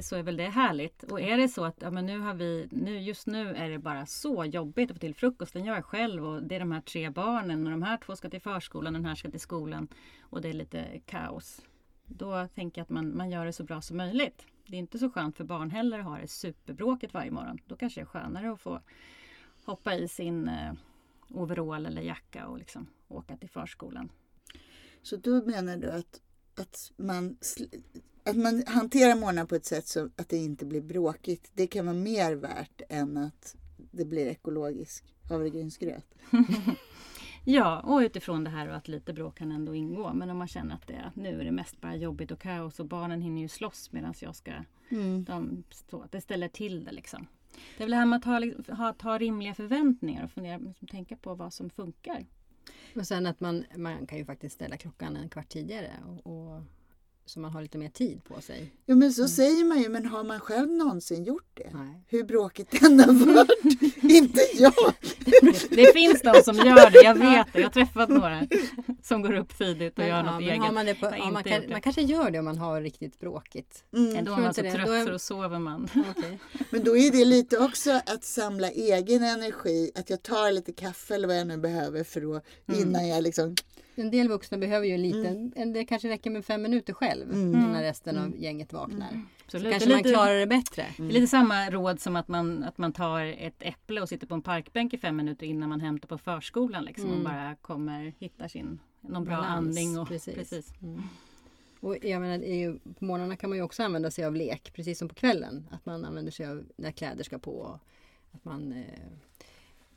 så 0.00 0.16
är 0.16 0.22
väl 0.22 0.36
det 0.36 0.48
härligt. 0.48 1.02
Och 1.02 1.20
är 1.20 1.36
det 1.36 1.48
så 1.48 1.64
att 1.64 1.76
ja, 1.80 1.90
men 1.90 2.06
nu 2.06 2.18
har 2.18 2.34
vi, 2.34 2.68
nu, 2.70 2.98
just 2.98 3.26
nu 3.26 3.54
är 3.54 3.70
det 3.70 3.78
bara 3.78 4.06
så 4.06 4.44
jobbigt 4.44 4.90
att 4.90 4.96
få 4.96 5.00
till 5.00 5.14
frukosten. 5.14 5.64
Jag 5.64 5.76
är 5.76 5.82
själv 5.82 6.26
och 6.26 6.42
det 6.42 6.54
är 6.54 6.60
de 6.60 6.72
här 6.72 6.80
tre 6.80 7.10
barnen 7.10 7.66
och 7.66 7.70
de 7.70 7.82
här 7.82 7.96
två 7.96 8.16
ska 8.16 8.30
till 8.30 8.40
förskolan 8.40 8.94
och 8.94 9.02
den 9.02 9.08
här 9.08 9.14
ska 9.14 9.30
till 9.30 9.40
skolan 9.40 9.88
och 10.20 10.40
det 10.40 10.48
är 10.48 10.52
lite 10.52 11.00
kaos. 11.06 11.62
Då 12.04 12.48
tänker 12.54 12.80
jag 12.80 12.84
att 12.84 12.90
man, 12.90 13.16
man 13.16 13.30
gör 13.30 13.46
det 13.46 13.52
så 13.52 13.64
bra 13.64 13.80
som 13.80 13.96
möjligt. 13.96 14.46
Det 14.66 14.76
är 14.76 14.78
inte 14.78 14.98
så 14.98 15.10
skönt 15.10 15.36
för 15.36 15.44
barn 15.44 15.70
heller 15.70 15.98
att 15.98 16.04
ha 16.04 16.18
det 16.18 16.28
superbråket 16.28 17.14
varje 17.14 17.30
morgon. 17.30 17.58
Då 17.66 17.76
kanske 17.76 18.00
det 18.00 18.02
är 18.02 18.06
skönare 18.06 18.52
att 18.52 18.60
få 18.60 18.80
hoppa 19.64 19.94
i 19.94 20.08
sin 20.08 20.48
eh, 20.48 20.72
overall 21.28 21.86
eller 21.86 22.02
jacka 22.02 22.46
och 22.46 22.58
liksom 22.58 22.86
åka 23.08 23.36
till 23.36 23.50
förskolan. 23.50 24.08
Så 25.02 25.16
då 25.16 25.42
menar 25.46 25.76
du 25.76 25.90
att, 25.90 26.20
att, 26.58 26.92
man, 26.96 27.36
att 28.26 28.36
man 28.36 28.62
hanterar 28.66 29.16
morgnar 29.16 29.44
på 29.44 29.54
ett 29.54 29.66
sätt 29.66 29.88
så 29.88 30.10
att 30.16 30.28
det 30.28 30.36
inte 30.36 30.64
blir 30.64 30.80
bråkigt. 30.80 31.50
Det 31.54 31.66
kan 31.66 31.86
vara 31.86 31.96
mer 31.96 32.34
värt 32.34 32.80
än 32.88 33.16
att 33.16 33.56
det 33.90 34.04
blir 34.04 34.26
ekologisk 34.26 35.04
havregrynsgröt. 35.28 36.14
Ja, 37.48 37.80
och 37.80 37.98
utifrån 37.98 38.44
det 38.44 38.50
här 38.50 38.68
och 38.68 38.76
att 38.76 38.88
lite 38.88 39.12
bråk 39.12 39.38
kan 39.38 39.52
ändå 39.52 39.74
ingå. 39.74 40.12
Men 40.12 40.30
om 40.30 40.38
man 40.38 40.48
känner 40.48 40.74
att 40.74 40.86
det, 40.86 41.12
nu 41.14 41.40
är 41.40 41.44
det 41.44 41.50
mest 41.50 41.80
bara 41.80 41.96
jobbigt 41.96 42.30
och 42.30 42.40
kaos 42.40 42.80
och 42.80 42.86
barnen 42.86 43.22
hinner 43.22 43.42
ju 43.42 43.48
slåss 43.48 43.92
medan 43.92 44.14
jag 44.20 44.36
ska... 44.36 44.52
Mm. 44.88 45.24
De, 45.24 45.64
så, 45.70 46.02
att 46.02 46.12
det 46.12 46.20
ställer 46.20 46.48
till 46.48 46.84
det 46.84 46.92
liksom. 46.92 47.26
Det 47.76 47.82
är 47.82 47.86
väl 47.86 47.90
det 47.90 47.96
här 47.96 48.06
med 48.06 48.16
att 48.16 48.24
ha, 48.24 48.74
ha, 48.76 48.92
ta 48.92 49.18
rimliga 49.18 49.54
förväntningar 49.54 50.24
och 50.24 50.30
fundera, 50.30 50.58
liksom, 50.58 50.88
tänka 50.88 51.16
på 51.16 51.34
vad 51.34 51.52
som 51.52 51.70
funkar. 51.70 52.26
Och 52.96 53.06
sen 53.06 53.26
att 53.26 53.40
man, 53.40 53.64
man 53.76 54.06
kan 54.06 54.18
ju 54.18 54.24
faktiskt 54.24 54.54
ställa 54.54 54.76
klockan 54.76 55.16
en 55.16 55.28
kvart 55.28 55.48
tidigare. 55.48 55.90
Och, 56.06 56.26
och, 56.26 56.62
så 57.26 57.40
man 57.40 57.50
har 57.52 57.62
lite 57.62 57.78
mer 57.78 57.88
tid 57.88 58.24
på 58.24 58.40
sig. 58.40 58.72
Jo 58.86 58.96
men 58.96 59.12
så 59.12 59.28
säger 59.28 59.64
man 59.64 59.82
ju, 59.82 59.88
men 59.88 60.06
har 60.06 60.24
man 60.24 60.40
själv 60.40 60.68
någonsin 60.68 61.24
gjort 61.24 61.50
det? 61.54 61.70
Nej. 61.74 62.04
Hur 62.08 62.24
bråkigt 62.24 62.70
det 62.70 62.86
än 62.86 63.00
har 63.00 63.34
varit. 63.34 64.02
inte 64.02 64.40
jag! 64.58 64.94
Det 65.70 65.92
finns 65.92 66.22
de 66.22 66.42
som 66.44 66.56
gör 66.56 66.90
det, 66.90 67.02
jag 67.04 67.14
vet 67.14 67.52
det. 67.52 67.58
Jag 67.60 67.66
har 67.66 67.72
träffat 67.72 68.08
några 68.08 68.46
som 69.02 69.22
går 69.22 69.34
upp 69.36 69.58
tidigt 69.58 69.92
och 69.92 69.98
Men, 69.98 70.08
gör 70.08 70.16
ja, 70.16 70.32
något 70.32 70.40
eget. 70.42 70.58
har 70.58 70.72
man, 70.72 70.86
det 70.86 70.94
på, 70.94 71.06
ja, 71.18 71.30
man, 71.30 71.44
kan, 71.44 71.62
man 71.70 71.80
kanske 71.80 72.02
gör 72.02 72.30
det 72.30 72.38
om 72.38 72.44
man 72.44 72.58
har 72.58 72.80
riktigt 72.80 73.20
bråkigt. 73.20 73.84
Mm. 73.92 74.24
Då 74.24 74.32
är 74.32 74.36
man 74.36 74.54
så 74.54 74.62
det. 74.62 74.72
trött 74.72 74.86
Då 74.86 74.92
är- 74.92 75.04
så 75.04 75.10
då 75.10 75.18
sover 75.18 75.58
man. 75.58 75.88
Okej. 76.10 76.38
Men 76.70 76.84
då 76.84 76.96
är 76.96 77.10
det 77.10 77.24
lite 77.24 77.58
också 77.58 77.90
att 78.06 78.24
samla 78.24 78.70
egen 78.70 79.22
energi. 79.24 79.90
Att 79.94 80.10
jag 80.10 80.22
tar 80.22 80.52
lite 80.52 80.72
kaffe 80.72 81.14
eller 81.14 81.28
vad 81.28 81.38
jag 81.38 81.46
nu 81.46 81.56
behöver 81.56 82.04
för 82.04 82.36
att 82.36 82.44
innan 82.76 83.08
jag 83.08 83.22
liksom... 83.22 83.54
En 83.98 84.10
del 84.10 84.28
vuxna 84.28 84.58
behöver 84.58 84.86
ju 84.86 84.94
en 84.94 85.02
liten, 85.02 85.52
en, 85.56 85.72
det 85.72 85.84
kanske 85.84 86.08
räcker 86.08 86.30
med 86.30 86.44
fem 86.44 86.62
minuter 86.62 86.92
själv 86.92 87.32
innan 87.32 87.82
resten 87.82 88.18
av 88.18 88.36
gänget 88.36 88.72
vaknar. 88.72 89.10
Så 89.10 89.56
Absolut. 89.56 89.70
kanske 89.72 89.90
man 89.90 90.02
klarar 90.02 90.34
det 90.38 90.46
bättre. 90.46 90.86
Det 90.96 91.02
är 91.02 91.08
lite 91.10 91.26
samma 91.26 91.70
råd 91.70 92.00
som 92.00 92.16
att 92.16 92.28
man, 92.28 92.64
att 92.64 92.78
man 92.78 92.92
tar 92.92 93.20
ett 93.24 93.62
äpple 93.62 94.00
och 94.00 94.08
sitter 94.08 94.26
på 94.26 94.34
en 94.34 94.42
parkbänk 94.42 94.94
i 94.94 94.98
fem 94.98 95.16
minuter 95.16 95.46
innan 95.46 95.68
man 95.68 95.80
hämtar 95.80 96.08
på 96.08 96.18
förskolan. 96.18 96.84
Liksom, 96.84 97.10
och 97.10 97.24
bara 97.24 97.54
kommer, 97.54 98.14
hittar 98.18 98.48
sin, 98.48 98.80
någon 99.00 99.24
bra 99.24 99.36
Balans, 99.36 99.56
andning. 99.56 99.98
Och, 99.98 100.08
precis. 100.08 100.34
precis. 100.34 100.72
Och 101.80 101.96
jag 102.02 102.22
menar, 102.22 102.44
ju, 102.44 102.78
på 102.78 103.04
morgnarna 103.04 103.36
kan 103.36 103.50
man 103.50 103.56
ju 103.58 103.62
också 103.62 103.82
använda 103.82 104.10
sig 104.10 104.24
av 104.24 104.34
lek, 104.34 104.72
precis 104.74 104.98
som 104.98 105.08
på 105.08 105.14
kvällen. 105.14 105.68
Att 105.70 105.86
man 105.86 106.04
använder 106.04 106.32
sig 106.32 106.46
av 106.46 106.64
när 106.76 106.90
kläder 106.90 107.24
ska 107.24 107.38
på. 107.38 107.52
och 107.52 107.78
Att 108.32 108.44
man 108.44 108.72
eh, 108.72 108.84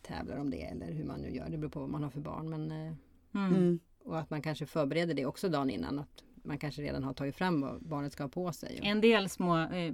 tävlar 0.01 0.37
om 0.37 0.49
det 0.49 0.61
eller 0.61 0.91
hur 0.91 1.03
man 1.03 1.19
nu 1.21 1.35
gör. 1.35 1.49
Det 1.49 1.57
beror 1.57 1.69
på 1.71 1.79
vad 1.79 1.89
man 1.89 2.03
har 2.03 2.09
för 2.09 2.19
barn. 2.19 2.49
Men, 2.49 2.71
eh, 2.71 2.93
Mm. 3.31 3.55
Mm 3.55 3.79
och 4.03 4.19
att 4.19 4.29
man 4.29 4.41
kanske 4.41 4.65
förbereder 4.65 5.13
det 5.13 5.25
också 5.25 5.49
dagen 5.49 5.69
innan. 5.69 5.99
Att 5.99 6.23
man 6.43 6.57
kanske 6.57 6.81
redan 6.81 7.03
har 7.03 7.13
tagit 7.13 7.35
fram 7.35 7.61
vad 7.61 7.81
barnet 7.83 8.13
ska 8.13 8.23
ha 8.23 8.29
på 8.29 8.51
sig. 8.53 8.79
En 8.83 9.01
del 9.01 9.29
små 9.29 9.57
eh, 9.59 9.93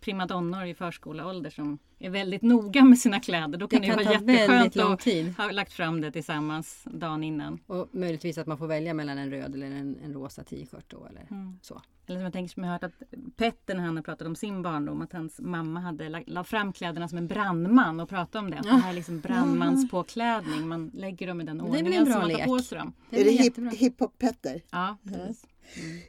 primadonnor 0.00 0.64
i 0.64 0.74
förskoleålder 0.74 1.50
som 1.50 1.78
är 1.98 2.10
väldigt 2.10 2.42
noga 2.42 2.84
med 2.84 2.98
sina 2.98 3.20
kläder. 3.20 3.58
Då 3.58 3.68
kan 3.68 3.80
det, 3.80 3.86
det 3.86 3.94
kan 3.94 4.04
vara 4.04 4.12
jätteskönt 4.14 4.76
lång 4.76 4.92
att 4.92 5.36
ha 5.36 5.50
lagt 5.50 5.72
fram 5.72 6.00
det 6.00 6.12
tillsammans 6.12 6.82
dagen 6.84 7.24
innan. 7.24 7.58
Och 7.66 7.88
möjligtvis 7.92 8.38
att 8.38 8.46
man 8.46 8.58
får 8.58 8.66
välja 8.66 8.94
mellan 8.94 9.18
en 9.18 9.30
röd 9.30 9.54
eller 9.54 9.66
en, 9.66 9.98
en 10.04 10.12
rosa 10.14 10.44
t-shirt 10.44 10.84
då 10.88 11.06
eller 11.10 11.26
Mm. 11.30 11.58
så. 11.62 11.82
Eller 12.08 12.18
som 12.18 12.24
jag 12.24 12.32
tänker 12.32 12.54
som 12.54 12.64
jag 12.64 12.70
har 12.70 12.74
hört 12.74 12.84
att 12.84 13.36
Petter 13.36 13.74
när 13.74 13.82
han 13.82 13.96
har 13.96 14.02
pratat 14.02 14.26
om 14.26 14.36
sin 14.36 14.62
barndom 14.62 15.02
att 15.02 15.12
hans 15.12 15.40
mamma 15.40 15.80
hade 15.80 16.08
la, 16.08 16.20
la 16.26 16.44
fram 16.44 16.72
kläderna 16.72 17.08
som 17.08 17.18
en 17.18 17.26
brandman 17.26 18.00
och 18.00 18.08
pratade 18.08 18.44
om 18.44 18.50
det. 18.50 18.56
Att 18.58 18.62
det 18.64 18.70
här 18.70 18.90
är 18.90 18.94
liksom 18.94 19.20
brandmanspåklädning. 19.20 20.68
Man 20.68 20.90
lägger 20.94 21.26
dem 21.26 21.40
i 21.40 21.44
den 21.44 21.58
Det 21.58 21.64
är 21.64 21.68
ordningen 21.68 22.04
som 22.06 22.12
man 22.12 22.30
tar 22.30 22.36
lek. 22.38 22.44
på 22.46 22.58
sig 22.58 22.78
dem. 22.78 22.92
Det 23.10 23.20
Är 23.20 23.24
det 23.24 23.30
väl 23.30 23.68
hip- 23.70 23.76
hiphop-Petter? 23.76 24.60
Ja, 24.70 24.96
precis. 25.04 25.46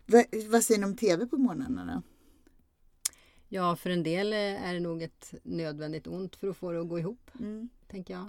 Va, 0.05 0.23
vad 0.49 0.63
säger 0.63 0.79
ni 0.79 0.85
om 0.85 0.95
TV 0.95 1.25
på 1.25 1.37
morgnarna 1.37 1.85
då? 1.95 2.01
Ja, 3.49 3.75
för 3.75 3.89
en 3.89 4.03
del 4.03 4.33
eh, 4.33 4.39
är 4.69 4.73
det 4.73 4.79
nog 4.79 5.01
ett 5.01 5.33
nödvändigt 5.43 6.07
ont 6.07 6.35
för 6.35 6.47
att 6.47 6.57
få 6.57 6.71
det 6.71 6.81
att 6.81 6.89
gå 6.89 6.99
ihop, 6.99 7.31
Mm. 7.39 7.69
tänker 7.87 8.13
jag. 8.13 8.25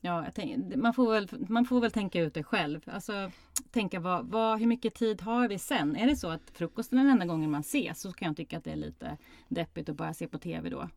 Ja, 0.00 0.24
jag 0.24 0.34
tänk, 0.34 0.76
man, 0.76 0.94
får 0.94 1.12
väl, 1.12 1.28
man 1.48 1.64
får 1.64 1.80
väl 1.80 1.90
tänka 1.90 2.20
ut 2.20 2.34
det 2.34 2.42
själv. 2.42 2.80
Alltså, 2.86 3.30
tänka 3.70 4.00
vad, 4.00 4.26
vad, 4.26 4.58
hur 4.58 4.66
mycket 4.66 4.94
tid 4.94 5.20
har 5.22 5.48
vi 5.48 5.58
sen? 5.58 5.96
Är 5.96 6.06
det 6.06 6.16
så 6.16 6.28
att 6.28 6.50
frukosten 6.52 6.98
är 6.98 7.02
den 7.02 7.12
enda 7.12 7.26
gången 7.26 7.50
man 7.50 7.60
ses 7.60 8.00
så 8.00 8.12
kan 8.12 8.28
jag 8.28 8.36
tycka 8.36 8.58
att 8.58 8.64
det 8.64 8.72
är 8.72 8.76
lite 8.76 9.16
deppigt 9.48 9.88
att 9.88 9.96
bara 9.96 10.14
se 10.14 10.28
på 10.28 10.38
TV 10.38 10.70
då. 10.70 10.88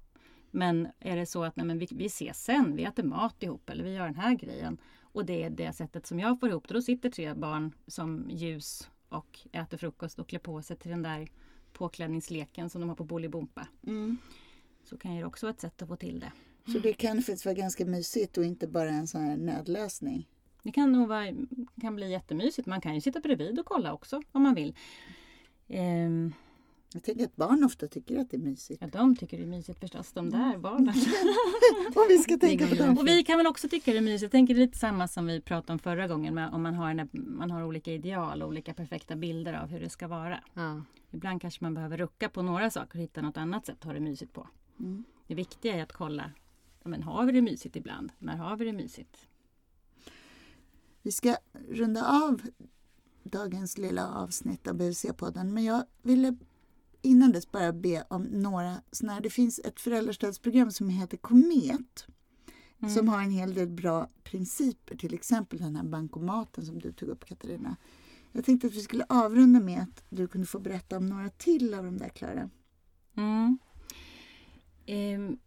Men 0.51 0.87
är 0.99 1.15
det 1.17 1.25
så 1.25 1.43
att 1.43 1.55
nej, 1.55 1.65
men 1.65 1.79
vi, 1.79 1.87
vi 1.91 2.05
ses 2.05 2.43
sen, 2.43 2.75
vi 2.75 2.83
äter 2.83 3.03
mat 3.03 3.43
ihop 3.43 3.69
eller 3.69 3.83
vi 3.83 3.93
gör 3.93 4.05
den 4.05 4.15
här 4.15 4.35
grejen. 4.35 4.77
Och 5.01 5.25
det 5.25 5.43
är 5.43 5.49
det 5.49 5.73
sättet 5.73 6.07
som 6.07 6.19
jag 6.19 6.39
får 6.39 6.49
ihop 6.49 6.67
det. 6.67 6.73
Då 6.73 6.81
sitter 6.81 7.09
tre 7.09 7.33
barn 7.33 7.71
som 7.87 8.29
ljus 8.29 8.89
och 9.09 9.39
äter 9.51 9.77
frukost 9.77 10.19
och 10.19 10.29
klär 10.29 10.39
på 10.39 10.61
sig 10.61 10.77
till 10.77 10.91
den 10.91 11.01
där 11.01 11.27
påklädningsleken 11.73 12.69
som 12.69 12.81
de 12.81 12.89
har 12.89 12.95
på 12.95 13.03
Bolibompa. 13.03 13.67
Mm. 13.87 14.17
Så 14.83 14.97
kan 14.97 15.13
ju 15.13 15.19
det 15.19 15.27
också 15.27 15.45
vara 15.45 15.53
ett 15.53 15.61
sätt 15.61 15.81
att 15.81 15.87
få 15.87 15.95
till 15.95 16.19
det. 16.19 16.31
Så 16.71 16.79
det 16.79 16.93
kan 16.93 17.17
faktiskt 17.17 17.45
vara 17.45 17.55
ganska 17.55 17.85
mysigt 17.85 18.37
och 18.37 18.45
inte 18.45 18.67
bara 18.67 18.89
en 18.89 19.07
sån 19.07 19.21
här 19.21 19.37
nödlösning. 19.37 20.27
Det 20.63 20.71
kan 20.71 20.91
nog 20.91 21.07
vara, 21.07 21.33
kan 21.81 21.95
bli 21.95 22.11
jättemysigt. 22.11 22.67
Man 22.67 22.81
kan 22.81 22.95
ju 22.95 23.01
sitta 23.01 23.19
bredvid 23.19 23.59
och 23.59 23.65
kolla 23.65 23.93
också 23.93 24.21
om 24.31 24.43
man 24.43 24.55
vill. 24.55 24.75
Ehm, 25.67 26.33
Jag 26.93 27.03
tänker 27.03 27.25
att 27.25 27.35
barn 27.35 27.63
ofta 27.63 27.87
tycker 27.87 28.19
att 28.19 28.29
det 28.29 28.37
är 28.37 28.41
mysigt. 28.41 28.81
ja, 28.81 28.87
de 28.87 29.15
tycker 29.15 29.37
det 29.37 29.43
är 29.43 29.47
mysigt 29.47 29.79
förstås, 29.79 30.11
de 30.11 30.29
där 30.29 30.57
barnen. 30.57 30.93
Om 31.95 32.05
vi 32.09 32.17
ska 32.17 32.37
tänka 32.37 32.67
på 32.67 32.75
dem. 32.75 32.97
Och 32.97 33.07
vi 33.07 33.23
kan 33.23 33.37
väl 33.37 33.47
också 33.47 33.69
tycka 33.69 33.91
det 33.91 33.97
är 33.97 34.01
mysigt. 34.01 34.21
Jag 34.21 34.31
tänker 34.31 34.53
det 34.53 34.61
är 34.61 34.65
lite 34.65 34.77
samma 34.77 35.07
som 35.07 35.25
vi 35.25 35.41
pratade 35.41 35.73
om 35.73 35.79
förra 35.79 36.07
gången. 36.07 36.35
Med, 36.35 36.53
om 36.53 36.63
man 36.63 36.73
har, 36.73 36.89
en, 36.89 37.09
man 37.11 37.51
har 37.51 37.63
olika 37.63 37.91
ideal 37.91 38.41
och 38.41 38.47
olika 38.47 38.73
perfekta 38.73 39.15
bilder 39.15 39.53
av 39.53 39.67
hur 39.67 39.79
det 39.79 39.89
ska 39.89 40.07
vara. 40.07 40.43
Ja. 40.53 40.81
Ibland 41.11 41.41
kanske 41.41 41.63
man 41.63 41.73
behöver 41.73 41.97
rucka 41.97 42.29
på 42.29 42.41
några 42.41 42.71
saker 42.71 42.97
och 42.97 43.03
hitta 43.03 43.21
något 43.21 43.37
annat 43.37 43.65
sätt 43.65 43.77
att 43.79 43.83
ha 43.83 43.93
det 43.93 43.99
mysigt 43.99 44.33
på. 44.33 44.47
Mm. 44.79 45.03
Det 45.27 45.35
viktiga 45.35 45.75
är 45.75 45.83
att 45.83 45.93
kolla, 45.93 46.31
ja, 46.83 46.89
men 46.89 47.03
har 47.03 47.25
vi 47.25 47.31
det 47.31 47.41
mysigt 47.41 47.75
ibland? 47.75 48.11
När 48.19 48.37
har 48.37 48.57
vi 48.57 48.65
det 48.65 48.73
mysigt? 48.73 49.27
Vi 51.01 51.11
ska 51.11 51.35
runda 51.69 52.05
av 52.25 52.41
dagens 53.23 53.77
lilla 53.77 54.07
avsnitt 54.07 54.67
av 54.67 54.75
BVC-podden. 54.75 55.43
Men 55.43 55.63
jag 55.63 55.83
ville 56.01 56.37
innan 57.01 57.31
dess 57.31 57.51
bara 57.51 57.73
be 57.73 58.03
om 58.09 58.23
några 58.23 58.81
såna 58.91 59.13
här. 59.13 59.21
Det 59.21 59.29
finns 59.29 59.59
ett 59.59 59.79
föräldrastödsprogram 59.79 60.71
som 60.71 60.89
heter 60.89 61.17
Komet. 61.17 62.05
Som 62.95 63.07
har 63.07 63.21
en 63.21 63.31
hel 63.31 63.53
del 63.53 63.67
bra 63.67 64.09
principer. 64.23 64.95
Till 64.95 65.13
exempel 65.13 65.59
den 65.59 65.75
här 65.75 65.83
bankomaten 65.83 66.65
som 66.65 66.79
du 66.79 66.91
tog 66.91 67.09
upp 67.09 67.25
Katarina. 67.25 67.75
Jag 68.31 68.45
tänkte 68.45 68.67
att 68.67 68.73
vi 68.73 68.81
skulle 68.81 69.05
avrunda 69.09 69.59
med 69.59 69.81
att 69.81 70.03
du 70.09 70.27
kunde 70.27 70.47
få 70.47 70.59
berätta 70.59 70.97
om 70.97 71.05
några 71.05 71.29
till 71.29 71.73
av 71.73 71.85
de 71.85 71.97
där 71.97 72.09
Klara. 72.09 72.49
Mm. 73.15 73.57
Ehm, 74.85 75.37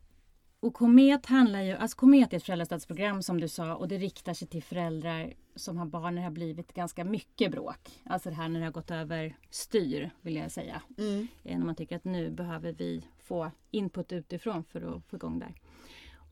och 0.60 0.74
Komet 0.74 1.26
handlar 1.26 1.62
ju, 1.62 1.72
alltså 1.72 1.96
Komet 1.96 2.32
är 2.32 2.36
ett 2.36 2.42
föräldrastödsprogram 2.42 3.22
som 3.22 3.40
du 3.40 3.48
sa 3.48 3.74
och 3.74 3.88
det 3.88 3.98
riktar 3.98 4.34
sig 4.34 4.48
till 4.48 4.62
föräldrar 4.62 5.34
som 5.54 5.76
har 5.78 5.86
barn 5.86 6.14
när 6.14 6.22
det 6.22 6.26
har 6.26 6.32
blivit 6.32 6.72
ganska 6.74 7.04
mycket 7.04 7.50
bråk. 7.50 8.00
Alltså 8.04 8.28
det 8.30 8.34
här 8.36 8.48
när 8.48 8.60
det 8.60 8.66
har 8.66 8.72
gått 8.72 8.90
över 8.90 9.36
styr 9.50 10.10
vill 10.20 10.36
jag 10.36 10.50
säga. 10.50 10.82
Mm. 10.98 11.26
Eh, 11.44 11.58
När 11.58 11.66
man 11.66 11.74
tycker 11.74 11.96
att 11.96 12.04
nu 12.04 12.30
behöver 12.30 12.72
vi 12.72 13.06
få 13.18 13.50
input 13.70 14.12
utifrån 14.12 14.64
för 14.64 14.96
att 14.96 15.04
få 15.06 15.16
igång 15.16 15.38
där. 15.38 15.54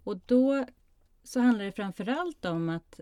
Och 0.05 0.21
då 0.27 0.67
så 1.23 1.41
handlar 1.41 1.65
det 1.65 1.73
framförallt 1.73 2.45
om 2.45 2.69
att 2.69 3.01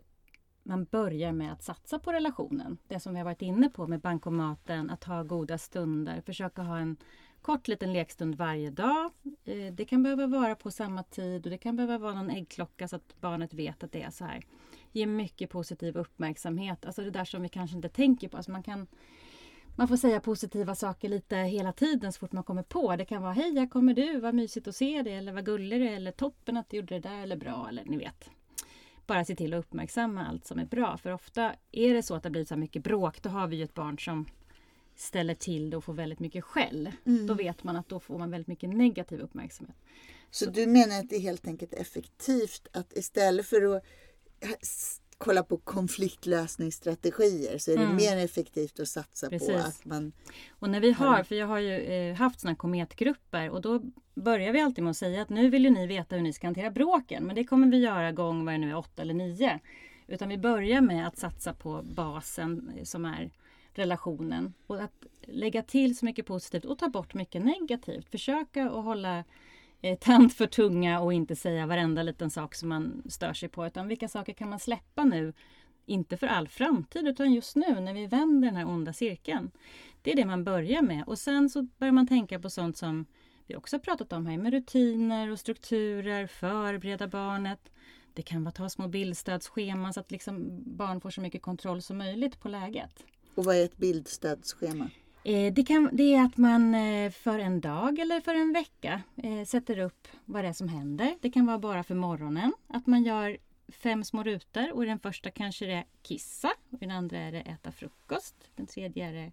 man 0.62 0.85
börjar 0.85 1.33
med 1.33 1.52
att 1.52 1.62
satsa 1.62 1.98
på 1.98 2.12
relationen. 2.12 2.78
Det 2.88 3.00
som 3.00 3.12
vi 3.12 3.18
har 3.18 3.24
varit 3.24 3.42
inne 3.42 3.68
på 3.70 3.87
med 3.87 4.00
bankomaten, 4.00 4.90
att 4.90 5.04
ha 5.04 5.22
goda 5.22 5.59
stunder, 5.59 6.20
försöka 6.20 6.62
ha 6.62 6.78
en 6.78 6.96
kort 7.42 7.68
liten 7.68 7.92
lekstund 7.92 8.35
varje 8.35 8.70
dag. 8.70 9.11
Eh, 9.44 9.72
Det 9.72 9.85
kan 9.85 10.02
behöva 10.02 10.26
vara 10.26 10.54
på 10.54 10.70
samma 10.70 11.02
tid 11.02 11.46
och 11.46 11.50
det 11.50 11.59
kan 11.59 11.76
behöva 11.76 11.98
vara 11.98 12.14
någon 12.14 12.31
äggklocka 12.31 12.88
så 12.88 12.96
att 12.96 13.20
barnet 13.20 13.54
vet 13.54 13.83
att 13.85 13.92
det 13.92 14.02
är 14.02 14.11
så 14.11 14.24
här. 14.24 14.44
Ge 14.92 15.07
mycket 15.07 15.51
positiv 15.51 15.96
uppmärksamhet, 15.96 16.85
alltså 16.87 17.03
det 17.03 17.11
där 17.11 17.24
som 17.24 17.42
vi 17.42 17.48
kanske 17.48 17.77
inte 17.77 17.88
tänker 17.88 18.29
på. 18.29 18.37
Alltså 18.37 18.53
man 18.53 18.62
kan 18.62 18.87
man 19.79 19.88
får 19.88 19.96
säga 19.96 20.20
positiva 20.20 20.74
saker 20.74 21.09
lite 21.09 21.37
hela 21.37 21.72
tiden 21.72 22.12
så 22.12 22.18
fort 22.18 22.32
man 22.32 22.45
kommer 22.45 22.62
på. 22.62 22.97
Det 22.97 23.05
kan 23.05 23.22
vara 23.22 23.32
hej, 23.32 23.59
här 23.59 23.66
kommer 23.66 23.95
du, 23.95 24.20
vad 24.20 24.34
mysigt 24.34 24.68
att 24.68 24.76
se 24.76 25.03
dig 25.03 25.14
eller 25.14 25.32
vad 25.32 25.45
gullig 25.45 25.80
du 25.80 25.89
är 25.89 25.97
eller 25.97 26.11
toppen 26.11 26.57
att 26.57 26.70
du 26.70 26.76
gjorde 26.76 26.95
det 26.95 27.09
där 27.09 27.22
eller 27.22 27.36
bra 27.36 27.66
eller 27.68 27.84
ni 27.84 27.97
vet. 27.97 28.30
Bara 29.07 29.24
se 29.24 29.34
till 29.34 29.55
att 29.55 29.59
uppmärksamma 29.59 30.26
allt 30.26 30.47
som 30.47 30.59
är 30.59 30.64
bra 30.64 30.97
för 30.97 31.12
ofta 31.12 31.55
är 31.72 31.95
det 31.95 32.03
så 32.03 32.14
att 32.14 32.22
det 32.22 32.30
blir 32.30 32.45
så 32.45 32.57
mycket 32.57 32.84
bråk 32.84 33.22
då 33.22 33.28
har 33.28 33.47
vi 33.47 33.57
ju 33.57 33.64
ett 33.64 33.74
barn 33.74 33.99
som 33.99 34.26
ställer 34.97 35.34
till 35.34 35.70
det 35.70 35.76
och 35.76 35.84
får 35.84 35.93
väldigt 35.93 36.20
mycket 36.20 36.45
skäll. 36.45 36.93
Mm. 37.07 37.26
Då 37.26 37.34
vet 37.34 37.64
man 37.64 37.76
att 37.76 37.89
då 37.89 38.01
får 38.01 38.18
man 38.18 38.30
väldigt 38.30 38.49
mycket 38.49 38.70
negativ 38.70 39.20
uppmärksamhet. 39.20 39.76
Så 40.30 40.51
du 40.51 40.66
menar 40.66 40.99
att 40.99 41.09
det 41.09 41.16
är 41.16 41.20
helt 41.20 41.47
enkelt 41.47 41.74
effektivt 41.74 42.68
att 42.72 42.93
istället 42.97 43.47
för 43.47 43.76
att 43.76 43.84
kolla 45.18 45.43
på 45.43 45.57
konfliktlösningsstrategier 45.57 47.59
så 47.59 47.70
är 47.72 47.76
det 47.76 47.82
Mm. 47.82 47.97
mer 47.97 48.16
effektivt 48.16 48.80
att 48.80 48.89
satsa 48.89 49.26
på 49.26 49.30
Precis. 49.30 49.57
att 49.57 49.84
man... 49.84 50.12
Och 50.51 50.70
när 50.70 50.80
vi 50.80 50.93
har, 50.93 51.22
för 51.22 51.34
jag 51.34 51.47
har 51.47 51.59
ju 51.59 51.72
eh, 51.72 52.14
haft 52.16 52.41
sådana 52.41 52.57
kometgrupper 52.57 53.51
och 53.51 53.61
då 53.61 53.82
börjar 54.14 54.53
vi 54.53 54.61
alltid 54.61 54.84
med 54.84 54.91
att 54.91 54.97
säga 54.97 55.22
att 55.22 55.28
nu 55.28 55.51
vill 55.51 55.64
ju 55.64 55.70
ni 55.70 55.86
veta 55.86 56.16
hur 56.16 56.22
ni 56.22 56.32
ska 56.32 56.47
hantera 56.47 56.70
bråken. 56.70 57.24
Men 57.24 57.36
det 57.36 57.45
kommer 57.45 57.66
vi 57.70 57.78
göra 57.78 58.12
gång 58.12 58.45
vad 58.45 58.55
det 58.55 58.59
nu 58.59 58.70
är, 58.70 58.76
åtta 58.76 59.03
eller 59.03 59.14
nio. 59.14 59.61
Utan 60.07 60.28
vi 60.28 60.39
börjar 60.39 60.80
med 60.80 61.07
att 61.07 61.18
satsa 61.18 61.55
på 61.55 61.82
basen 61.82 62.72
eh, 62.76 62.84
som 62.84 63.05
är 63.05 63.30
relationen 63.74 64.55
och 64.66 64.82
att 64.82 65.07
lägga 65.22 65.62
till 65.62 65.99
så 65.99 66.05
mycket 66.05 66.26
positivt 66.26 66.64
och 66.64 66.78
ta 66.78 66.89
bort 66.89 67.14
mycket 67.14 67.43
negativt. 67.45 68.11
Försöka 68.11 68.66
att 68.70 68.84
hålla 68.84 69.24
eh, 69.83 69.99
tant 69.99 70.35
för 70.35 70.47
tunga 70.47 71.01
och 71.01 71.12
inte 71.12 71.37
säga 71.37 71.66
varenda 71.66 72.03
liten 72.03 72.31
sak 72.31 72.55
som 72.55 72.68
man 72.68 73.03
stör 73.09 73.33
sig 73.33 73.49
på. 73.49 73.66
Utan 73.66 73.89
vilka 73.89 74.09
saker 74.09 74.33
kan 74.33 74.51
man 74.51 74.59
släppa 74.59 75.05
nu? 75.05 75.33
Inte 75.87 76.16
för 76.16 76.26
all 76.26 76.49
framtid 76.49 77.07
utan 77.07 77.33
just 77.33 77.57
nu 77.57 77.81
när 77.81 77.95
vi 77.95 78.07
vänder 78.07 78.49
den 78.49 78.57
här 78.57 78.68
onda 78.68 78.93
cirkeln. 78.93 79.51
Det 80.03 80.12
är 80.12 80.16
det 80.16 80.24
man 80.24 80.45
börjar 80.45 80.83
med 80.83 81.05
och 81.07 81.18
sen 81.18 81.51
så 81.51 81.62
börjar 81.62 81.93
man 81.93 82.07
tänka 82.07 82.39
på 82.39 82.51
sånt 82.51 82.76
som 82.76 83.07
vi 83.47 83.57
också 83.57 83.76
har 83.76 83.81
pratat 83.81 84.12
om 84.12 84.26
här 84.26 84.39
med 84.39 84.53
rutiner 84.53 85.31
och 85.31 85.41
strukturer, 85.41 86.26
förbereda 86.26 87.07
barnet. 87.07 87.70
Det 88.14 88.22
kan 88.22 88.45
vara 88.45 88.53
ta 88.53 88.68
små 88.68 88.89
bildstödsscheman 88.89 89.95
så 89.95 90.01
att 90.01 90.11
liksom 90.11 90.62
barn 90.76 91.01
får 91.01 91.11
så 91.11 91.20
mycket 91.20 91.43
kontroll 91.43 91.83
som 91.83 91.99
möjligt 91.99 92.41
på 92.41 92.49
läget. 92.49 93.05
Och 93.35 93.45
vad 93.45 93.57
är 93.57 93.64
ett 93.64 93.76
bildstödsschema? 93.76 94.91
Eh, 95.29 95.53
det, 95.53 95.64
kan, 95.64 95.89
det 95.93 96.14
är 96.14 96.24
att 96.24 96.37
man 96.37 96.74
eh, 96.74 97.11
för 97.11 97.39
en 97.39 97.61
dag 97.61 97.99
eller 97.99 98.20
för 98.20 98.35
en 98.35 98.53
vecka 98.53 99.03
eh, 99.16 99.45
sätter 99.45 99.79
upp 99.79 100.09
vad 100.24 100.45
det 100.45 100.49
är 100.49 100.53
som 100.53 100.68
händer. 100.68 101.16
Det 101.20 101.31
kan 101.31 101.47
vara 101.47 101.59
bara 101.59 101.83
för 101.83 101.95
morgonen. 101.95 102.53
Att 102.66 102.87
man 102.87 103.05
gör 103.05 103.39
fem 103.68 104.05
små 104.05 104.22
rutor 104.22 104.72
och 104.72 104.85
i 104.85 104.87
den 104.87 104.99
första 104.99 105.31
kanske 105.31 105.66
det 105.66 105.72
är 105.72 105.85
kissa. 106.03 106.53
Och 106.70 106.83
i 106.83 106.87
den 106.87 106.91
andra 106.91 107.18
är 107.18 107.33
det 107.33 107.41
äta 107.41 107.72
frukost. 107.72 108.35
Den 108.57 108.66
tredje 108.66 109.09
är 109.09 109.12
det 109.12 109.33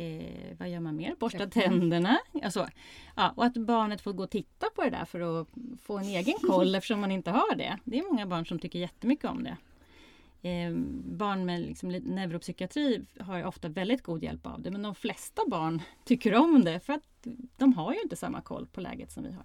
Eh, 0.00 0.56
vad 0.58 0.68
gör 0.68 0.80
man 0.80 0.96
mer? 0.96 1.14
Borsta 1.18 1.46
tänderna. 1.46 2.18
Alltså, 2.42 2.68
ja, 3.16 3.32
och 3.36 3.44
att 3.44 3.56
barnet 3.56 4.00
får 4.00 4.12
gå 4.12 4.22
och 4.22 4.30
titta 4.30 4.66
på 4.74 4.82
det 4.82 4.90
där 4.90 5.04
för 5.04 5.40
att 5.40 5.48
få 5.82 5.98
en 5.98 6.04
egen 6.04 6.34
koll 6.34 6.74
eftersom 6.74 7.00
man 7.00 7.10
inte 7.10 7.30
har 7.30 7.54
det. 7.56 7.78
Det 7.84 7.98
är 7.98 8.02
många 8.02 8.26
barn 8.26 8.46
som 8.46 8.58
tycker 8.58 8.78
jättemycket 8.78 9.24
om 9.24 9.44
det. 9.44 9.56
Eh, 10.42 10.72
barn 11.04 11.44
med 11.44 11.60
liksom 11.60 11.88
neuropsykiatri 11.88 13.04
har 13.20 13.38
ju 13.38 13.44
ofta 13.44 13.68
väldigt 13.68 14.02
god 14.02 14.22
hjälp 14.22 14.46
av 14.46 14.62
det 14.62 14.70
men 14.70 14.82
de 14.82 14.94
flesta 14.94 15.42
barn 15.46 15.82
tycker 16.04 16.34
om 16.34 16.64
det 16.64 16.80
för 16.80 16.92
att 16.92 17.26
de 17.56 17.72
har 17.72 17.92
ju 17.92 18.00
inte 18.00 18.16
samma 18.16 18.40
koll 18.40 18.66
på 18.66 18.80
läget 18.80 19.12
som 19.12 19.24
vi 19.24 19.32
har. 19.32 19.44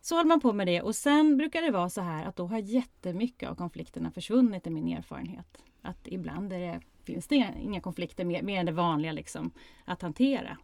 Så 0.00 0.16
håller 0.16 0.28
man 0.28 0.40
på 0.40 0.52
med 0.52 0.66
det 0.66 0.82
och 0.82 0.94
sen 0.94 1.36
brukar 1.36 1.62
det 1.62 1.70
vara 1.70 1.90
så 1.90 2.00
här 2.00 2.24
att 2.24 2.36
då 2.36 2.46
har 2.46 2.58
jättemycket 2.58 3.48
av 3.48 3.54
konflikterna 3.54 4.10
försvunnit 4.10 4.66
i 4.66 4.70
min 4.70 4.88
erfarenhet. 4.88 5.62
Att 5.82 6.08
ibland 6.08 6.52
är 6.52 6.58
det, 6.58 6.80
finns 7.04 7.26
det 7.26 7.34
inga, 7.34 7.58
inga 7.58 7.80
konflikter 7.80 8.24
mer, 8.24 8.42
mer 8.42 8.60
än 8.60 8.66
det 8.66 8.72
vanliga 8.72 9.12
liksom, 9.12 9.50
att 9.84 10.02
hantera. 10.02 10.58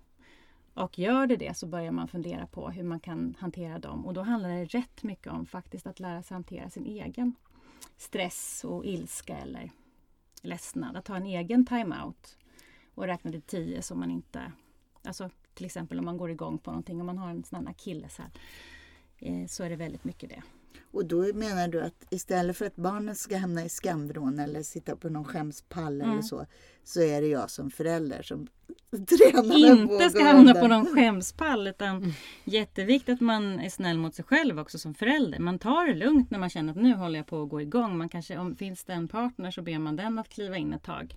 Och 0.74 0.98
gör 0.98 1.26
det 1.26 1.36
det 1.36 1.56
så 1.56 1.66
börjar 1.66 1.92
man 1.92 2.08
fundera 2.08 2.46
på 2.46 2.70
hur 2.70 2.82
man 2.82 3.00
kan 3.00 3.34
hantera 3.38 3.78
dem 3.78 4.06
och 4.06 4.14
då 4.14 4.22
handlar 4.22 4.48
det 4.48 4.64
rätt 4.64 5.02
mycket 5.02 5.32
om 5.32 5.46
faktiskt 5.46 5.86
att 5.86 6.00
lära 6.00 6.22
sig 6.22 6.34
hantera 6.34 6.70
sin 6.70 6.86
egen 6.86 7.34
stress 7.96 8.64
och 8.64 8.84
ilska 8.84 9.38
eller 9.38 9.70
ledsnad. 10.42 10.96
Att 10.96 11.08
ha 11.08 11.16
en 11.16 11.26
egen 11.26 11.66
time-out 11.66 12.38
och 12.94 13.06
räkna 13.06 13.30
till 13.30 13.42
tio 13.42 13.82
så 13.82 13.94
man 13.94 14.10
inte... 14.10 14.52
Alltså 15.02 15.30
till 15.54 15.66
exempel 15.66 15.98
om 15.98 16.04
man 16.04 16.16
går 16.16 16.30
igång 16.30 16.58
på 16.58 16.70
någonting, 16.70 17.00
om 17.00 17.06
man 17.06 17.18
har 17.18 17.30
en 17.30 17.44
sån 17.44 17.66
här 17.66 17.70
akilleshäl 17.70 18.30
eh, 19.18 19.46
så 19.46 19.64
är 19.64 19.70
det 19.70 19.76
väldigt 19.76 20.04
mycket 20.04 20.28
det. 20.28 20.42
Och 20.92 21.06
då 21.06 21.16
menar 21.34 21.68
du 21.68 21.80
att 21.80 22.06
istället 22.10 22.56
för 22.56 22.66
att 22.66 22.76
barnet 22.76 23.18
ska 23.18 23.36
hamna 23.36 23.64
i 23.64 23.68
skamvrån 23.68 24.38
eller 24.38 24.62
sitta 24.62 24.96
på 24.96 25.08
någon 25.08 25.24
skämspall 25.24 26.00
Mm. 26.00 26.10
eller 26.12 26.22
så, 26.22 26.46
så 26.84 27.00
är 27.02 27.20
det 27.20 27.26
jag 27.26 27.50
som 27.50 27.70
förälder 27.70 28.22
som 28.22 28.46
tränar 28.90 29.56
Inte 29.58 30.10
ska 30.10 30.24
hamna 30.24 30.54
på 30.54 30.68
någon 30.68 30.86
skämspall 30.86 31.66
utan 31.68 32.12
jätteviktigt 32.44 33.14
att 33.14 33.20
man 33.20 33.60
är 33.60 33.70
snäll 33.70 33.98
mot 33.98 34.14
sig 34.14 34.24
själv 34.24 34.58
också 34.58 34.78
som 34.78 34.94
förälder. 34.94 35.38
Man 35.38 35.58
tar 35.58 35.86
det 35.86 35.94
lugnt 35.94 36.30
när 36.30 36.38
man 36.38 36.50
känner 36.50 36.70
att 36.72 36.78
nu 36.82 36.94
håller 36.94 37.18
jag 37.18 37.26
på 37.26 37.42
att 37.42 37.48
gå 37.48 37.60
igång. 37.60 37.98
Man 37.98 38.08
kanske, 38.08 38.38
om 38.38 38.56
finns 38.56 38.84
det 38.84 38.92
en 38.92 39.08
partner 39.08 39.50
så 39.50 39.62
ber 39.62 39.78
man 39.78 39.96
den 39.96 40.18
att 40.18 40.28
kliva 40.28 40.56
in 40.56 40.72
ett 40.72 40.82
tag. 40.82 41.14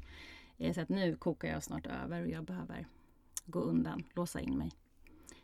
Eh, 0.57 0.73
Så 0.73 0.81
att 0.81 0.89
nu 0.89 1.15
kokar 1.15 1.47
jag 1.47 1.63
snart 1.63 1.87
över 2.03 2.21
och 2.21 2.29
jag 2.29 2.43
behöver 2.43 2.87
gå 3.45 3.59
undan, 3.59 4.03
låsa 4.15 4.39
in 4.39 4.57
mig. 4.57 4.71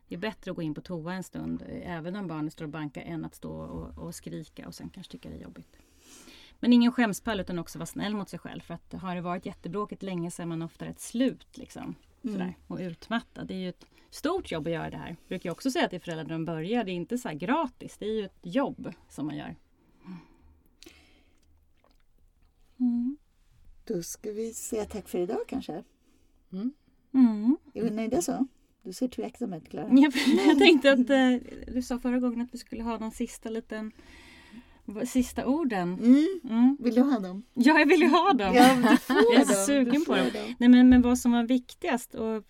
Det 0.10 0.16
är 0.16 0.20
bättre 0.20 0.52
att 0.52 0.56
gå 0.56 0.62
in 0.62 0.74
på 0.74 0.82
toa 0.82 1.14
en 1.14 1.24
stund, 1.24 1.62
eh, 1.62 1.98
även 1.98 2.16
om 2.16 2.28
barnet 2.28 2.54
står 2.54 2.66
och 2.66 2.72
bankar, 2.72 3.02
än 3.02 3.26
att 3.26 3.36
stå 3.36 3.52
och, 3.52 3.98
och 3.98 4.16
skrika 4.16 4.68
och 4.68 4.76
sen 4.76 4.90
kanske 4.90 5.12
tycka 5.12 5.30
det 5.30 5.36
är 5.36 5.42
jobbigt. 5.42 5.78
Men 6.60 6.74
ingen 6.74 6.92
skämspall 6.92 7.40
utan 7.40 7.60
också 7.60 7.80
vara 7.80 7.86
snäll 7.86 8.16
mot 8.16 8.30
sig 8.30 8.40
själv. 8.40 8.62
För 8.62 8.74
att 8.74 8.94
har 8.94 9.16
det 9.16 9.22
varit 9.22 9.46
jättebråkigt 9.46 10.04
länge 10.04 10.32
så 10.32 10.42
är 10.42 10.46
man 10.46 10.62
ofta 10.62 10.86
ett 10.86 11.00
slut. 11.00 11.58
Liksom, 11.58 11.96
sådär, 12.22 12.58
och 12.68 12.80
utmattad. 12.80 13.48
Det 13.48 13.54
är 13.54 13.58
ju 13.58 13.70
ett 13.70 13.86
stort 14.10 14.52
jobb 14.52 14.68
att 14.68 14.74
göra 14.74 14.90
det 14.90 14.98
här. 14.98 15.08
Jag 15.08 15.18
brukar 15.28 15.50
jag 15.50 15.54
också 15.54 15.72
säga 15.72 15.90
till 15.90 16.02
föräldrar 16.02 16.24
när 16.24 16.32
de 16.34 16.46
börjar. 16.46 16.84
Det 16.84 16.92
är 16.92 16.94
inte 16.94 17.18
så 17.18 17.28
här 17.28 17.36
gratis. 17.36 17.98
Det 17.98 18.06
är 18.06 18.14
ju 18.14 18.26
ett 18.26 18.40
jobb 18.42 18.94
som 19.10 19.26
man 19.26 19.38
gör. 19.38 19.56
Mm. 22.80 23.18
Då 23.86 24.04
ska 24.04 24.32
vi 24.32 24.54
säga 24.54 24.86
tack 24.86 25.10
för 25.10 25.18
idag 25.20 25.40
kanske. 25.48 25.84
Mm. 26.52 27.58
Är 27.74 27.84
vi 27.84 27.90
nöjda 27.90 28.22
så? 28.22 28.48
Du 28.84 28.94
ser 28.94 29.08
tveksam 29.08 29.54
ut 29.54 29.70
Klara. 29.70 29.90
Jag, 29.92 30.14
jag 30.48 30.58
tänkte 30.60 30.92
att 30.92 31.10
eh, 31.10 31.36
du 31.74 31.82
sa 31.82 32.00
förra 32.00 32.20
gången 32.20 32.42
att 32.42 32.54
vi 32.54 32.58
skulle 32.58 32.84
ha 32.84 32.98
någon 32.98 33.12
sista 33.12 33.50
liten 33.50 33.92
Sista 35.06 35.46
orden. 35.46 35.94
Mm. 35.94 36.40
Mm. 36.44 36.78
Vill 36.80 36.96
du 36.96 37.02
ha 37.02 37.20
dem? 37.20 37.44
Ja, 37.54 37.80
jag 37.80 37.86
vill 37.86 38.02
ju 38.02 38.10
ha 38.10 38.34
dem. 38.34 38.56
Ja, 38.56 38.76
du 38.92 38.98
får 38.98 39.16
Jag 39.16 39.42
är 39.42 39.46
dem. 39.46 39.66
sugen 39.66 40.06
på 40.06 40.16
får 40.16 40.16
dem. 40.16 40.56
Nej, 40.60 40.70
men, 40.70 40.90
men 40.90 41.02
vad 41.02 41.20
som 41.20 41.32
var 41.32 41.44
viktigast. 41.44 42.16
Och, 42.16 42.44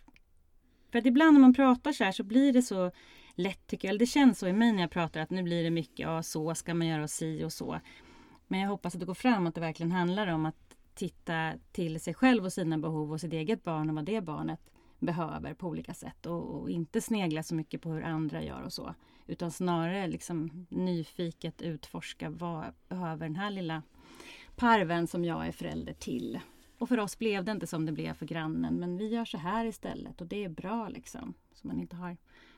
för 0.91 0.99
att 0.99 1.05
ibland 1.05 1.33
när 1.33 1.41
man 1.41 1.53
pratar 1.53 1.91
så 1.91 2.03
här 2.03 2.11
så 2.11 2.23
blir 2.23 2.53
det 2.53 2.61
så 2.61 2.91
lätt 3.35 3.67
tycker 3.67 3.87
jag. 3.87 3.89
Eller 3.89 3.99
det 3.99 4.05
känns 4.05 4.39
så 4.39 4.47
i 4.47 4.53
mig 4.53 4.71
när 4.73 4.81
jag 4.81 4.91
pratar 4.91 5.21
att 5.21 5.29
nu 5.29 5.43
blir 5.43 5.63
det 5.63 5.69
mycket, 5.69 5.99
ja 5.99 6.23
så 6.23 6.55
ska 6.55 6.73
man 6.73 6.87
göra 6.87 7.03
och 7.03 7.09
si 7.09 7.43
och 7.43 7.53
så. 7.53 7.79
Men 8.47 8.59
jag 8.59 8.69
hoppas 8.69 8.93
att 8.93 8.99
det 8.99 9.05
går 9.05 9.13
fram 9.13 9.47
att 9.47 9.55
det 9.55 9.61
verkligen 9.61 9.91
handlar 9.91 10.27
om 10.27 10.45
att 10.45 10.75
titta 10.93 11.53
till 11.71 11.99
sig 11.99 12.13
själv 12.13 12.45
och 12.45 12.53
sina 12.53 12.77
behov 12.77 13.11
och 13.11 13.21
sitt 13.21 13.33
eget 13.33 13.63
barn 13.63 13.89
och 13.89 13.95
vad 13.95 14.05
det 14.05 14.21
barnet 14.21 14.59
behöver 14.99 15.53
på 15.53 15.67
olika 15.67 15.93
sätt 15.93 16.25
och, 16.25 16.61
och 16.61 16.69
inte 16.69 17.01
snegla 17.01 17.43
så 17.43 17.55
mycket 17.55 17.81
på 17.81 17.91
hur 17.91 18.03
andra 18.03 18.43
gör 18.43 18.61
och 18.61 18.73
så. 18.73 18.95
Utan 19.27 19.51
snarare 19.51 20.07
liksom 20.07 20.65
nyfiket 20.69 21.61
utforska 21.61 22.29
vad 22.29 22.65
behöver 22.87 23.25
den 23.25 23.35
här 23.35 23.51
lilla 23.51 23.83
parven 24.55 25.07
som 25.07 25.25
jag 25.25 25.47
är 25.47 25.51
förälder 25.51 25.93
till. 25.93 26.39
Och 26.77 26.89
för 26.89 26.99
oss 26.99 27.19
blev 27.19 27.43
det 27.43 27.51
inte 27.51 27.67
som 27.67 27.85
det 27.85 27.91
blev 27.91 28.13
för 28.13 28.25
grannen 28.25 28.75
men 28.75 28.97
vi 28.97 29.07
gör 29.07 29.25
så 29.25 29.37
här 29.37 29.65
istället 29.65 30.21
och 30.21 30.27
det 30.27 30.43
är 30.43 30.49
bra 30.49 30.89
liksom. 30.89 31.33
Så 31.53 31.67
man 31.67 31.79
inte 31.79 31.95
har 31.95 32.17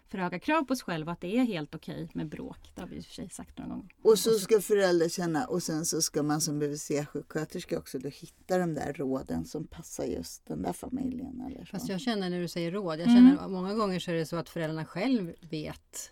för 0.09 0.17
höga 0.17 0.39
krav 0.39 0.63
på 0.63 0.75
sig 0.75 0.85
själv 0.85 1.07
och 1.07 1.13
att 1.13 1.21
det 1.21 1.37
är 1.37 1.43
helt 1.43 1.75
okej 1.75 2.09
med 2.13 2.29
bråk. 2.29 2.71
Det 2.75 2.81
har 2.81 2.87
vi 2.87 2.95
i 2.95 2.99
och 2.99 3.05
för 3.05 3.13
sig 3.13 3.29
sagt 3.29 3.57
några 3.57 3.69
gånger. 3.69 3.89
Och 4.01 4.19
så 4.19 4.31
ska 4.39 4.61
föräldrar 4.61 5.09
känna 5.09 5.45
och 5.45 5.63
sen 5.63 5.85
så 5.85 6.01
ska 6.01 6.23
man 6.23 6.41
som 6.41 6.59
BVC-sjuksköterska 6.59 7.77
också 7.77 7.99
då 7.99 8.09
hitta 8.09 8.57
de 8.57 8.73
där 8.73 8.93
råden 8.93 9.45
som 9.45 9.67
passar 9.67 10.03
just 10.05 10.45
den 10.45 10.61
där 10.61 10.73
familjen. 10.73 11.41
Eller 11.41 11.65
så. 11.65 11.71
Fast 11.71 11.89
jag 11.89 12.01
känner 12.01 12.29
när 12.29 12.39
du 12.41 12.47
säger 12.47 12.71
råd, 12.71 12.99
jag 12.99 13.07
Mm. 13.07 13.15
känner 13.15 13.45
att 13.45 13.51
många 13.51 13.73
gånger 13.73 13.99
så 13.99 14.11
är 14.11 14.15
det 14.15 14.25
så 14.25 14.35
att 14.35 14.49
föräldrarna 14.49 14.85
själv 14.85 15.33
vet 15.41 16.11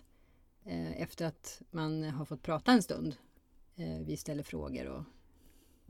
eh, 0.66 1.02
efter 1.02 1.26
att 1.26 1.62
man 1.72 2.04
har 2.04 2.26
fått 2.26 2.42
prata 2.42 2.72
en 2.72 2.84
stund. 2.84 3.16
Eh, 3.76 4.00
vi 4.06 4.18
ställer 4.18 4.44
frågor 4.44 4.86
och, 4.88 5.04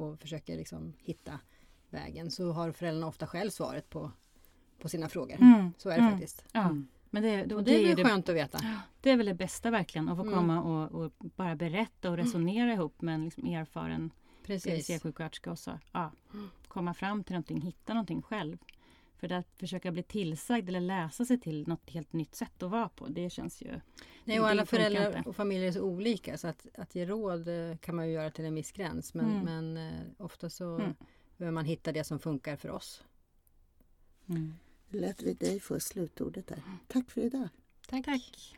och 0.06 0.20
försöker 0.20 0.58
liksom 0.58 0.94
hitta 1.00 1.40
vägen. 1.90 2.32
Så 2.32 2.52
har 2.52 2.72
föräldrarna 2.72 3.08
ofta 3.08 3.28
själv 3.28 3.50
svaret 3.50 3.90
på, 3.90 4.12
på 4.82 4.90
sina 4.90 5.10
frågor. 5.10 5.36
Mm. 5.42 5.74
Så 5.78 5.90
är 5.90 5.94
det 5.96 6.00
Mm. 6.02 6.12
faktiskt. 6.12 6.46
Ja, 6.52 6.62
Mm. 6.64 6.88
Men 7.10 7.24
det, 7.24 7.46
det, 7.46 7.56
Och 7.56 7.64
det, 7.64 7.72
det 7.72 7.78
är 7.84 7.88
väl 7.88 7.96
det, 7.96 8.04
skönt 8.06 8.30
att 8.30 8.36
veta. 8.36 8.60
det 9.02 9.12
är 9.12 9.18
väl 9.18 9.26
det 9.26 9.34
bästa 9.34 9.72
verkligen. 9.72 10.10
Att 10.10 10.18
få 10.18 10.24
Mm. 10.24 10.34
komma 10.36 10.62
och, 10.62 11.02
och 11.06 11.12
bara 11.20 11.56
berätta 11.56 12.10
och 12.12 12.18
resonera 12.18 12.74
ihop 12.74 13.02
med 13.02 13.16
en 13.16 13.26
liksom 13.26 13.46
erfaren. 13.46 14.12
BVC-sjuksköterska 14.46 15.52
och 15.52 15.60
så 15.60 15.80
ja, 15.92 16.12
komma 16.68 16.94
fram 16.94 17.24
till 17.24 17.34
någonting, 17.34 17.62
hitta 17.62 17.94
någonting 17.94 18.22
själv. 18.22 18.58
För 19.18 19.32
att 19.32 19.48
försöka 19.60 19.92
bli 19.92 20.04
tillsagd 20.04 20.70
eller 20.70 20.80
läsa 20.82 21.26
sig 21.26 21.40
till 21.40 21.68
något 21.68 21.90
helt 21.90 22.14
nytt 22.14 22.36
sätt 22.36 22.64
att 22.64 22.72
vara 22.72 22.90
på, 22.90 23.08
det 23.08 23.30
känns 23.30 23.62
ju... 23.62 23.80
Nej, 24.24 24.40
och 24.40 24.48
alla 24.48 24.66
föräldrar 24.66 25.18
inte. 25.18 25.30
och 25.30 25.36
familjer 25.36 25.68
är 25.68 25.72
så 25.72 25.82
olika 25.82 26.38
så 26.38 26.48
att, 26.48 26.66
att 26.78 26.96
ge 26.96 27.06
råd 27.06 27.48
eh, 27.48 27.78
kan 27.78 27.96
man 27.96 28.08
ju 28.08 28.14
göra 28.14 28.32
till 28.32 28.46
en 28.46 28.56
viss 28.56 28.72
gräns. 28.72 29.14
Men, 29.14 29.26
Mm. 29.26 29.46
men 29.74 29.78
eh, 29.88 30.02
ofta 30.18 30.50
så 30.50 30.76
Mm. 30.76 30.96
behöver 31.38 31.54
man 31.54 31.66
hitta 31.66 31.92
det 31.92 32.04
som 32.04 32.20
funkar 32.20 32.56
för 32.56 32.70
oss. 32.70 33.04
Mm 34.30 34.54
lät 34.90 35.24
vi 35.24 35.34
dig 35.34 35.60
få 35.60 35.80
slutordet 35.80 36.48
där. 36.48 36.64
Tack 36.88 37.12
för 37.12 37.22
idag. 37.22 37.50
Tack. 37.90 38.06
Tack. 38.06 38.56